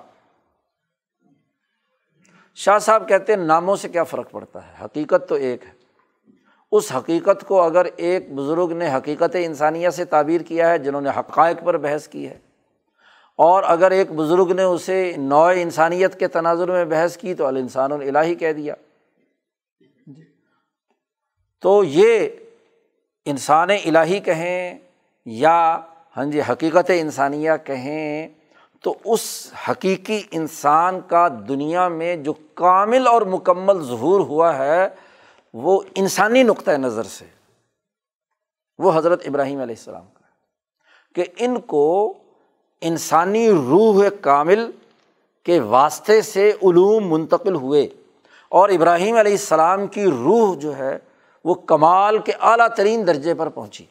شاہ 2.56 2.80
صاحب 2.80 3.08
کہتے 3.08 3.34
ہیں 3.34 3.40
ناموں 3.40 3.76
سے 3.76 3.90
کیا 3.90 4.04
فرق 4.04 4.32
پڑتا 4.32 4.68
ہے؟ 4.68 4.86
حقیقت 4.86 5.30
تو 5.30 5.36
ایک 5.36 5.66
ہے۔ 5.66 5.72
اس 6.72 6.92
حقیقت 6.96 7.48
کو 7.48 7.62
اگر 7.62 7.86
ایک 7.96 8.34
بزرگ 8.34 8.72
نے 8.76 8.94
حقیقت 8.94 9.36
انسانیہ 9.36 9.90
سے 9.90 10.06
تعبیر 10.06 10.42
کیا 10.42 10.70
ہے، 10.70 10.78
جنہوں 10.78 11.02
نے 11.02 11.10
حقائق 11.18 11.58
پر 11.64 11.78
بحث 11.78 12.08
کی 12.08 12.30
ہے 12.30 12.51
اور 13.42 13.64
اگر 13.66 13.92
ایک 13.92 14.12
بزرگ 14.12 14.52
نے 14.56 14.64
اسے 14.64 15.14
نوع 15.18 15.52
انسانیت 15.56 16.20
کے 16.20 16.28
تناظر 16.28 16.72
میں 16.72 16.86
بحث 16.86 17.18
کی 17.18 17.34
تو 17.34 17.46
الانسان 17.46 17.92
الہی 17.92 18.36
کہہ 18.36 18.54
دیا۔ 18.54 18.74
تو 21.62 21.84
یہ 21.84 22.30
انسان 23.26 23.70
الہی 23.70 24.20
کہیں 24.20 24.80
یا 25.26 25.80
ہاں 26.18 26.26
جی 26.26 26.42
حقیقت 26.42 26.92
انسانیہ 26.96 27.52
کہیں 27.64 28.28
تو 28.84 28.96
اس 29.06 29.54
حقیقی 29.70 30.22
انسان 30.32 31.00
کا 31.02 31.28
دنیا 31.48 31.88
میں 31.88 32.16
جو 32.16 32.34
کامل 32.54 33.08
اور 33.08 33.22
مکمل 33.22 33.84
ظہور 33.84 34.20
ہوا 34.20 34.58
ہے، 34.58 34.88
وہ 35.54 35.82
انسانی 35.96 36.44
نقطۂ 36.44 36.72
نظر 36.72 37.04
سے، 37.04 37.26
وہ 38.80 38.92
حضرت 38.96 39.22
ابراہیم 39.26 39.62
علیہ 39.62 39.76
السلام 39.78 40.06
کا 40.14 40.26
کہ 41.16 41.24
ان 41.38 41.60
کو 41.60 42.14
انسانی 42.82 43.52
روح 43.52 44.04
کامل 44.22 44.72
کے 45.44 45.60
واسطے 45.60 46.22
سے 46.22 46.50
علوم 46.50 47.14
منتقل 47.14 47.56
ہوئے 47.56 47.88
اور 48.50 48.70
ابراہیم 48.70 49.18
علیہ 49.18 49.32
السلام 49.32 49.88
کی 49.88 50.06
روح 50.06 50.56
جو 50.56 50.78
ہے 50.78 50.98
وہ 51.46 51.54
کمال 51.54 52.18
کے 52.18 52.32
اعلیٰ 52.42 52.68
ترین 52.68 53.08
درجے 53.08 53.34
پر 53.34 53.50
پہنچی۔ 53.50 53.86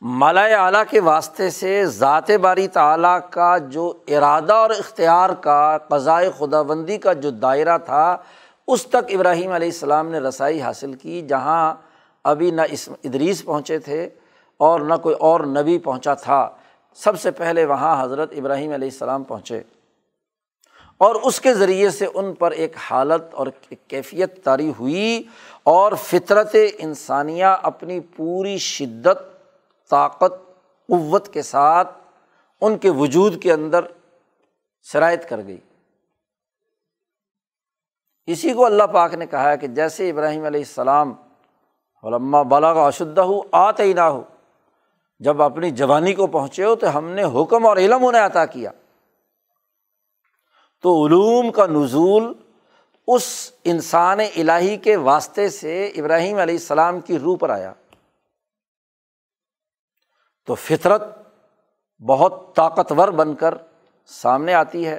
مالا 0.00 0.42
اعلیٰ 0.42 0.82
کے 0.90 1.00
واسطے 1.00 1.50
سے 1.50 1.86
ذات 1.86 2.30
باری 2.30 2.68
تعلیٰ 2.68 3.18
کا 3.30 3.58
جو 3.58 3.92
ارادہ 4.08 4.52
اور 4.52 4.70
اختیار 4.70 5.30
کا 5.30 5.78
قضائے 5.78 6.30
خدا 6.38 6.62
بندی 6.62 6.98
کا 6.98 7.12
جو 7.12 7.30
دائرہ 7.30 7.78
تھا، 7.78 8.16
اس 8.66 8.86
تک 8.86 9.10
ابراہیم 9.10 9.52
علیہ 9.52 9.68
السلام 9.68 10.08
نے 10.08 10.18
رسائی 10.18 10.60
حاصل 10.60 10.92
کی، 10.92 11.22
جہاں 11.22 11.74
ابھی 12.24 12.50
نہ 12.50 12.62
اس 12.70 12.88
ادریس 13.04 13.44
پہنچے 13.44 13.78
تھے 13.78 14.08
اور 14.56 14.80
نہ 14.80 14.94
کوئی 14.94 15.14
اور 15.14 15.40
نبی 15.40 15.78
پہنچا 15.78 16.14
تھا۔ 16.14 16.48
سب 16.98 17.20
سے 17.20 17.30
پہلے 17.30 17.64
وہاں 17.64 18.04
حضرت 18.04 18.32
ابراہیم 18.38 18.72
علیہ 18.72 18.88
السلام 18.88 19.22
پہنچے 19.22 19.62
اور 20.98 21.14
اس 21.14 21.40
کے 21.40 21.54
ذریعے 21.54 21.90
سے 21.90 22.06
ان 22.14 22.34
پر 22.34 22.50
ایک 22.50 22.76
حالت 22.90 23.34
اور 23.34 23.46
کیفیت 23.86 24.44
طاری 24.44 24.72
ہوئی 24.78 25.22
اور 25.62 25.92
فطرت 25.92 26.56
انسانیہ 26.78 27.44
اپنی 27.44 28.00
پوری 28.00 28.58
شدت، 28.58 29.18
طاقت، 29.90 30.32
قوت 30.88 31.32
کے 31.32 31.42
ساتھ 31.42 31.98
ان 32.60 32.78
کے 32.78 32.90
وجود 32.90 33.42
کے 33.42 33.52
اندر 33.52 33.84
شرائط 34.82 35.28
کر 35.28 35.40
گئی۔ 35.46 35.58
اسی 38.26 38.52
کو 38.52 38.64
اللہ 38.64 38.82
پاک 38.82 39.14
نے 39.14 39.26
کہا 39.26 39.54
کہ 39.54 39.66
جیسے 39.66 40.10
ابراہیم 40.10 40.44
علیہ 40.44 40.60
السلام 40.60 41.14
علما 42.02 42.42
بالا 42.42 42.74
کا 42.74 42.86
اشدہ 42.86 43.20
ہو 43.20 43.40
آتے 43.52 43.82
ہی 43.82 43.92
نہ 43.92 44.00
ہو 44.00 44.22
جب 45.18 45.42
اپنی 45.42 45.70
جوانی 45.70 46.14
کو 46.14 46.26
پہنچے 46.26 46.64
ہو 46.64 46.76
تو 46.76 46.98
ہم 46.98 47.10
نے 47.10 47.22
حکم 47.24 47.66
اور 47.66 47.76
علم 47.76 48.06
انہیں 48.06 48.26
عطا 48.26 48.46
کیا۔ 48.46 48.70
تو 50.82 51.06
علوم 51.06 51.52
کا 51.52 51.66
نزول 51.66 52.32
اس 53.06 53.52
انسان 53.64 54.20
الہی 54.20 54.76
کے 54.76 54.96
واسطے 54.96 55.48
سے 55.48 55.86
ابراہیم 55.86 56.36
علیہ 56.36 56.54
السلام 56.54 57.00
کی 57.00 57.18
روح 57.18 57.36
پر 57.40 57.50
آیا۔ 57.50 57.72
تو 60.46 60.54
فطرت 60.54 61.02
بہت 62.08 62.56
طاقتور 62.56 63.08
بن 63.08 63.34
کر 63.34 63.54
سامنے 64.06 64.54
آتی 64.54 64.88
ہے۔ 64.88 64.98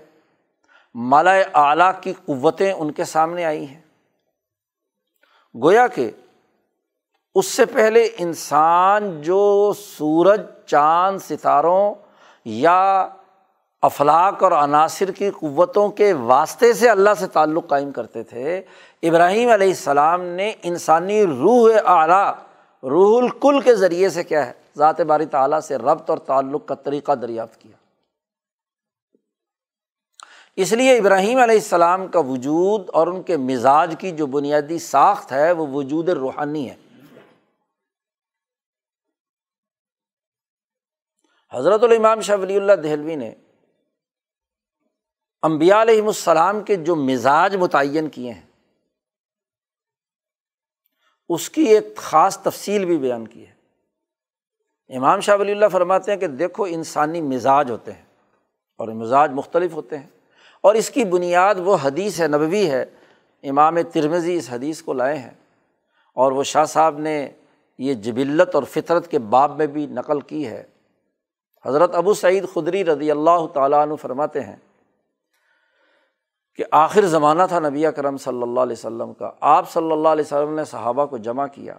مالا 0.94 1.32
اعلیٰ 1.54 1.92
کی 2.02 2.14
قوتیں 2.14 2.74
ان 2.74 2.92
کے 2.92 3.04
سامنے 3.04 3.46
آئی 3.46 3.68
ہیں۔ 3.68 3.82
گویا 5.64 5.88
کہ 5.88 6.12
اس 7.40 7.46
سے 7.46 7.66
پہلے 7.66 8.10
انسان 8.18 9.22
جو 9.22 9.74
سورج، 9.80 10.42
چاند، 10.66 11.20
ستاروں 11.20 11.96
یا 12.46 13.08
افلاق 13.82 14.44
اور 14.44 14.52
عناصر 14.52 15.12
کی 15.12 15.30
قوتوں 15.30 15.90
کے 15.90 16.14
واسطے 16.14 16.74
سے 16.74 16.90
اللہ 16.90 17.10
سے 17.20 17.28
تعلق 17.28 17.68
قائم 17.68 17.92
کرتے 17.92 18.24
تھے، 18.24 18.62
ابراہیم 19.04 19.50
علیہ 19.50 19.68
السلام 19.68 20.22
نے 20.22 20.54
انسانی 20.64 21.24
روح 21.24 21.70
اعلیٰ، 21.86 22.34
روح 22.84 23.22
الکل 23.22 23.60
کے 23.62 23.76
ذریعے 23.76 24.10
سے 24.10 24.24
کیا 24.24 24.46
ہے، 24.46 24.52
ذات 24.78 25.02
باری 25.02 25.26
تعلیٰ 25.26 25.60
سے 25.60 25.76
ربط 25.76 26.10
اور 26.10 26.18
تعلق 26.18 26.66
کا 26.66 26.76
طریقہ 26.76 27.12
دریافت 27.12 27.62
کیا۔ 27.62 27.78
اس 30.56 30.74
لیے 30.74 30.98
ابراہیم 30.98 31.40
علیہ 31.40 31.56
السلام 31.56 32.08
کا 32.08 32.20
وجود 32.20 32.90
اور 32.94 33.08
ان 33.08 33.22
کے 33.22 33.38
مزاج 33.38 33.96
کی 34.00 34.12
جو 34.12 34.26
بنیادی 34.26 34.80
ساخت 34.80 35.32
ہے، 35.32 35.52
وہ 35.52 35.68
وجود 35.68 36.10
روحانی 36.10 36.70
ہے۔ 36.70 36.89
حضرت 41.54 41.84
الامام 41.84 42.22
شاہ 42.22 42.38
ولی 42.38 42.56
اللہ 42.56 42.74
دہلوی 42.74 43.16
نے 43.16 43.34
امبیا 45.44 45.82
علیہم 45.82 46.08
السلام 46.08 46.62
کے 46.64 46.76
جو 46.76 46.96
مزاج 46.96 47.56
متعین 47.56 48.10
کیے 48.10 48.32
ہیں، 48.32 48.42
اس 51.30 51.50
کی 51.50 51.62
ایک 51.62 51.96
خاص 51.98 52.38
تفصیل 52.38 52.86
بھی 52.86 52.98
بیان 52.98 53.28
کی 53.28 53.48
ہے۔ 53.48 54.96
امام 54.98 55.20
شاہ 55.20 55.38
ولی 55.38 55.52
اللہ 55.52 55.68
فرماتے 55.72 56.12
ہیں 56.12 56.20
کہ 56.20 56.28
دیکھو 56.28 56.64
انسانی 56.64 57.22
مزاج 57.22 57.72
ہوتے 57.72 57.94
ہیں 57.94 58.06
اور 58.78 58.88
مزاج 58.88 59.32
مختلف 59.32 59.74
ہوتے 59.74 59.98
ہیں 59.98 60.08
اور 60.64 60.76
اس 60.76 60.90
کی 60.90 61.04
بنیاد 61.04 61.56
وہ 61.58 61.78
حدیث 61.82 62.22
ہے 62.22 62.28
نبوی 62.28 62.70
ہے، 62.72 62.86
امام 63.44 63.82
ترمزی 63.82 64.36
اس 64.36 64.50
حدیث 64.50 64.82
کو 64.82 64.94
لائے 64.94 65.18
ہیں 65.18 65.34
اور 66.14 66.32
وہ 66.32 66.44
شاہ 66.44 66.66
صاحب 66.66 67.00
نے 67.00 67.32
یہ 67.78 67.94
جبلت 67.94 68.56
اور 68.56 68.64
فطرت 68.64 69.12
کے 69.12 69.20
باب 69.20 69.58
میں 69.58 69.68
بھی 69.68 69.86
نقل 69.88 70.22
کی 70.22 70.48
ہے۔ 70.48 70.64
حضرت 71.66 71.96
ابو 71.96 72.14
سعید 72.14 72.46
خدری 72.54 72.86
رضی 72.86 73.12
اللہ 73.12 73.46
تعالیٰ 73.54 73.80
عنہ 73.80 73.96
فرماتے 73.96 74.42
ہیں 74.42 74.56
کہ 76.56 76.64
آخر 76.72 77.02
زمانہ 77.02 77.44
تھا 77.50 77.60
نبی 77.60 77.84
کرم 77.96 78.18
صلی 78.18 78.42
اللہ 78.42 78.60
علیہ 78.60 78.76
وسلم 78.80 79.14
کا۔ 79.14 79.32
آپ 79.40 79.72
صلی 79.72 79.92
اللہ 79.92 80.08
علیہ 80.08 80.26
وسلم 80.26 80.54
نے 80.54 80.66
صحابہ 80.66 81.06
کو 81.06 81.18
جمع 81.18 81.48
کیا 81.48 81.78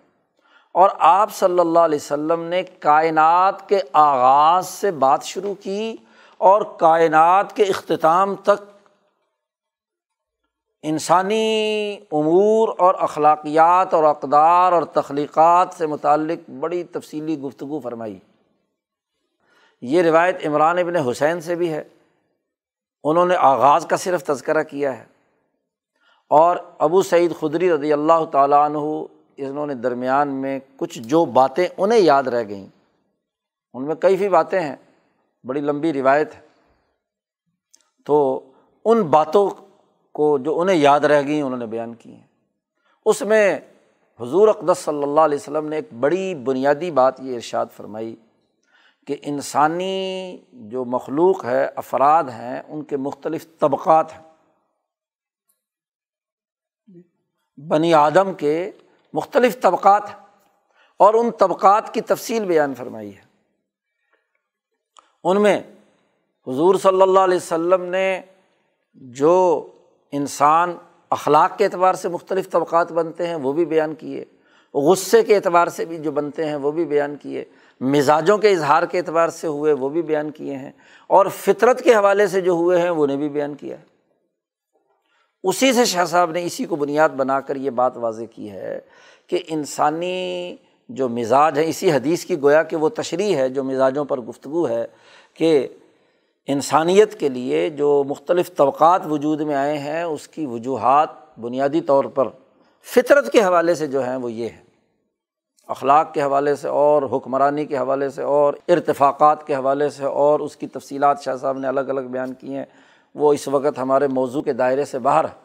اور 0.72 0.90
آپ 0.98 1.32
صلی 1.32 1.58
اللہ 1.58 1.78
علیہ 1.78 1.98
وسلم 2.02 2.42
نے 2.42 2.62
کائنات 2.62 3.68
کے 3.68 3.80
آغاز 3.92 4.66
سے 4.68 4.90
بات 4.90 5.22
شروع 5.22 5.54
کی 5.60 5.96
اور 6.38 6.62
کائنات 6.62 7.56
کے 7.56 7.62
اختتام 7.62 8.34
تک 8.34 8.70
انسانی 10.82 11.98
امور 12.12 12.68
اور 12.78 12.94
اخلاقیات 12.98 13.94
اور 13.94 14.04
اقدار 14.04 14.72
اور 14.72 14.82
تخلیقات 14.82 15.68
سے 15.78 15.86
متعلق 15.86 16.50
بڑی 16.50 16.84
تفصیلی 16.84 17.38
گفتگو 17.38 17.80
فرمائی۔ 17.80 18.18
یہ 19.80 20.02
روایت 20.02 20.46
عمران 20.46 20.78
ابن 20.78 20.96
حسین 20.96 21.40
سے 21.40 21.54
بھی 21.54 21.72
ہے۔ 21.72 21.82
انہوں 23.04 23.26
نے 23.26 23.34
آغاز 23.36 23.86
کا 23.86 23.96
صرف 23.96 24.24
تذکرہ 24.24 24.62
کیا 24.62 24.98
ہے۔ 24.98 25.04
اور 26.28 26.56
ابو 26.78 27.02
سعید 27.02 27.34
خدری 27.40 27.72
رضی 27.72 27.92
اللہ 27.92 28.24
تعالیٰ 28.32 28.64
عنہ، 28.64 28.78
انہوں 29.36 29.66
نے 29.66 29.74
درمیان 29.74 30.28
میں 30.28 30.58
کچھ 30.76 30.98
جو 30.98 31.24
باتیں 31.24 31.68
انہیں 31.76 31.98
یاد 31.98 32.22
رہ 32.22 32.44
گئیں۔ 32.48 32.66
ان 33.74 33.86
میں 33.86 33.94
کئی 33.94 34.16
فی 34.16 34.28
باتیں 34.28 34.60
ہیں، 34.60 34.76
بڑی 35.44 35.60
لمبی 35.60 35.92
روایت 35.92 36.34
ہے۔ 36.34 36.40
تو 38.04 38.40
ان 38.84 39.02
باتوں 39.02 39.50
کو 40.12 40.38
جو 40.38 40.60
انہیں 40.60 40.76
یاد 40.76 41.00
رہ 41.00 41.22
گئیں، 41.22 41.42
انہوں 41.42 41.58
نے 41.58 41.66
بیان 41.66 41.94
کی 41.94 42.14
ہیں۔ 42.14 42.26
اس 43.06 43.22
میں 43.22 43.60
حضور 44.20 44.48
اقدس 44.48 44.78
صلی 44.78 45.02
اللہ 45.02 45.20
علیہ 45.20 45.38
وسلم 45.38 45.68
نے 45.68 45.76
ایک 45.76 45.92
بڑی 46.00 46.34
بنیادی 46.34 46.90
بات 46.90 47.20
یہ 47.20 47.34
ارشاد 47.34 47.66
فرمائی۔ 47.76 48.16
کہ 49.06 49.16
انسانی 49.22 50.38
جو 50.52 50.84
مخلوق 50.84 51.44
ہے، 51.44 51.68
افراد 51.76 52.24
ہیں، 52.24 52.62
ان 52.68 52.84
کے 52.84 52.96
مختلف 52.96 53.46
طبقات 53.58 54.12
ہیں۔ 54.12 54.30
بنی 57.56 57.94
آدم 57.94 58.34
کے 58.34 58.70
مختلف 59.12 59.60
طبقات 59.60 60.02
ہیں۔ 60.08 60.26
اور 60.96 61.14
ان 61.14 61.30
طبقات 61.30 61.94
کی 61.94 62.00
تفصیل 62.00 62.44
بیان 62.44 62.74
فرمائی 62.74 63.16
ہے۔ 63.16 63.22
ان 65.24 65.42
میں 65.42 65.62
حضور 66.46 66.74
صلی 66.74 67.02
اللہ 67.02 67.18
علیہ 67.18 67.36
وسلم 67.36 67.82
نے 67.82 68.20
جو 68.94 69.66
انسان 70.12 70.76
اخلاق 71.10 71.58
کے 71.58 71.64
اعتبار 71.64 71.94
سے 71.94 72.08
مختلف 72.08 72.50
طبقات 72.50 72.92
بنتے 72.92 73.26
ہیں، 73.26 73.34
وہ 73.34 73.52
بھی 73.52 73.64
بیان 73.64 73.94
کیے۔ 73.94 74.24
غصے 74.74 75.24
کے 75.24 75.36
اعتبار 75.36 75.66
سے 75.66 75.84
بھی 75.84 75.98
جو 75.98 76.12
بنتے 76.12 76.46
ہیں، 76.46 76.56
وہ 76.56 76.72
بھی 76.72 76.84
بیان 76.84 77.16
کیے۔ 77.16 77.44
مزاجوں 77.80 78.38
کے 78.38 78.50
اظہار 78.50 78.82
کے 78.82 78.98
اعتبار 78.98 79.28
سے 79.28 79.46
ہوئے، 79.46 79.72
وہ 79.72 79.88
بھی 79.88 80.02
بیان 80.02 80.30
کیے 80.30 80.56
ہیں۔ 80.56 80.70
اور 81.06 81.26
فطرت 81.26 81.82
کے 81.82 81.94
حوالے 81.94 82.26
سے 82.26 82.40
جو 82.40 82.52
ہوئے 82.52 82.80
ہیں، 82.80 82.90
وہ 82.90 83.06
نے 83.06 83.16
بھی 83.16 83.28
بیان 83.28 83.54
کیا 83.54 83.78
ہے۔ 83.78 83.84
اسی 85.42 85.72
سے 85.72 85.84
شاہ 85.84 86.04
صاحب 86.04 86.30
نے 86.30 86.44
اسی 86.44 86.64
کو 86.64 86.76
بنیاد 86.76 87.08
بنا 87.08 87.40
کر 87.40 87.56
یہ 87.56 87.70
بات 87.70 87.96
واضح 87.96 88.24
کی 88.34 88.50
ہے 88.50 88.80
کہ 89.26 89.42
انسانی 89.48 90.56
جو 90.88 91.08
مزاج 91.08 91.58
ہے، 91.58 91.68
اسی 91.68 91.92
حدیث 91.92 92.24
کی 92.24 92.42
گویا 92.42 92.62
کہ 92.62 92.76
وہ 92.76 92.88
تشریح 92.88 93.36
ہے، 93.36 93.48
جو 93.48 93.64
مزاجوں 93.64 94.04
پر 94.04 94.20
گفتگو 94.20 94.68
ہے 94.68 94.86
کہ 95.34 95.68
انسانیت 96.46 97.20
کے 97.20 97.28
لیے 97.28 97.70
جو 97.70 98.04
مختلف 98.08 98.54
طبقات 98.56 99.06
وجود 99.06 99.40
میں 99.40 99.54
آئے 99.54 99.78
ہیں، 99.78 100.02
اس 100.02 100.28
کی 100.28 100.46
وجوہات 100.46 101.08
بنیادی 101.40 101.80
طور 101.80 102.04
پر 102.04 102.28
فطرت 102.82 103.32
کے 103.32 103.42
حوالے 103.42 103.74
سے 103.74 103.86
جو 103.86 104.06
ہیں، 104.06 104.16
وہ 104.16 104.32
یہ 104.32 104.48
ہیں۔ 104.48 104.69
اخلاق 105.70 106.12
کے 106.14 106.22
حوالے 106.22 106.54
سے 106.56 106.68
اور 106.68 107.02
حکمرانی 107.12 107.64
کے 107.64 107.76
حوالے 107.78 108.08
سے 108.10 108.22
اور 108.22 108.54
ارتفاقات 108.68 109.46
کے 109.46 109.54
حوالے 109.54 109.88
سے 109.90 110.04
اور 110.04 110.40
اس 110.40 110.56
کی 110.56 110.66
تفصیلات 110.66 111.22
شاہ 111.22 111.36
صاحب 111.36 111.58
نے 111.58 111.68
الگ 111.68 111.88
الگ 111.88 112.08
بیان 112.10 112.32
کی 112.34 112.54
ہیں، 112.54 112.64
وہ 113.14 113.32
اس 113.32 113.46
وقت 113.48 113.78
ہمارے 113.78 114.08
موضوع 114.08 114.42
کے 114.42 114.52
دائرے 114.52 114.84
سے 114.84 114.98
باہر 114.98 115.24
ہے 115.24 115.38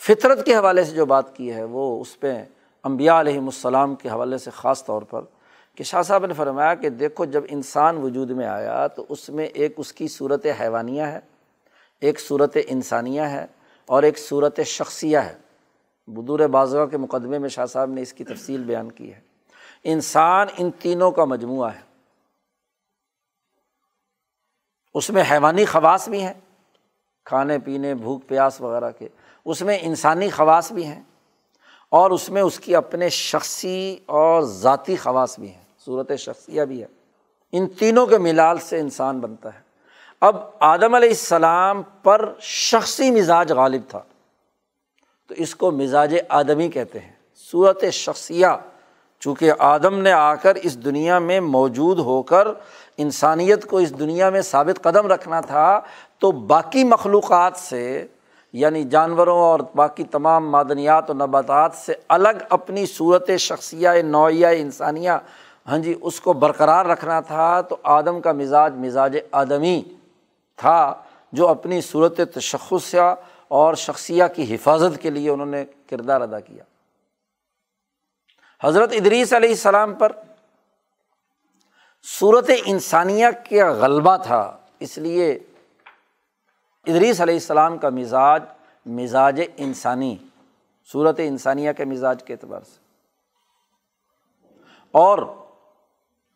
فطرت 0.00 0.44
کے 0.46 0.54
حوالے 0.54 0.84
سے 0.84 0.94
جو 0.94 1.06
بات 1.06 1.36
کی 1.36 1.52
ہے، 1.52 1.64
وہ 1.64 2.00
اس 2.00 2.18
پہ 2.20 2.34
امبیا 2.84 3.20
علیہم 3.20 3.44
السلام 3.44 3.94
کے 3.94 4.08
حوالے 4.08 4.38
سے 4.38 4.50
خاص 4.54 4.84
طور 4.84 5.02
پر 5.02 5.22
کہ 5.78 5.84
شاہ 5.84 6.02
صاحب 6.02 6.26
نے 6.26 6.34
فرمایا 6.34 6.74
کہ 6.74 6.88
دیکھو، 6.88 7.24
جب 7.24 7.44
انسان 7.48 7.96
وجود 7.96 8.30
میں 8.30 8.46
آیا 8.46 8.86
تو 8.86 9.04
اس 9.08 9.28
میں 9.28 9.46
ایک 9.46 9.74
اس 9.76 9.92
کی 9.92 10.08
صورت 10.08 10.46
حیوانیہ 10.60 11.02
ہے، 11.02 11.20
ایک 12.02 12.20
صورت 12.20 12.56
انسانیہ 12.66 13.22
ہے 13.22 13.46
اور 13.88 14.02
ایک 14.02 14.18
صورت 14.18 14.60
شخصیہ 14.66 15.18
ہے۔ 15.18 15.34
بدور 16.06 16.40
بازو 16.40 16.86
کے 16.86 16.96
مقدمے 16.96 17.38
میں 17.38 17.48
شاہ 17.48 17.66
صاحب 17.66 17.90
نے 17.90 18.02
اس 18.02 18.12
کی 18.12 18.24
تفصیل 18.24 18.64
بیان 18.64 18.92
کی 18.92 19.14
ہے۔ 19.14 19.20
انسان 19.84 20.46
ان 20.58 20.70
تینوں 20.70 21.10
کا 21.10 21.24
مجموعہ 21.24 21.70
ہے۔ 21.74 21.80
اس 24.94 25.10
میں 25.10 25.22
حیوانی 25.30 25.64
خواص 25.64 26.08
بھی 26.08 26.22
ہیں، 26.22 26.32
کھانے 27.24 27.58
پینے، 27.58 27.94
بھوک، 27.94 28.28
پیاس 28.28 28.60
وغیرہ 28.60 28.90
کے۔ 28.90 29.08
اس 29.44 29.62
میں 29.62 29.78
انسانی 29.82 30.30
خواص 30.30 30.72
بھی 30.72 30.84
ہیں 30.84 31.02
اور 31.88 32.10
اس 32.10 32.30
میں 32.30 32.42
اس 32.42 32.60
کی 32.60 32.76
اپنے 32.76 33.08
شخصی 33.08 33.98
اور 34.06 34.42
ذاتی 34.42 34.96
خواص 34.96 35.38
بھی 35.38 35.54
ہیں۔ 35.54 35.64
صورت 35.84 36.12
شخصیہ 36.18 36.62
بھی 36.62 36.82
ہے۔ 36.82 36.86
ان 37.52 37.68
تینوں 37.68 38.06
کے 38.06 38.18
ملال 38.18 38.58
سے 38.58 38.80
انسان 38.80 39.20
بنتا 39.20 39.54
ہے۔ 39.54 39.60
اب 40.20 40.36
آدم 40.60 40.94
علیہ 40.94 41.08
السلام 41.08 41.82
پر 42.02 42.32
شخصی 42.40 43.10
مزاج 43.10 43.52
غالب 43.52 43.80
تھا۔ 43.88 44.02
تو 45.28 45.34
اس 45.36 45.54
کو 45.54 45.70
مزاج 45.70 46.14
آدمی 46.28 46.68
کہتے 46.68 46.98
ہیں۔ 47.00 47.12
صورت 47.50 47.84
شخصیہ، 47.92 48.46
چونکہ 49.22 49.52
آدم 49.58 50.00
نے 50.02 50.12
آ 50.12 50.34
کر 50.34 50.54
اس 50.54 50.76
دنیا 50.84 51.18
میں 51.18 51.38
موجود 51.40 51.98
ہو 51.98 52.22
کر 52.22 52.48
انسانیت 52.98 53.64
کو 53.66 53.78
اس 53.78 53.98
دنیا 53.98 54.30
میں 54.30 54.42
ثابت 54.42 54.82
قدم 54.82 55.06
رکھنا 55.06 55.40
تھا، 55.40 55.80
تو 56.18 56.30
باقی 56.32 56.84
مخلوقات 56.84 57.56
سے 57.56 58.06
یعنی 58.54 58.82
جانوروں 58.84 59.38
اور 59.38 59.60
باقی 59.74 60.04
تمام 60.04 60.50
معدنیات 60.50 61.10
و 61.10 61.14
نباتات 61.14 61.74
سے 61.76 61.94
الگ 62.08 62.44
اپنی 62.50 62.86
صورت 62.86 63.30
شخصیہ، 63.38 63.88
نوعیہ 64.04 64.46
انسانیہ 64.46 65.10
ہاں 65.68 65.78
جی 65.78 65.94
اس 66.00 66.20
کو 66.20 66.32
برقرار 66.32 66.86
رکھنا 66.86 67.20
تھا، 67.20 67.60
تو 67.60 67.76
آدم 67.82 68.20
کا 68.20 68.32
مزاج 68.32 68.74
مزاج 68.76 69.16
آدمی 69.32 69.80
تھا، 70.58 70.94
جو 71.32 71.48
اپنی 71.48 71.80
صورت 71.80 72.20
تشخص 72.34 72.94
اور 73.54 73.74
شخصیہ 73.74 74.24
کی 74.36 74.54
حفاظت 74.54 75.02
کے 75.02 75.10
لیے 75.10 75.30
انہوں 75.30 75.46
نے 75.46 75.64
کردار 75.90 76.20
ادا 76.20 76.40
کیا۔ 76.40 76.64
حضرت 78.62 78.92
ادریس 78.92 79.32
علیہ 79.32 79.48
السلام 79.48 79.94
پر 79.94 80.12
صورت 82.20 82.50
انسانیہ 82.64 83.26
کا 83.50 83.70
غلبہ 83.70 84.16
تھا، 84.16 84.58
اس 84.78 84.98
لیے 84.98 85.32
ادریس 86.86 87.20
علیہ 87.20 87.34
السلام 87.34 87.78
کا 87.78 87.88
مزاج 87.88 88.42
مزاج 88.86 89.42
انسانی، 89.56 90.16
صورت 90.92 91.20
انسانیہ 91.24 91.72
کے 91.72 91.84
مزاج 91.84 92.24
کے 92.24 92.32
اعتبار 92.32 92.60
سے۔ 92.60 92.80
اور 94.90 95.18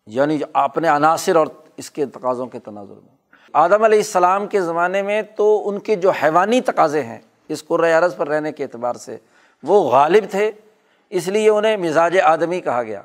یعنی 0.06 0.38
اپنے 0.52 0.88
عناصر 0.88 1.36
اور 1.36 1.46
اس 1.76 1.90
کے 1.90 2.06
تقاضوں 2.06 2.46
کے 2.46 2.58
تناظر 2.58 2.94
میں۔ 2.94 3.17
آدم 3.52 3.82
علیہ 3.82 3.98
السلام 3.98 4.46
کے 4.46 4.60
زمانے 4.60 5.02
میں 5.02 5.22
تو 5.22 5.68
ان 5.68 5.78
کے 5.78 5.96
جو 5.96 6.10
حیوانی 6.10 6.60
تقاضے 6.60 7.02
ہیں، 7.02 7.18
اس 7.48 7.64
عرض 7.70 8.16
پر 8.16 8.28
رہنے 8.28 8.52
کے 8.52 8.62
اعتبار 8.62 8.94
سے، 8.94 9.16
وہ 9.62 9.90
غالب 9.90 10.24
تھے، 10.30 10.52
اس 11.10 11.28
لیے 11.28 11.50
انہیں 11.50 11.76
مزاج 11.76 12.20
آدمی 12.20 12.60
کہا 12.60 12.82
گیا۔ 12.82 13.02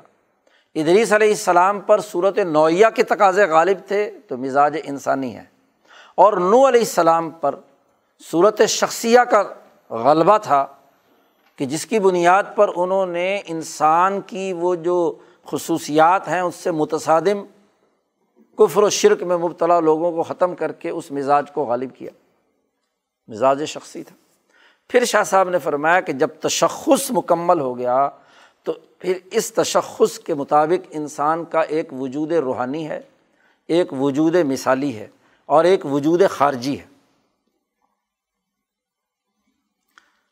ادریس 0.74 1.12
علیہ 1.12 1.28
السلام 1.28 1.80
پر 1.80 2.00
صورت 2.00 2.38
نوعیہ 2.38 2.86
کے 2.94 3.02
تقاضے 3.02 3.44
غالب 3.44 3.78
تھے، 3.88 4.10
تو 4.28 4.36
مزاج 4.36 4.76
انسانی 4.84 5.36
ہے۔ 5.36 5.44
اور 6.14 6.32
نو 6.32 6.68
علیہ 6.68 6.80
السلام 6.80 7.30
پر 7.30 7.54
صورت 8.30 8.62
شخصیہ 8.68 9.20
کا 9.20 9.42
غلبہ 9.90 10.38
تھا 10.38 10.66
کہ 11.56 11.66
جس 11.66 11.86
کی 11.86 11.98
بنیاد 11.98 12.42
پر 12.54 12.70
انہوں 12.76 13.06
نے 13.06 13.40
انسان 13.46 14.20
کی 14.20 14.52
وہ 14.52 14.74
جو 14.74 15.14
خصوصیات 15.46 16.28
ہیں، 16.28 16.40
اس 16.40 16.54
سے 16.54 16.70
متصادم 16.70 17.44
کفر 18.58 18.82
و 18.82 18.90
شرک 18.90 19.22
میں 19.22 19.36
مبتلا 19.36 19.80
لوگوں 19.80 20.12
کو 20.12 20.22
ختم 20.22 20.54
کر 20.54 20.72
کے 20.72 20.90
اس 20.90 21.10
مزاج 21.10 21.52
کو 21.52 21.64
غالب 21.64 21.96
کیا۔ 21.96 22.10
مزاج 23.28 23.64
شخصی 23.64 24.02
تھا۔ 24.02 24.16
پھر 24.88 25.04
شاہ 25.04 25.22
صاحب 25.22 25.48
نے 25.48 25.58
فرمایا 25.58 26.00
کہ 26.00 26.12
جب 26.12 26.28
تشخص 26.28 27.10
مکمل 27.10 27.60
ہو 27.60 27.78
گیا 27.78 28.10
تو 28.62 28.72
پھر 28.98 29.18
اس 29.32 29.52
تشخص 29.52 30.18
کے 30.18 30.34
مطابق 30.34 30.86
انسان 30.90 31.44
کا 31.44 31.60
ایک 31.60 31.92
وجود 31.92 32.32
روحانی 32.32 32.88
ہے، 32.88 33.00
ایک 33.66 33.92
وجود 33.92 34.34
مثالی 34.34 34.96
ہے 34.96 35.08
اور 35.46 35.64
ایک 35.64 35.86
وجود 35.86 36.22
خارجی 36.30 36.80
ہے۔ 36.80 36.84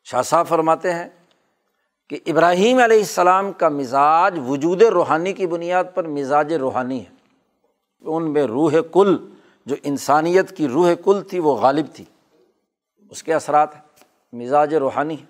شاہ 0.04 0.22
صاحب 0.22 0.46
فرماتے 0.48 0.92
ہیں 0.92 1.08
کہ 2.08 2.18
ابراہیم 2.26 2.78
علیہ 2.78 2.98
السلام 2.98 3.52
کا 3.52 3.68
مزاج 3.68 4.38
وجود 4.46 4.82
روحانی 4.82 5.32
کی 5.32 5.46
بنیاد 5.46 5.84
پر 5.94 6.06
مزاج 6.06 6.52
روحانی 6.52 7.06
ہے۔ 7.06 7.21
ان 8.05 8.32
میں 8.32 8.42
روح 8.42 8.74
کل، 8.92 9.30
جو 9.66 9.76
انسانیت 9.82 10.57
کی 10.57 10.68
روح 10.68 10.90
کل 11.05 11.22
تھی، 11.22 11.38
وہ 11.38 11.57
غالب 11.57 11.86
تھی۔ 11.94 12.05
اس 13.11 13.22
کے 13.22 13.34
اثرات 13.34 13.74
ہیں، 13.74 13.82
مزاج 14.32 14.74
روحانی 14.74 15.20
ہے 15.20 15.26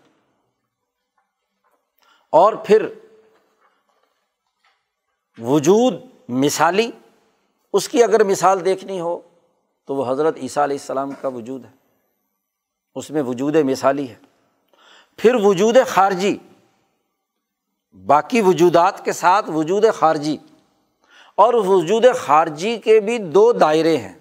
اور 2.31 2.53
پھر 2.53 2.87
وجود 5.39 5.95
مثالی، 6.29 6.91
اس 7.73 7.89
کی 7.89 8.03
اگر 8.03 8.25
مثال 8.25 8.65
دیکھنی 8.65 9.01
ہو، 9.01 9.21
تو 9.85 9.95
وہ 9.95 10.13
حضرت 10.13 10.37
عیسیٰ 10.37 10.63
علیہ 10.63 10.77
السلام 10.81 11.11
کا 11.21 11.29
وجود 11.29 11.65
ہے۔ 11.65 11.71
اس 12.95 13.11
میں 13.11 13.23
وجود 13.23 13.57
مثالی 13.57 14.09
ہے۔ 14.09 14.15
پھر 15.17 15.35
وجود 15.35 15.77
خارجی، 15.87 16.39
باقی 18.07 18.41
وجودات 18.41 19.05
کے 19.05 19.13
ساتھ 19.13 19.51
وجود 19.51 19.85
خارجی۔ 19.95 20.37
اور 21.39 21.55
وجود 21.55 22.05
خارجی 22.17 22.77
کے 22.77 22.99
بھی 23.01 23.19
دو 23.19 23.53
دائرے 23.53 23.97
ہیں۔ 23.97 24.15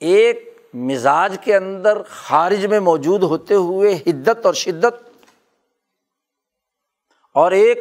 ایک 0.00 0.48
مزاج 0.74 1.36
کے 1.44 1.56
اندر 1.56 2.02
خارج 2.02 2.66
میں 2.66 2.80
موجود 2.80 3.22
ہوتے 3.22 3.54
ہوئے 3.54 3.94
حدت 4.06 4.46
اور 4.46 4.54
شدت، 4.54 4.94
اور 7.34 7.52
ایک 7.52 7.78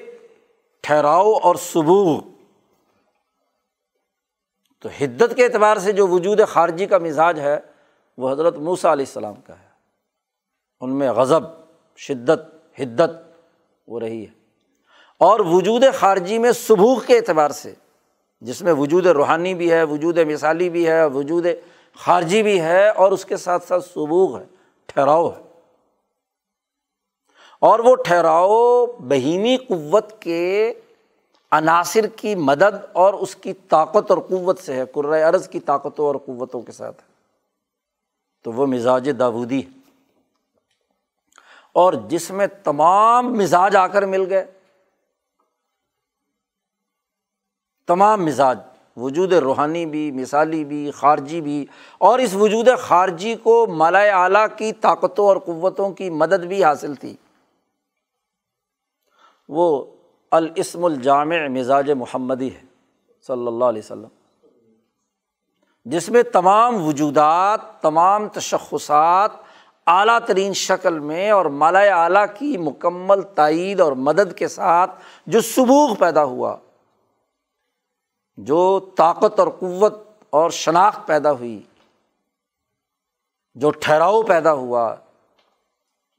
ٹھہراؤ 0.84 1.34
اور 1.34 1.56
سبوغ 1.56 2.20
تو 4.80 4.89
حدت 4.99 5.36
کے 5.36 5.45
اعتبار 5.45 5.78
سے 5.78 5.91
جو 5.91 6.08
وجود 6.08 6.39
خارجی 6.47 6.86
کا 6.86 6.97
مزاج 6.97 7.39
ہے، 7.39 7.60
وہ 8.18 8.32
حضرت 8.32 8.56
موسا 8.58 8.91
علیہ 8.93 9.06
السلام 9.06 9.36
کا 9.41 9.60
ہے۔ 9.60 9.70
ان 10.82 10.97
میں 10.99 11.12
غضب، 11.12 11.43
شدت، 11.97 12.41
حدت 12.80 13.12
وہ 13.88 13.99
رہی 13.99 14.26
ہے۔ 14.26 14.41
اور 15.22 15.39
وجود 15.39 15.84
خارجی 15.95 16.38
میں 16.38 16.51
سبوغ 16.51 17.01
کے 17.07 17.17
اعتبار 17.17 17.49
سے، 17.49 17.74
جس 18.41 18.61
میں 18.61 18.74
وجود 18.74 19.05
روحانی 19.05 19.53
بھی 19.53 19.72
ہے، 19.72 19.84
وجود 19.84 20.17
مثالی 20.17 20.69
بھی 20.69 20.88
ہے، 20.88 21.05
وجود 21.05 21.45
خارجی 21.95 22.43
بھی 22.43 22.61
ہے، 22.61 22.89
اور 22.89 23.11
اس 23.11 23.26
کے 23.26 23.38
ساتھ 23.38 23.67
ساتھ 23.67 23.86
سبوغ 23.86 24.39
ہے، 24.39 24.45
ٹھہراؤ 24.86 25.30
ہے۔ 25.30 25.43
اور 27.59 27.80
وہ 27.80 27.95
ٹھہراؤ 27.95 28.86
بہیمی 28.86 29.57
قوت 29.57 30.22
کے 30.22 30.74
عناصر 31.51 32.07
کی 32.07 32.36
مدد 32.36 32.86
اور 32.93 33.13
اس 33.13 33.36
کی 33.36 33.53
طاقت 33.53 34.11
اور 34.11 34.17
قوت 34.17 34.59
سے 34.59 34.74
ہے 34.74 34.86
قرۂۂ 34.86 35.22
عرض 35.22 35.47
کی 35.49 35.59
طاقتوں 35.59 36.05
اور 36.05 36.15
قوتوں 36.15 36.61
کے 36.61 36.72
ساتھ۔ 36.72 37.01
ہے 37.01 37.07
تو 38.43 38.51
وہ 38.51 38.65
مزاج 38.65 39.09
داودی 39.19 39.59
ہے۔ 39.59 39.80
اور 41.74 41.93
جس 41.93 42.32
میں 42.32 42.47
تمام 42.63 43.34
مزاج 43.34 43.76
آ 43.76 43.88
کر 43.88 44.05
مل 44.05 44.26
گئے۔ 44.30 44.61
تمام 47.88 48.26
مزاج، 48.26 48.60
وجود 48.98 49.34
روحانی 49.34 49.86
بھی، 49.86 50.12
مثالی 50.12 50.64
بھی، 50.64 50.92
خارجی 50.92 51.42
بھی، 51.42 51.66
اور 51.98 52.20
اس 52.20 52.36
وجود 52.36 52.68
خارجی 52.80 53.36
کو 53.36 53.68
مالا 53.68 54.00
اعلیٰ 54.00 54.48
کی 54.58 54.74
طاقتوں 54.74 55.26
اور 55.28 55.38
قوتوں 55.38 55.92
کی 55.92 56.10
مدد 56.10 56.46
بھی 56.46 56.64
حاصل 56.64 56.96
تھی۔ 56.96 57.16
وہ 59.50 59.86
الاسم 60.32 60.86
الجامع 60.86 61.48
مزاج 61.48 61.92
محمدی 61.92 62.48
ہے، 62.48 62.62
صلی 63.28 63.48
اللہ 63.48 63.66
علیہ 63.66 63.82
وسلم۔ 63.86 64.08
جس 65.86 66.10
میں 66.10 66.24
تمام 66.24 66.88
وجودات، 66.88 67.82
تمام 67.82 68.28
تشخصات 68.28 69.32
اعلیٰ 69.88 70.20
ترین 70.26 70.54
شکل 70.54 71.00
میں 71.00 71.32
اور 71.32 71.46
مالا 71.46 71.80
اعلیٰ 71.80 72.26
کی 72.34 72.58
مکمل 72.58 73.22
تائید 73.22 73.80
اور 73.80 73.92
مدد 73.92 74.38
کے 74.38 74.48
ساتھ 74.48 74.92
جو 75.28 75.42
سبوغ 75.42 75.96
پیدا 75.96 76.24
ہوا۔ 76.24 76.56
جو 78.38 78.80
طاقت 78.80 79.40
اور 79.40 79.48
قوت 79.48 79.94
اور 80.30 80.50
شناخت 80.50 81.08
پیدا 81.08 81.32
ہوئی، 81.32 81.62
جو 83.56 83.72
ٹھہراؤ 83.72 84.22
پیدا 84.24 84.54
ہوا، 84.54 84.96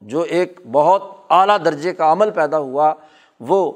جو 0.01 0.21
ایک 0.21 0.61
بہت 0.73 1.03
اعلیٰ 1.31 1.57
درجے 1.65 1.93
کا 1.93 2.13
عمل 2.13 2.31
پیدا 2.31 2.59
ہوا، 2.59 2.95
وہ 3.41 3.73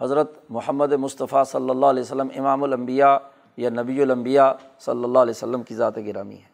حضرت 0.00 0.32
محمد 0.50 0.92
مصطفیٰ 0.92 1.44
صلی 1.44 1.70
اللہ 1.70 1.86
علیہ 1.86 2.02
وسلم، 2.02 2.28
امام 2.36 2.62
الانبیاء 2.62 3.16
یا 3.56 3.70
نبی 3.70 4.02
الانبیاء 4.02 4.50
صلی 4.80 5.04
اللہ 5.04 5.18
علیہ 5.18 5.36
وسلم 5.36 5.62
کی 5.62 5.74
ذات 5.74 5.96
گرامی 5.96 6.36
ہے۔ 6.36 6.52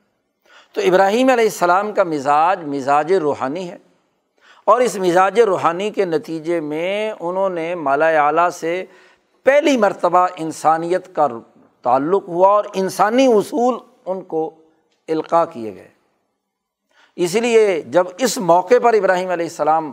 تو 0.73 0.81
ابراہیم 0.81 1.31
علیہ 1.31 1.45
السلام 1.45 1.93
کا 1.93 2.05
مزاج 2.05 2.65
مزاج 2.65 3.13
روحانی 3.13 3.71
ہے 3.71 3.77
اور 4.65 4.81
اس 4.81 4.97
مزاج 4.97 5.41
روحانی 5.41 5.91
کے 5.91 6.05
نتیجے 6.05 6.61
میں 6.61 7.13
انہوں 7.21 7.49
نے 7.49 7.75
مالا 7.75 8.09
اعلیٰ 8.27 8.51
سے 8.51 8.85
پہلی 9.45 9.77
مرتبہ 9.77 10.27
انسانیت 10.37 11.15
کا 11.15 11.29
تعلق 11.83 12.29
ہوا 12.29 12.49
اور 12.49 12.65
انسانی 12.75 13.27
اصول 13.27 13.79
ان 14.07 14.21
کو 14.23 14.55
القاع 15.09 15.45
کیے 15.45 15.75
گئے۔ 15.75 15.89
اس 17.17 17.35
لیے 17.35 17.83
جب 17.83 18.07
اس 18.19 18.39
موقع 18.39 18.75
پر 18.83 18.95
ابراہیم 18.95 19.31
علیہ 19.31 19.47
السلام 19.47 19.93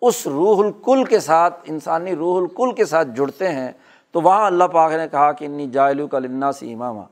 اس 0.00 0.26
روح 0.26 0.64
الکل 0.64 1.04
کے 1.04 1.20
ساتھ، 1.20 1.60
انسانی 1.64 2.16
روح 2.16 2.40
الکل 2.40 2.74
کے 2.74 2.84
ساتھ 2.84 3.08
جڑتے 3.16 3.48
ہیں، 3.48 3.72
تو 4.10 4.20
وہاں 4.20 4.46
اللہ 4.46 4.64
پاک 4.64 4.92
نے 4.92 5.08
کہا 5.08 5.32
کہ 5.32 5.44
انی 5.44 5.70
جائلو 5.70 6.06
کا 6.06 6.18
لنا 6.18 6.52
سی 6.52 6.72
امامہ 6.72 7.02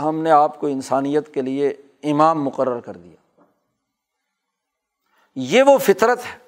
ہم 0.00 0.22
نے 0.22 0.30
آپ 0.30 0.60
کو 0.60 0.66
انسانیت 0.66 1.34
کے 1.34 1.42
لیے 1.42 1.68
امام 2.02 2.44
مقرر 2.44 2.80
کر 2.80 2.96
دیا۔ 2.96 3.42
یہ 5.34 5.62
وہ 5.62 5.78
فطرت 5.78 6.18
ہے 6.18 6.38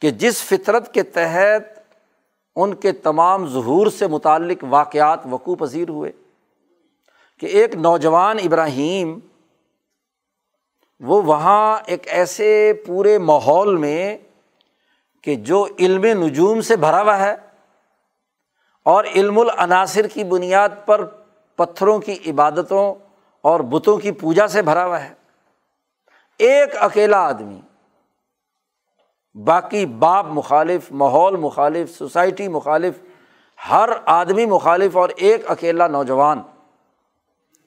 کہ 0.00 0.10
جس 0.10 0.42
فطرت 0.42 0.94
کے 0.94 1.02
تحت 1.02 1.75
ان 2.56 2.74
کے 2.74 2.92
تمام 2.92 3.46
ظہور 3.46 3.86
سے 3.86 4.06
متعلق 4.06 4.64
واقعات 4.68 5.20
وقوع 5.30 5.56
پذیر 5.56 5.88
ہوئے 5.88 6.12
کہ 7.38 7.46
ایک 7.46 7.74
نوجوان 7.74 8.36
ابراہیم، 8.44 9.18
وہ 11.00 11.22
وہاں 11.22 11.78
ایک 11.86 12.08
ایسے 12.08 12.72
پورے 12.86 13.18
ماحول 13.18 13.76
میں 13.76 14.18
کہ 15.22 15.34
جو 15.34 15.66
علم 15.78 16.04
نجوم 16.04 16.60
سے 16.60 16.76
بھرا 16.76 17.02
ہوا 17.02 17.18
ہے 17.18 17.36
اور 18.82 19.04
علم 19.04 19.38
العناصر 19.38 20.06
کی 20.06 20.24
بنیاد 20.24 20.68
پر 20.86 21.04
پتھروں 21.56 21.98
کی 21.98 22.18
عبادتوں 22.26 22.94
اور 23.40 23.60
بتوں 23.60 23.96
کی 23.96 24.12
پوجا 24.12 24.48
سے 24.48 24.62
بھرا 24.62 24.86
ہوا 24.86 25.04
ہے۔ 25.04 25.14
ایک 26.38 26.76
اکیلا 26.76 27.18
آدمی 27.18 27.60
باقی 29.44 29.86
باپ 29.86 30.26
مخالف، 30.26 30.92
ماحول 30.92 31.36
مخالف، 31.36 31.98
سوسائٹی 31.98 32.48
مخالف، 32.48 32.94
ہر 33.70 33.88
آدمی 34.04 34.46
مخالف 34.46 34.96
اور 34.96 35.08
ایک 35.16 35.50
اکیلا 35.50 35.86
نوجوان 35.86 36.42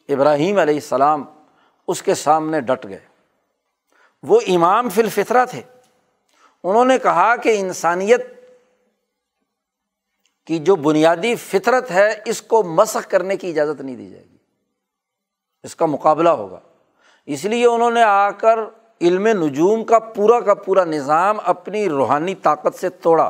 ابراہیم 0.10 0.58
علیہ 0.58 0.74
السلام 0.74 1.24
اس 1.88 2.02
کے 2.02 2.16
سامنے 2.16 2.62
ڈٹ 2.62 2.88
گئے۔ 2.90 3.00
وہ 4.24 4.40
امام 4.48 4.90
فی 4.90 5.02
الفطرہ 5.02 5.46
تھے۔ 5.46 5.62
انہوں 6.64 6.86
نے 6.86 6.98
کہا 6.98 7.36
کہ 7.36 7.60
انسانیت 7.60 8.28
کی 10.46 10.60
جو 10.60 10.76
بنیادی 10.76 11.36
فطرت 11.36 11.92
ہے، 11.92 12.22
اس 12.26 12.42
کو 12.42 12.64
مسخ 12.64 13.10
کرنے 13.10 13.38
کی 13.38 13.50
اجازت 13.50 13.82
نہیں 13.82 13.96
دی 13.96 14.10
جائے 14.10 14.26
گی۔ 14.32 14.38
اس 15.64 15.76
کا 15.76 15.86
مقابلہ 15.86 16.30
ہوگا۔ 16.30 16.60
اس 17.26 17.46
لیے 17.46 17.66
انہوں 17.68 17.92
نے 17.92 18.04
آ 18.04 18.32
کر 18.32 18.60
علم 19.02 19.28
نجوم 19.28 19.84
کا 19.84 20.00
پورا 20.00 20.40
کا 20.40 20.54
پورا 20.54 20.84
نظام 20.84 21.38
اپنی 21.44 21.90
روحانی 21.90 22.36
طاقت 22.36 22.80
سے 22.80 22.90
توڑا۔ 22.90 23.30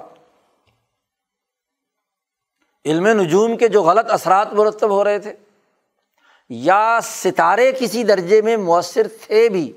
علم 2.86 3.08
نجوم 3.08 3.58
کے 3.58 3.68
جو 3.68 3.84
غلط 3.84 4.12
اثرات 4.12 4.54
مرتب 4.54 4.90
ہو 4.90 5.04
رہے 5.04 5.20
تھے، 5.20 5.36
یا 6.50 7.00
ستارے 7.04 7.72
کسی 7.80 8.04
درجے 8.04 8.42
میں 8.42 8.58
مؤثر 8.58 9.08
تھے 9.22 9.50
بھی، 9.50 9.72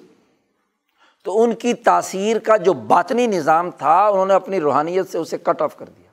تو 1.25 1.43
ان 1.43 1.55
کی 1.55 1.75
تاثیر 1.75 2.39
کا 2.39 2.57
جو 2.57 2.73
باطنی 2.73 3.27
نظام 3.27 3.71
تھا، 3.71 4.07
انہوں 4.07 4.27
نے 4.27 4.35
اپنی 4.35 4.61
روحانیت 4.61 5.11
سے 5.11 5.19
اسے 5.19 5.39
کٹ 5.39 5.63
آف 5.63 5.77
کر 5.77 5.87
دیا۔ 5.87 6.11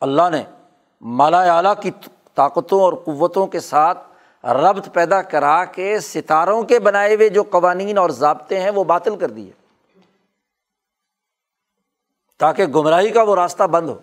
اللہ 0.00 0.30
نے 0.30 0.42
مالا 1.00 1.56
اعلیٰ 1.56 1.74
کی 1.82 1.90
طاقتوں 2.34 2.80
اور 2.80 2.92
قوتوں 2.92 3.46
کے 3.46 3.60
ساتھ 3.60 4.09
ربط 4.44 4.88
پیدا 4.92 5.22
کرا 5.22 5.64
کے 5.64 6.00
ستاروں 6.00 6.62
کے 6.62 6.78
بنائے 6.78 7.14
ہوئے 7.14 7.28
جو 7.28 7.42
قوانین 7.42 7.98
اور 7.98 8.10
ضابطے 8.10 8.60
ہیں 8.60 8.70
وہ 8.70 8.84
باطل 8.84 9.16
کر 9.16 9.30
دیے۔ 9.30 9.50
تاکہ 12.38 12.66
گمراہی 12.66 13.10
کا 13.10 13.22
وہ 13.22 13.34
راستہ 13.34 13.62
بند 13.62 13.88
ہو۔ 13.88 13.98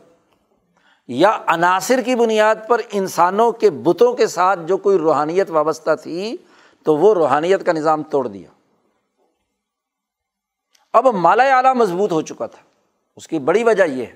یا 1.07 1.39
عناصر 1.47 2.01
کی 2.01 2.15
بنیاد 2.15 2.55
پر 2.67 2.81
انسانوں 2.91 3.51
کے 3.51 3.69
بتوں 3.69 4.13
کے 4.13 4.27
ساتھ 4.27 4.59
جو 4.65 4.77
کوئی 4.77 4.97
روحانیت 4.97 5.51
وابستہ 5.51 5.95
تھی 6.03 6.37
تو 6.83 6.97
وہ 6.97 7.13
روحانیت 7.13 7.65
کا 7.65 7.71
نظام 7.71 8.03
توڑ 8.03 8.27
دیا۔ 8.27 8.49
اب 10.93 11.07
مالا 11.07 11.43
اعلیٰ 11.43 11.75
مضبوط 11.75 12.11
ہو 12.11 12.21
چکا 12.21 12.45
تھا۔ 12.45 12.61
اس 13.15 13.27
کی 13.27 13.39
بڑی 13.39 13.63
وجہ 13.63 13.83
یہ 13.83 14.05
ہے۔ 14.05 14.13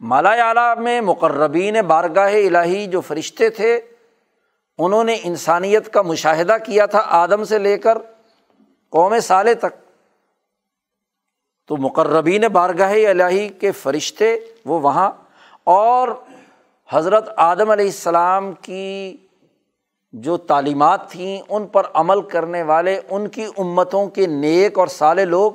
مالا 0.00 0.30
اعلیٰ 0.30 0.76
میں 0.76 1.00
مقربین 1.00 1.76
بارگاہ 1.86 2.34
الہی 2.34 2.86
جو 2.86 3.00
فرشتے 3.00 3.50
تھے 3.50 3.80
انہوں 4.84 5.04
نے 5.04 5.16
انسانیت 5.22 5.92
کا 5.92 6.02
مشاہدہ 6.02 6.56
کیا 6.66 6.86
تھا 6.86 7.02
آدم 7.06 7.44
سے 7.44 7.58
لے 7.58 7.78
کر 7.78 7.98
قوم 8.88 9.20
سالے 9.20 9.54
تک۔ 9.54 9.90
تو 11.66 11.76
مقربین 11.76 12.40
بارگاہ 12.52 12.92
الہی 12.92 13.48
کے 13.48 13.72
فرشتے 13.72 14.38
وہ 14.64 14.80
وہاں۔ 14.80 15.10
اور 15.64 16.08
حضرت 16.90 17.30
آدم 17.36 17.70
علیہ 17.70 17.84
السلام 17.84 18.52
کی 18.52 19.16
جو 20.12 20.36
تعلیمات 20.36 21.10
تھیں، 21.10 21.42
ان 21.48 21.66
پر 21.66 21.82
عمل 21.94 22.22
کرنے 22.22 22.62
والے، 22.62 23.00
ان 23.10 23.28
کی 23.28 23.44
امتوں 23.58 24.06
کے 24.06 24.26
نیک 24.26 24.78
اور 24.78 24.86
سالے 24.86 25.24
لوگ۔ 25.24 25.52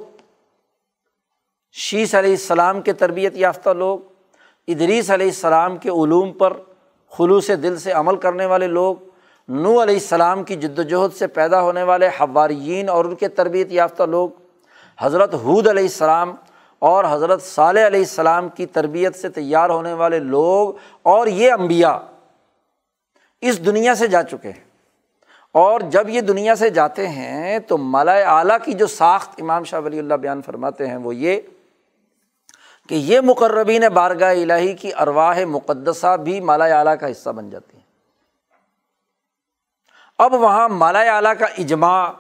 شیش 1.71 2.15
علیہ 2.15 2.31
السلام 2.31 2.81
کے 2.81 2.93
تربیت 2.93 3.33
یافتہ 3.35 3.69
لوگ۔ 3.69 3.99
ادریس 4.67 5.11
علیہ 5.11 5.27
السلام 5.27 5.77
کے 5.77 5.89
علوم 5.89 6.33
پر 6.33 6.53
خلوص 7.11 7.47
دل 7.47 7.77
سے 7.77 7.91
عمل 7.91 8.15
کرنے 8.15 8.45
والے 8.45 8.67
لوگ۔ 8.67 8.95
نو 9.49 9.71
علیہ 9.83 9.95
السلام 9.95 10.43
کی 10.43 10.55
جد 10.55 10.79
وجہد 10.79 11.15
سے 11.15 11.27
پیدا 11.27 11.61
ہونے 11.61 11.83
والے 11.83 12.07
حواریین 12.07 12.89
اور 12.89 13.05
ان 13.05 13.15
کے 13.15 13.27
تربیت 13.27 13.71
یافتہ 13.71 14.03
لوگ، 14.03 14.29
حضرت 14.99 15.35
حود 15.35 15.67
علیہ 15.67 15.83
السلام 15.83 16.33
اور 16.79 17.05
حضرت 17.09 17.41
صالح 17.41 17.87
علیہ 17.87 17.99
السلام 17.99 18.49
کی 18.49 18.65
تربیت 18.65 19.15
سے 19.15 19.29
تیار 19.29 19.69
ہونے 19.69 19.93
والے 19.93 20.19
لوگ 20.19 20.73
اور 21.01 21.27
یہ 21.27 21.51
انبیاء 21.51 21.97
اس 23.41 23.65
دنیا 23.65 23.95
سے 23.95 24.07
جا 24.07 24.23
چکے 24.23 24.51
ہیں۔ 24.51 24.63
اور 25.55 25.81
جب 25.89 26.09
یہ 26.09 26.21
دنیا 26.21 26.55
سے 26.55 26.69
جاتے 26.69 27.07
ہیں 27.07 27.59
تو 27.59 27.77
مالا 27.77 28.13
اعلیٰ 28.37 28.57
کی 28.63 28.73
جو 28.73 28.87
ساخت 28.87 29.41
امام 29.41 29.63
شاہ 29.63 29.81
ولی 29.81 29.99
اللہ 29.99 30.13
بیان 30.13 30.41
فرماتے 30.41 30.87
ہیں 30.87 30.97
وہ 30.97 31.15
یہ 31.15 31.39
کہ 32.89 32.95
یہ 32.95 33.19
مقربین 33.19 33.83
بارگاہ 33.93 34.31
الہی 34.31 34.73
کی 34.73 34.91
ارواہ 34.97 35.45
مقدسہ 35.45 36.15
بھی 36.17 36.39
مالا 36.39 36.65
اعلیٰ 36.79 36.95
کا 36.99 37.11
حصہ 37.11 37.29
بن 37.29 37.49
جاتی 37.49 37.74
اب 40.17 40.33
وہاں 40.33 40.69
مالا 40.69 40.99
اعلیٰ 40.99 41.33
کا 41.39 41.45
اجماع 41.45 42.11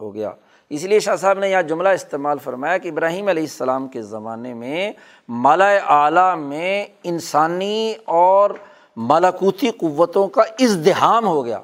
ہو 0.00 0.14
گیا۔ 0.14 0.30
اس 0.70 0.84
لیے 0.84 1.00
شاہ 1.00 1.16
صاحب 1.16 1.38
نے 1.38 1.48
یہاں 1.48 1.62
جملہ 1.62 1.88
استعمال 1.88 2.38
فرمایا 2.38 2.78
کہ 2.78 2.88
ابراہیم 2.88 3.28
علیہ 3.28 3.42
السلام 3.42 3.88
کے 3.88 4.02
زمانے 4.02 4.54
میں 4.54 4.92
مالا 5.28 5.76
اعلیٰ 5.86 6.36
میں 6.36 6.86
انسانی 7.02 7.94
اور 8.04 8.50
ملاکوتی 8.96 9.70
قوتوں 9.70 10.28
کا 10.28 10.42
ازدحام 10.42 11.26
ہو 11.26 11.44
گیا۔ 11.44 11.60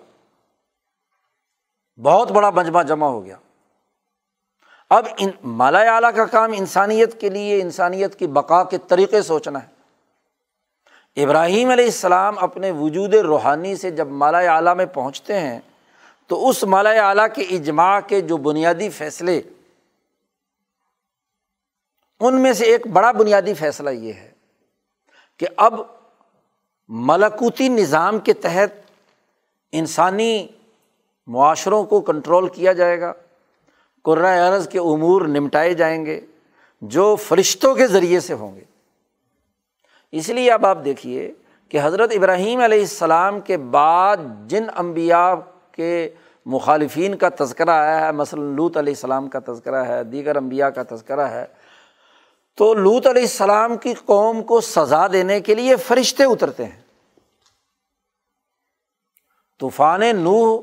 بہت 2.03 2.31
بڑا 2.31 2.51
مجمع 2.51 2.83
جمع 2.83 3.07
ہو 3.07 3.25
گیا۔ 3.25 3.37
اب 4.91 5.05
ان 5.19 5.31
مالا 5.45 5.79
اعلیٰ 5.79 6.11
کا 6.17 6.25
کام 6.25 6.51
انسانیت 6.55 7.21
کے 7.21 7.29
لیے، 7.29 7.63
انسانیت 7.63 8.19
کی 8.19 8.27
بقا 8.27 8.65
کے 8.65 8.79
طریقے 8.79 9.23
سوچنا 9.23 9.59
ہے۔ 9.63 9.75
ابراہیم 11.23 11.71
علیہ 11.71 11.85
السلام 11.85 12.35
اپنے 12.39 12.71
وجود 12.71 13.15
روحانی 13.15 13.77
سے 13.77 13.91
جب 13.91 14.09
مالا 14.09 14.39
اعلیٰ 14.39 14.77
میں 14.77 14.87
پہنچتے 14.87 15.41
ہیں 15.41 15.61
تو 16.27 16.49
اس 16.49 16.65
مالا 16.65 16.91
اعلیٰ 16.91 17.27
کے 17.35 17.43
اجماع 17.43 18.01
کے 18.01 18.21
جو 18.21 18.37
بنیادی 18.37 18.89
فیصلے، 18.91 19.41
ان 22.21 22.43
میں 22.43 22.53
سے 22.53 22.65
ایک 22.65 22.87
بڑا 22.87 23.13
بنیادی 23.13 23.55
فیصلہ 23.55 23.91
یہ 23.91 24.13
ہے 24.13 24.31
کہ 25.37 25.47
اب 25.57 25.75
ملکوتی 26.89 27.69
نظام 27.69 28.19
کے 28.19 28.33
تحت 28.33 28.91
انسانی 29.73 30.47
معاشروں 31.27 31.85
کو 31.85 32.01
کنٹرول 32.01 32.49
کیا 32.49 32.73
جائے 32.73 33.01
گا 33.01 33.13
قرۂۂ 34.03 34.39
عرض 34.39 34.69
کے 34.69 34.79
امور 34.79 35.23
نمٹائے 35.23 35.75
جائیں 35.75 36.07
گے، 36.07 36.21
جو 36.81 37.17
فرشتوں 37.17 37.75
کے 37.75 37.87
ذریعے 37.87 38.21
سے 38.21 38.35
ہوں 38.35 38.57
گے۔ 38.57 38.65
اس 40.13 40.29
لیے 40.29 40.51
اب 40.53 40.67
آپ 40.67 40.79
دیکھیے 40.85 41.33
کہ 41.69 41.79
حضرت 41.83 42.13
ابراہیم 42.15 42.61
علیہ 42.61 42.81
السلام 42.81 43.41
کے 43.41 43.57
بعد 43.57 44.17
جن 44.47 44.65
امبیا 44.75 45.35
کے 45.75 46.09
مخالفین 46.47 47.15
کا 47.15 47.29
تذکرہ 47.39 47.71
آیا 47.71 48.01
ہے، 48.01 48.13
مثلاً 48.13 48.45
لوت 48.45 48.77
علیہ 48.77 48.93
السلام 48.93 49.29
کا 49.29 49.39
تذکرہ 49.47 49.85
ہے، 49.85 50.05
دیگر 50.05 50.37
امبیا 50.37 50.71
کا 50.71 50.83
تذکرہ 50.89 51.29
ہے۔ 51.29 51.47
تو 52.57 52.75
لوت 52.75 53.07
علیہ 53.07 53.23
السلام 53.23 53.77
کی 53.77 53.95
قوم 53.95 54.43
کو 54.43 54.61
سزا 54.61 55.07
دینے 55.07 55.41
کے 55.41 55.55
لیے 55.55 55.77
فرشتے 55.77 56.25
اترتے 56.25 56.65
ہیں۔ 56.65 56.81
طوفان 59.61 60.03
نوح 60.17 60.63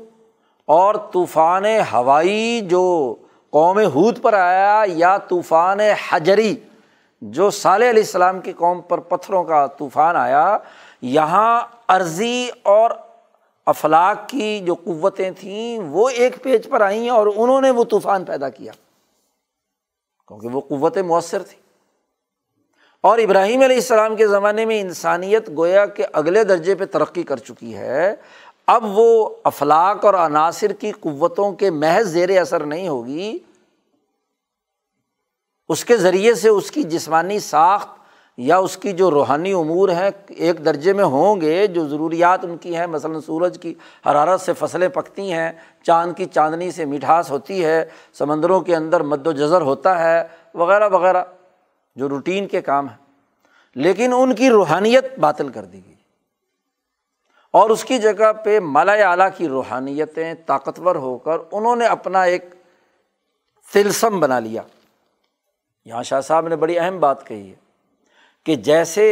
اور 0.64 0.94
طوفان 1.12 1.64
ہوائی 1.64 2.60
جو 2.60 3.14
قوم 3.50 3.78
ہود 3.78 4.22
پر 4.22 4.32
آیا 4.32 4.84
یا 4.86 5.18
طوفان 5.18 5.80
حجری 5.80 6.56
جو 7.20 7.50
صالح 7.50 7.90
علیہ 7.90 8.02
السلام 8.02 8.40
کی 8.40 8.52
قوم 8.52 8.80
پر 8.80 9.00
پتھروں 9.00 9.44
کا 9.44 9.66
طوفان 9.66 10.16
آیا، 10.16 10.58
یہاں 11.02 11.60
عرضی 11.88 12.50
اور 12.62 12.90
افلاق 13.66 14.28
کی 14.28 14.60
جو 14.60 14.74
قوتیں 14.74 15.30
تھیں 15.30 15.78
وہ 15.78 16.08
ایک 16.08 16.42
پیج 16.42 16.68
پر 16.70 16.80
آئیں 16.80 17.08
اور 17.08 17.26
انہوں 17.36 17.60
نے 17.60 17.70
وہ 17.70 17.84
طوفان 17.84 18.24
پیدا 18.24 18.48
کیا۔ 18.48 18.72
کیونکہ 20.28 20.48
وہ 20.48 20.60
قوتیں 20.60 21.02
مؤثر 21.02 21.42
تھیں 21.42 21.62
اور 23.00 23.18
ابراہیم 23.18 23.60
علیہ 23.60 23.76
السلام 23.76 24.16
کے 24.16 24.26
زمانے 24.26 24.64
میں 24.64 24.80
انسانیت 24.80 25.48
گویا 25.56 25.86
کہ 25.86 26.06
اگلے 26.12 26.44
درجے 26.44 26.74
پہ 26.74 26.84
ترقی 26.84 27.22
کر 27.22 27.36
چکی 27.36 27.76
ہے۔ 27.76 28.14
اب 28.66 28.84
وہ 28.84 29.30
افلاق 29.44 30.04
اور 30.04 30.14
عناصر 30.14 30.72
کی 30.72 30.92
قوتوں 30.92 31.52
کے 31.52 31.70
محض 31.70 32.06
زیر 32.06 32.40
اثر 32.40 32.64
نہیں 32.64 32.88
ہوگی۔ 32.88 33.38
اس 35.68 35.84
کے 35.84 35.96
ذریعے 35.96 36.34
سے 36.34 36.48
اس 36.48 36.70
کی 36.70 36.82
جسمانی 36.82 37.38
ساخت 37.38 38.01
یا 38.36 38.56
اس 38.56 38.76
کی 38.76 38.92
جو 38.92 39.10
روحانی 39.10 39.52
امور 39.52 39.88
ہیں 39.88 40.10
ایک 40.28 40.64
درجے 40.64 40.92
میں 40.92 41.04
ہوں 41.04 41.40
گے، 41.40 41.66
جو 41.66 41.88
ضروریات 41.88 42.44
ان 42.44 42.56
کی 42.56 42.76
ہیں، 42.76 42.86
مثلاً 42.86 43.20
سورج 43.20 43.58
کی 43.62 43.74
حرارت 44.06 44.40
سے 44.40 44.52
فصلیں 44.52 44.88
پکتی 44.88 45.32
ہیں، 45.32 45.52
چاند 45.82 46.12
کی 46.16 46.24
چاندنی 46.24 46.70
سے 46.70 46.84
مٹھاس 46.84 47.30
ہوتی 47.30 47.64
ہے، 47.64 47.84
سمندروں 48.12 48.60
کے 48.60 48.76
اندر 48.76 49.00
مد 49.00 49.26
و 49.26 49.32
جذر 49.32 49.60
ہوتا 49.60 49.98
ہے، 49.98 50.24
وغیرہ 50.54 50.88
وغیرہ، 50.88 51.24
جو 51.96 52.08
روٹین 52.08 52.46
کے 52.46 52.60
کام 52.60 52.88
ہیں۔ 52.88 52.96
لیکن 53.74 54.12
ان 54.16 54.34
کی 54.34 54.48
روحانیت 54.48 55.18
باطل 55.18 55.48
کر 55.48 55.64
دی 55.64 55.80
گئی۔ 55.86 55.94
اور 57.52 57.70
اس 57.70 57.84
کی 57.84 57.98
جگہ 57.98 58.32
پہ 58.32 58.60
مالا 58.60 58.92
اعلیٰ 58.92 59.28
کی 59.36 59.48
روحانیتیں 59.48 60.34
طاقتور 60.46 60.96
ہو 60.96 61.18
کر 61.18 61.36
انہوں 61.52 61.76
نے 61.76 61.86
اپنا 61.86 62.22
ایک 62.22 62.44
تلسم 63.72 64.20
بنا 64.20 64.38
لیا۔ 64.38 64.62
یہاں 65.84 66.02
شاہ 66.02 66.20
صاحب 66.20 66.48
نے 66.48 66.56
بڑی 66.56 66.78
اہم 66.78 67.00
بات 67.00 67.26
کہی 67.26 67.50
ہے۔ 67.50 67.71
کہ 68.46 68.56
جیسے 68.56 69.04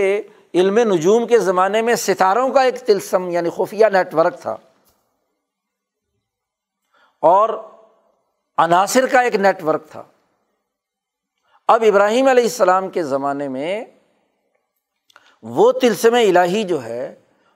علم 0.55 0.79
نجوم 0.93 1.27
کے 1.27 1.39
زمانے 1.39 1.83
میں 1.83 1.95
ستاروں 1.95 2.49
کا 2.49 2.63
ایک 2.63 2.81
تلسم 2.87 3.29
یعنی 3.31 3.51
خفیہ 3.57 3.87
نیٹ 3.87 4.15
ورک 4.15 4.41
تھا، 4.43 4.57
اور 7.23 7.49
عناصر 8.59 9.07
کا 9.07 9.21
ایک 9.21 9.35
نیٹ 9.37 9.63
ورک 9.65 9.89
تھا۔ 9.89 10.03
اب 11.69 11.85
ابراہیم 11.87 12.29
علیہ 12.29 12.45
السلام 12.45 12.89
کے 12.91 13.03
زمانے 13.05 13.49
میں 13.49 13.85
وہ 15.43 15.71
تلسم 15.73 16.15
الہی 16.15 16.63
جو 16.65 16.83
ہے، 16.85 17.15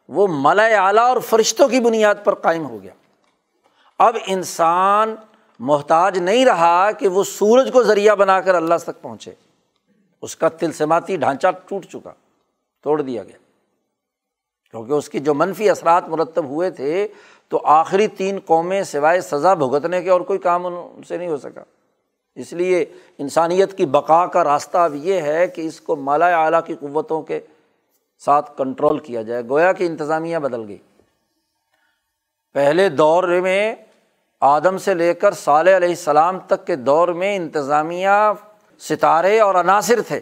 وہ 0.08 0.26
ملا 0.30 0.64
اعلیٰ 0.76 1.08
اور 1.08 1.20
فرشتوں 1.20 1.68
کی 1.68 1.80
بنیاد 1.80 2.14
پر 2.24 2.34
قائم 2.34 2.66
ہو 2.66 2.82
گیا۔ 2.82 2.92
اب 4.00 4.16
انسان 4.26 5.14
محتاج 5.60 6.18
نہیں 6.18 6.44
رہا 6.44 6.90
کہ 6.90 7.08
وہ 7.08 7.24
سورج 7.24 7.70
کو 7.72 7.82
ذریعہ 7.82 8.14
بنا 8.14 8.40
کر 8.40 8.54
اللہ 8.54 8.74
تک 8.82 9.00
پہنچے۔ 9.02 9.34
اس 10.24 10.36
کا 10.36 10.48
تلسماتی 10.48 11.16
ڈھانچہ 11.16 11.46
ٹوٹ 11.68 11.86
چکا، 11.86 12.10
توڑ 12.82 13.02
دیا 13.02 13.22
گیا۔ 13.22 13.36
کیونکہ 14.70 14.92
اس 14.92 15.08
کی 15.08 15.18
جو 15.18 15.34
منفی 15.34 15.70
اثرات 15.70 16.08
مرتب 16.08 16.44
ہوئے 16.44 16.70
تھے، 16.70 17.08
تو 17.48 17.60
آخری 17.64 18.06
تین 18.06 18.38
قومیں 18.46 18.82
سوائے 18.82 19.20
سزا 19.20 19.54
بھگتنے 19.54 20.02
کے 20.02 20.10
اور 20.10 20.20
کوئی 20.20 20.38
کام 20.38 20.66
ان 20.66 21.02
سے 21.08 21.16
نہیں 21.16 21.28
ہو 21.28 21.36
سکا۔ 21.36 21.64
اس 22.34 22.52
لیے 22.52 22.84
انسانیت 23.18 23.78
کی 23.78 23.86
بقا 23.86 24.26
کا 24.26 24.44
راستہ 24.44 24.78
اب 24.78 24.94
یہ 24.94 25.20
ہے 25.20 25.46
کہ 25.46 25.60
اس 25.60 25.80
کو 25.80 25.96
مالا 25.96 26.44
اعلیٰ 26.44 26.60
کی 26.66 26.74
قوتوں 26.74 27.22
کے 27.22 27.40
ساتھ 28.18 28.58
کنٹرول 28.58 28.98
کیا 28.98 29.22
جائے۔ 29.22 29.42
گویا 29.48 29.72
کہ 29.72 29.84
انتظامیہ 29.84 30.38
بدل 30.38 30.68
گئی۔ 30.68 30.78
پہلے 32.52 32.88
دور 32.88 33.24
میں 33.24 33.74
آدم 34.40 34.78
سے 34.78 34.94
لے 34.94 35.14
کر 35.14 35.32
صالح 35.32 35.76
علیہ 35.76 35.88
السلام 35.88 36.38
تک 36.38 36.66
کے 36.66 36.76
دور 36.76 37.08
میں 37.08 37.36
انتظامیہ 37.36 38.32
ستارے 38.88 39.40
اور 39.40 39.54
عناصر 39.54 40.02
تھے۔ 40.02 40.20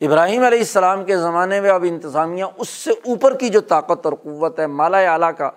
ابراہیم 0.00 0.44
علیہ 0.44 0.58
السلام 0.58 1.04
کے 1.04 1.16
زمانے 1.16 1.60
میں 1.60 1.70
اب 1.70 1.84
انتظامیہ 1.88 2.44
اس 2.56 2.68
سے 2.68 2.90
اوپر 2.90 3.36
کی 3.36 3.48
جو 3.48 3.60
طاقت 3.60 4.06
اور 4.06 4.12
قوت 4.22 4.60
ہے، 4.60 4.66
مالا 4.66 4.98
اعلیٰ 4.98 5.30
کا 5.38 5.50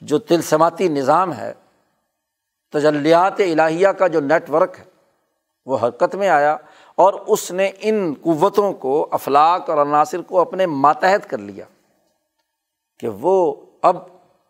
جو 0.00 0.18
تلسماتی 0.18 0.88
نظام 0.88 1.34
ہے، 1.34 1.52
تجلیات 2.72 3.40
الہیہ 3.40 3.88
کا 3.88 4.06
جو 4.06 4.20
نیٹ 4.20 4.50
ورک 4.50 4.76
ہے، 4.78 4.84
وہ 5.66 5.78
حرکت 5.82 6.14
میں 6.14 6.28
آیا 6.28 6.56
اور 6.94 7.14
اس 7.26 7.50
نے 7.50 7.70
ان 7.80 8.14
قوتوں 8.22 8.72
کو 8.72 9.08
افلاق 9.10 9.70
اور 9.70 9.78
عناصر 9.78 10.22
کو 10.22 10.40
اپنے 10.40 10.66
ماتحت 10.66 11.30
کر 11.30 11.38
لیا 11.38 11.64
کہ 13.00 13.08
وہ 13.08 13.54
اب 13.82 13.96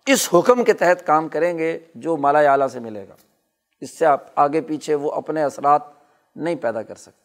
اس 0.07 0.28
حکم 0.34 0.64
کے 0.64 0.72
تحت 0.72 1.07
کام 1.07 1.28
کریں 1.28 1.59
گے 1.59 1.78
جو 1.95 2.16
مالا 2.16 2.38
اعلیٰ 2.38 2.68
سے 2.68 2.80
ملے 2.80 3.09
گا۔ 3.09 3.14
اس 3.80 3.99
سے 3.99 4.07
آپ 4.07 4.20
آگے 4.34 4.61
پیچھے 4.61 4.95
وہ 4.95 5.11
اپنے 5.12 5.43
اثرات 5.43 5.82
نہیں 6.35 6.55
پیدا 6.55 6.83
کر 6.83 6.95
سکتے۔ 6.95 7.22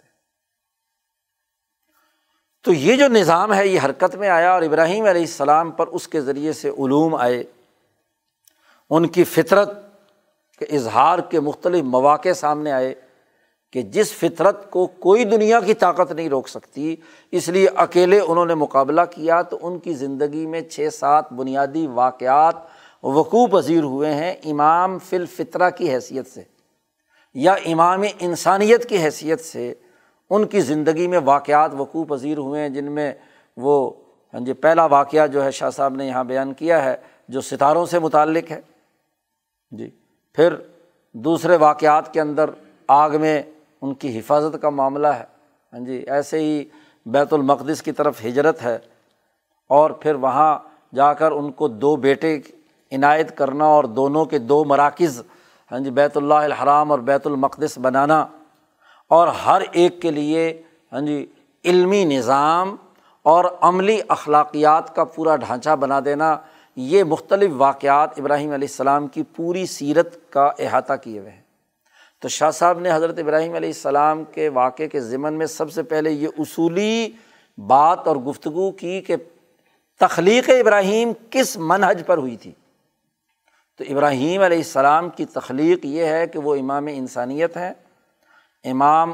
تو 2.64 2.74
یہ 2.74 2.96
جو 2.96 3.08
نظام 3.08 3.54
ہے، 3.54 3.68
یہ 3.68 3.80
حرکت 3.86 4.16
میں 4.16 4.30
آیا 4.30 4.52
اور 4.52 4.62
ابراہیم 4.62 5.06
علیہ 5.06 5.22
السلام 5.22 5.72
پر 5.72 5.88
اس 5.88 6.08
کے 6.08 6.22
ذریعے 6.22 6.54
سے 6.54 6.70
علوم 6.70 7.16
آئے۔ 7.16 7.44
ان 8.90 9.08
کی 9.08 9.24
فطرت 9.24 9.70
کے 10.60 10.66
اظہار 10.66 11.20
کے 11.20 11.40
مختلف 11.40 11.84
مواقع 11.84 12.34
سامنے 12.36 12.72
آئے 12.72 12.96
کہ 13.72 13.82
جس 13.82 14.14
فطرت 14.14 14.72
کو 14.72 14.88
کوئی 14.88 15.26
دنیا 15.26 15.60
کی 15.60 15.74
طاقت 15.74 16.12
نہیں 16.12 16.30
روک 16.30 16.50
سکتی، 16.50 16.96
اس 17.32 17.50
لیے 17.50 17.68
اکیلے 17.76 18.20
انہوں 18.20 18.46
نے 18.46 18.56
مقابلہ 18.56 19.02
کیا۔ 19.12 19.42
تو 19.42 19.58
ان 19.62 19.80
کی 19.80 19.94
زندگی 19.94 20.46
میں 20.46 20.62
چھ 20.62 20.88
سات 20.94 21.34
بنیادی 21.34 21.88
واقعات 21.88 22.56
وقوع 23.04 23.48
پذیر 23.48 23.84
ہوئے 23.84 24.14
ہیں 24.14 24.34
امام 24.46 25.00
فل 25.00 25.26
فطرہ 25.26 25.70
کی 25.70 25.94
حیثیت 25.94 26.28
سے۔ 26.28 26.57
یا 27.34 27.54
امام 27.54 28.04
انسانیت 28.20 28.90
کی 28.90 28.98
حیثیت 28.98 29.40
سے 29.42 29.74
ان 30.30 30.46
کی 30.46 30.62
زندگی 30.62 31.08
میں 31.08 31.20
واقعات 31.24 31.72
وقوع 31.78 32.06
پذیر 32.10 32.38
ہوئے 32.38 32.62
ہیں، 32.62 32.70
جن 32.70 32.92
میں 32.92 33.14
وہ 33.58 33.92
ہاں 34.34 34.40
جی 34.40 34.54
پہلا 34.54 34.86
واقعہ 34.86 35.28
جو 35.28 35.44
ہے 35.44 35.52
شاہ 35.52 35.70
صاحب 35.70 35.96
نے 35.96 36.08
یہاں 36.08 36.24
بیان 36.24 36.54
کیا 36.54 36.86
ہے، 36.86 36.96
جو 37.30 37.42
ستاروں 37.42 37.86
سے 37.86 38.00
متعلق 38.00 38.52
ہے۔ 38.52 38.62
جی 39.72 39.90
پھر 40.34 40.56
دوسرے 41.14 41.56
واقعات 41.56 42.14
کے 42.14 42.22
اندر 42.22 42.50
آگ 42.88 43.10
میں 43.20 43.44
ان 43.82 43.94
کی 43.94 44.20
حفاظت 44.20 44.62
کا 44.62 44.70
معاملہ 44.70 45.08
ہے۔ 45.08 45.24
ہاں 45.74 45.80
جی 45.80 46.04
ایسے 46.08 46.40
ہی 46.40 46.66
بیت 47.06 47.34
المقدس 47.34 47.82
کی 47.82 47.92
طرف 47.92 48.26
ہجرت 48.26 48.64
ہے۔ 48.64 48.78
اور 49.68 49.92
پھر 49.92 50.16
وہاں 50.16 50.60
جا 50.96 51.14
کر 51.14 51.32
ان 51.32 51.52
کو 51.52 51.68
دو 51.68 51.96
بیٹے 51.96 52.40
عنایت 52.92 53.38
کرنا 53.38 53.66
اور 53.66 53.84
دونوں 53.84 54.26
کے 54.26 54.38
دو 54.38 54.66
مراکز 54.66 55.22
ہاں 55.72 55.80
جی 55.80 55.90
بیت 55.90 56.18
اللہ 56.18 56.34
الحرام 56.34 56.92
اور 56.92 57.00
بیت 57.00 57.28
المقدس 57.28 57.78
بنانا 57.78 58.26
اور 59.08 59.28
ہر 59.28 59.62
ایک 59.72 60.02
کے 60.02 60.12
لیے 60.12 60.62
ہاں 60.92 61.02
جی 61.02 61.26
علمی 61.66 62.04
نظام 62.06 62.76
اور 63.24 63.46
عملی 63.62 64.00
اخلاقیات 64.08 64.96
کا 64.96 65.04
پورا 65.04 65.36
ڈھانچہ 65.36 65.76
بنا 65.76 66.00
دینا، 66.06 66.38
یہ 66.76 67.04
مختلف 67.04 67.52
واقعات 67.58 68.20
ابراہیم 68.20 68.52
علیہ 68.52 68.68
السلام 68.72 69.08
کی 69.08 69.24
پوری 69.24 69.66
سیرت 69.66 70.18
کا 70.30 70.52
احاطہ 70.60 70.94
کیے 70.94 71.20
ہوئے 71.20 71.32
ہیں۔ 71.32 71.42
تو 72.22 72.28
شاہ 72.28 72.52
صاحب 72.52 72.80
نے 72.80 72.92
حضرت 72.92 73.20
ابراہیم 73.20 73.54
علیہ 73.54 73.70
السلام 73.70 74.24
کے 74.24 74.50
واقعے 74.50 74.88
کے 74.88 75.00
ذمن 75.00 75.34
میں 75.34 75.46
سب 75.46 75.72
سے 75.72 75.84
پہلے 75.84 76.12
یہ 76.12 76.28
اصولی 76.38 77.10
بات 77.58 78.08
اور 78.08 78.16
گفتگو 78.16 78.72
کی 78.72 79.02
کہ 79.02 79.16
تخلیق 80.00 80.50
ابراہیم 80.50 81.12
کس 81.30 81.58
منحج 81.58 82.04
پر 82.06 82.18
ہوئی 82.18 82.38
تھی۔ 82.38 82.52
تو 83.78 83.84
ابراہیم 83.90 84.42
علیہ 84.42 84.58
السلام 84.58 85.10
کی 85.10 85.26
تخلیق 85.26 85.86
یہ 85.86 86.06
ہے 86.06 86.28
کہ 86.28 86.40
وہ 86.40 86.56
امام 86.56 86.88
انسانیت 86.88 87.58
ہیں، 87.58 87.74
امام 88.64 89.12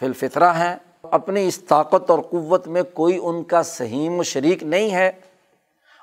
فلفطرہ 0.00 0.52
ہیں۔ 0.52 0.76
اپنی 1.02 1.48
اس 1.48 1.60
طاقت 1.60 2.10
اور 2.10 2.18
قوت 2.18 2.68
میں 2.68 2.82
کوئی 2.82 3.18
ان 3.22 3.44
کا 3.44 3.62
سہیم 3.62 4.18
و 4.18 4.22
شریک 4.22 4.62
نہیں 4.62 4.90
ہے۔ 4.90 5.12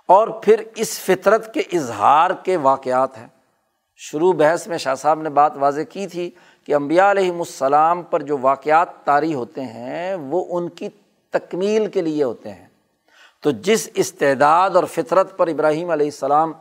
اور 0.07 0.27
پھر 0.27 0.63
اس 0.75 0.99
فطرت 0.99 1.53
کے 1.53 1.59
اظہار 1.59 2.31
کے 2.43 2.57
واقعات 2.57 3.17
ہیں۔ 3.17 3.27
شروع 3.95 4.33
بحث 4.33 4.67
میں 4.67 4.77
شاہ 4.77 4.95
صاحب 4.95 5.21
نے 5.21 5.29
بات 5.29 5.53
واضح 5.55 5.81
کی 5.81 6.07
تھی 6.07 6.31
کہ 6.65 6.75
امبیا 6.75 7.11
علیہم 7.11 7.39
السلام 7.39 8.03
پر 8.03 8.21
جو 8.21 8.37
واقعات 8.41 9.05
طاری 9.05 9.33
ہوتے 9.33 9.61
ہیں، 9.61 10.15
وہ 10.15 10.59
ان 10.59 10.69
کی 10.69 10.89
تکمیل 11.29 11.87
کے 11.87 12.01
لیے 12.01 12.23
ہوتے 12.23 12.49
ہیں۔ 12.49 12.67
تو 13.41 13.51
جس 13.51 13.89
استعداد 13.93 14.69
اور 14.69 14.83
فطرت 14.83 15.37
پر 15.37 15.47
ابراہیم 15.47 15.89
علیہ 15.89 16.07
السلام 16.07 16.53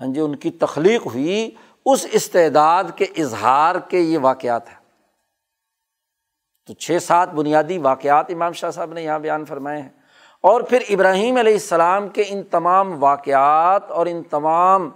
ہاں 0.00 0.08
جی 0.08 0.20
ان 0.20 0.36
کی 0.36 0.50
تخلیق 0.50 1.06
ہوئی 1.06 1.50
اس 1.86 2.06
استعداد 2.12 2.84
کے 2.96 3.04
اظہار 3.04 3.74
کے 3.88 3.98
یہ 3.98 4.18
واقعات 4.18 4.68
ہیں۔ 4.68 4.80
تو 6.66 6.74
چھ 6.74 6.98
سات 7.02 7.32
بنیادی 7.34 7.78
واقعات 7.78 8.26
امام 8.28 8.52
شاہ 8.52 8.70
صاحب 8.70 8.92
نے 8.92 9.02
یہاں 9.02 9.18
بیان 9.18 9.44
فرمائے 9.44 9.82
ہیں۔ 9.82 9.88
اور 10.42 10.60
پھر 10.60 10.82
ابراہیم 10.88 11.36
علیہ 11.36 11.52
السلام 11.52 12.08
کے 12.08 12.24
ان 12.28 12.42
تمام 12.42 13.02
واقعات 13.02 13.90
اور 13.90 14.06
ان 14.06 14.22
تمام 14.22 14.90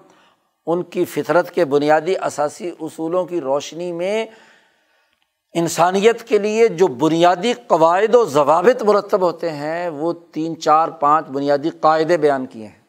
ان 0.66 0.82
کی 0.82 1.04
فطرت 1.04 1.50
کے 1.50 1.64
بنیادی 1.64 2.14
اثاثی 2.20 2.70
اصولوں 2.80 3.24
کی 3.24 3.40
روشنی 3.40 3.92
میں 3.92 4.26
انسانیت 5.52 6.24
کے 6.24 6.38
لیے 6.38 6.68
جو 6.68 6.86
بنیادی 6.86 7.52
قواعد 7.52 8.14
و 8.14 8.24
ضوابط 8.24 8.82
مرتب 8.82 9.20
ہوتے 9.20 9.50
ہیں، 9.50 9.88
وہ 9.88 10.12
تین، 10.32 10.60
چار، 10.60 10.88
پانچ 10.88 11.26
بنیادی 11.26 11.70
قاعدے 11.70 12.16
بیان 12.16 12.46
کیے 12.46 12.66
ہیں۔ 12.66 12.83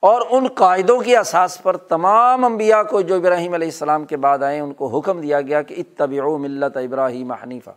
اور 0.00 0.20
ان 0.30 0.46
قاعدوں 0.46 1.00
کی 1.00 1.16
اساس 1.16 1.62
پر 1.62 1.76
تمام 1.76 2.44
انبیاء 2.44 2.82
کو 2.82 3.00
جو 3.00 3.14
ابراہیم 3.14 3.54
علیہ 3.54 3.66
السلام 3.66 4.04
کے 4.04 4.16
بعد 4.16 4.38
آئے 4.38 4.60
ان 4.60 4.72
کو 4.72 4.98
حکم 4.98 5.20
دیا 5.20 5.40
گیا 5.40 5.62
کہ 5.62 5.74
اتبع 5.78 6.36
ملت 6.36 6.76
ابراہیم 6.76 7.32
حنیفہ۔ 7.32 7.70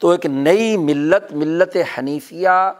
تو 0.00 0.10
ایک 0.10 0.26
نئی 0.26 0.76
ملت 0.76 1.32
ملت 1.32 1.76
حنیفیہ 1.98 2.72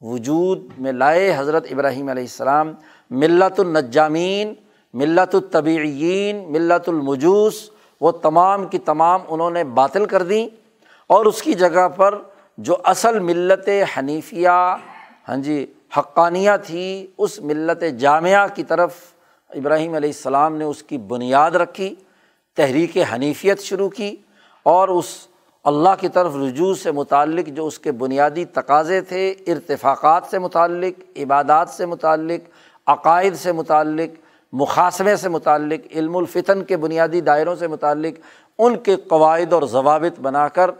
وجود 0.00 0.64
میں 0.78 0.92
لائے 0.92 1.34
حضرت 1.36 1.66
ابراہیم 1.70 2.08
علیہ 2.08 2.22
السلام۔ 2.22 2.72
ملت 3.10 3.60
النجامین، 3.60 4.54
ملت 4.94 5.34
الطبعین 5.34 6.52
ملت 6.52 6.88
المجوس، 6.88 7.70
وہ 8.00 8.10
تمام 8.10 8.68
کی 8.68 8.78
تمام 8.78 9.20
انہوں 9.28 9.50
نے 9.50 9.64
باطل 9.64 10.04
کر 10.04 10.22
دیں۔ 10.22 10.48
اور 11.06 11.26
اس 11.26 11.42
کی 11.42 11.54
جگہ 11.54 11.88
پر 11.88 12.14
جو 12.58 12.76
اصل 12.84 13.18
ملت 13.18 13.68
حنیفیہ 13.96 14.48
ہاں 15.28 15.36
جی 15.36 15.66
حقانیہ 15.96 16.50
تھی، 16.66 17.06
اس 17.18 17.38
ملت 17.40 17.82
جامعہ 17.98 18.46
کی 18.54 18.64
طرف 18.64 18.94
ابراہیم 19.50 19.94
علیہ 19.94 20.08
السلام 20.08 20.56
نے 20.56 20.64
اس 20.64 20.82
کی 20.82 20.98
بنیاد 20.98 21.50
رکھی، 21.50 21.94
تحریک 22.56 22.96
حنیفیت 23.12 23.60
شروع 23.60 23.88
کی 23.88 24.14
اور 24.66 24.88
اس 24.88 25.06
اللہ 25.64 25.94
کی 26.00 26.08
طرف 26.08 26.36
رجوع 26.36 26.72
سے 26.74 26.90
متعلق 26.92 27.48
جو 27.48 27.66
اس 27.66 27.78
کے 27.78 27.92
بنیادی 27.92 28.44
تقاضے 28.44 29.00
تھے، 29.00 29.28
ارتفاقات 29.46 30.30
سے 30.30 30.38
متعلق، 30.38 31.18
عبادات 31.18 31.68
سے 31.68 31.86
متعلق، 31.86 32.48
عقائد 32.86 33.36
سے 33.36 33.52
متعلق 33.52 34.18
مقاصمے 34.52 35.16
سے 35.16 35.28
متعلق، 35.28 35.86
علم 35.90 36.16
الفتن 36.16 36.64
کے 36.64 36.76
بنیادی 36.76 37.20
دائروں 37.20 37.56
سے 37.56 37.66
متعلق، 37.66 38.18
ان 38.58 38.76
کے 38.76 38.96
قواعد 39.08 39.52
اور 39.52 39.62
ضوابط 39.62 40.20
بنا 40.20 40.48
کر 40.48 40.70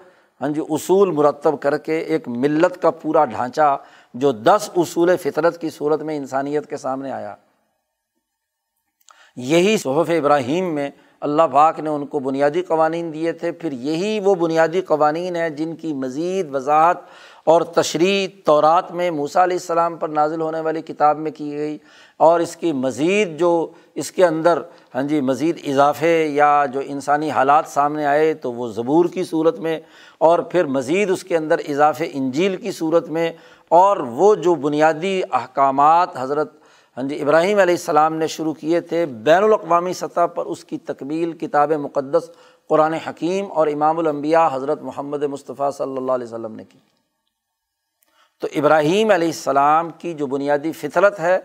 ہاں 0.41 0.49
جی 0.49 0.61
اصول 0.71 1.11
مرتب 1.11 1.61
کر 1.61 1.77
کے 1.79 1.99
ایک 1.99 2.29
ملت 2.29 2.81
کا 2.83 2.91
پورا 2.91 3.25
ڈھانچہ 3.25 3.77
جو 4.15 4.33
دس 4.33 4.71
اصول 4.77 5.17
فطرت 5.17 5.61
کی 5.61 5.71
صورت 5.71 6.03
میں 6.03 6.17
انسانیت 6.17 6.71
کے 6.71 6.77
سامنے 6.77 7.13
آیا۔ 7.13 7.35
یہی 9.37 9.77
صحف 9.77 10.11
ابراہیم 10.11 10.75
میں 10.75 10.91
اللہ 11.21 11.43
پاک 11.53 11.81
نے 11.81 11.91
ان 11.91 12.07
کو 12.07 12.19
بنیادی 12.19 12.63
قوانین 12.63 13.13
دیے 13.13 13.33
تھے، 13.33 13.53
پھر 13.53 13.73
یہی 13.73 14.21
وہ 14.21 14.35
بنیادی 14.35 14.81
قوانین 14.81 15.37
ہیں 15.37 15.51
جن 15.51 15.77
کی 15.77 15.93
مزید 15.93 16.55
وضاحت 16.55 16.97
اور 17.45 17.63
تشریح 17.63 18.29
تورات 18.45 18.93
میں 18.93 19.11
موسیٰ 19.11 19.43
علیہ 19.43 19.57
السلام 19.57 19.97
پر 19.97 20.09
نازل 20.09 20.41
ہونے 20.41 20.61
والی 20.61 20.83
کتاب 20.83 21.19
میں 21.19 21.31
کی 21.31 21.57
گئی۔ 21.57 21.79
اور 22.17 22.41
اس 22.41 22.57
کی 22.57 22.73
مزید 22.73 23.39
جو 23.39 23.73
اس 23.95 24.13
کے 24.13 24.27
اندر 24.27 24.63
ہاں 24.95 25.03
جی 25.03 25.21
مزید 25.21 25.61
اضافے 25.67 26.27
یا 26.27 26.67
جو 26.73 26.81
انسانی 26.85 27.31
حالات 27.31 27.65
سامنے 27.69 28.07
آئے 28.07 28.35
تو 28.35 28.53
وہ 28.53 28.69
زبور 28.69 29.05
کی 29.05 29.25
صورت 29.25 29.59
میں 29.59 29.81
اور 30.19 30.39
پھر 30.39 30.65
مزید 30.65 31.11
اس 31.11 31.25
کے 31.25 31.37
اندر 31.37 31.57
اضافے 31.69 32.11
انجیل 32.13 32.57
کی 32.57 32.73
صورت 32.73 33.09
میں 33.09 33.33
اور 33.71 33.97
وہ 33.97 34.35
جو 34.35 34.55
بنیادی 34.55 35.21
احکامات 35.33 36.17
حضرت 36.17 36.53
ہاں 36.97 37.03
جی 37.03 37.21
ابراہیم 37.23 37.59
علیہ 37.59 37.75
السلام 37.75 38.15
نے 38.15 38.27
شروع 38.27 38.53
کیے 38.53 38.81
تھے، 38.81 39.07
بین 39.07 39.45
الاقوامی 39.45 39.93
سطح 39.93 40.27
پر 40.27 40.47
اس 40.47 40.65
کی 40.65 40.79
تکمیل 40.79 41.33
کتاب 41.33 41.73
مقدس 41.73 42.31
قرآن 42.69 42.95
حکیم 42.95 43.53
اور 43.53 43.67
امام 43.67 43.99
الانبیاء 43.99 44.49
حضرت 44.53 44.83
محمد 44.83 45.23
مصطفیٰ 45.23 45.71
صلی 45.73 45.97
اللہ 45.97 46.13
علیہ 46.13 46.27
وسلم 46.27 46.55
نے 46.55 46.65
کی۔ 46.65 46.79
تو 48.41 48.49
ابراہیم 48.55 49.11
علیہ 49.11 49.29
السلام 49.29 49.91
کی 49.99 50.15
جو 50.15 50.27
بنیادی 50.27 50.73
فطرت 50.73 51.21
ہے، 51.21 51.39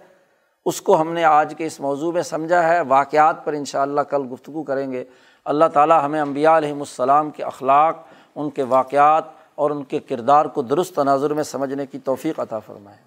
اس 0.65 0.81
کو 0.81 1.01
ہم 1.01 1.13
نے 1.13 1.23
آج 1.23 1.53
کے 1.57 1.65
اس 1.65 1.79
موضوع 1.79 2.11
میں 2.11 2.21
سمجھا 2.21 2.67
ہے، 2.67 2.81
واقعات 2.81 3.45
پر 3.45 3.53
ان 3.53 3.65
شاء 3.65 3.81
اللہ 3.81 4.01
کل 4.01 4.21
گفتگو 4.31 4.63
کریں 4.63 4.91
گے۔ 4.91 5.03
اللہ 5.45 5.65
تعالیٰ 5.65 6.05
ہمیں 6.05 6.21
امبیا 6.21 6.57
علیہم 6.57 6.79
السلام 6.79 7.29
کے 7.29 7.43
اخلاق، 7.43 7.97
ان 8.35 8.49
کے 8.49 8.63
واقعات 8.63 9.23
اور 9.55 9.71
ان 9.71 9.83
کے 9.83 9.99
کردار 9.99 10.45
کو 10.45 10.61
درست 10.61 10.95
تناظر 10.95 11.33
میں 11.33 11.43
سمجھنے 11.43 11.85
کی 11.85 11.99
توفیق 11.99 12.39
عطا 12.39 12.59
فرمائے۔ 12.59 12.97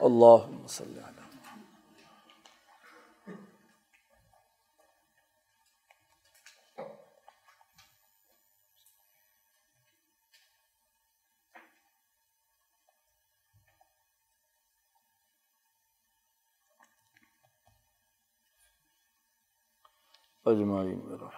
اللہ 0.00 0.64
وسلم 0.64 1.02
اجمعین۔ 20.44 21.37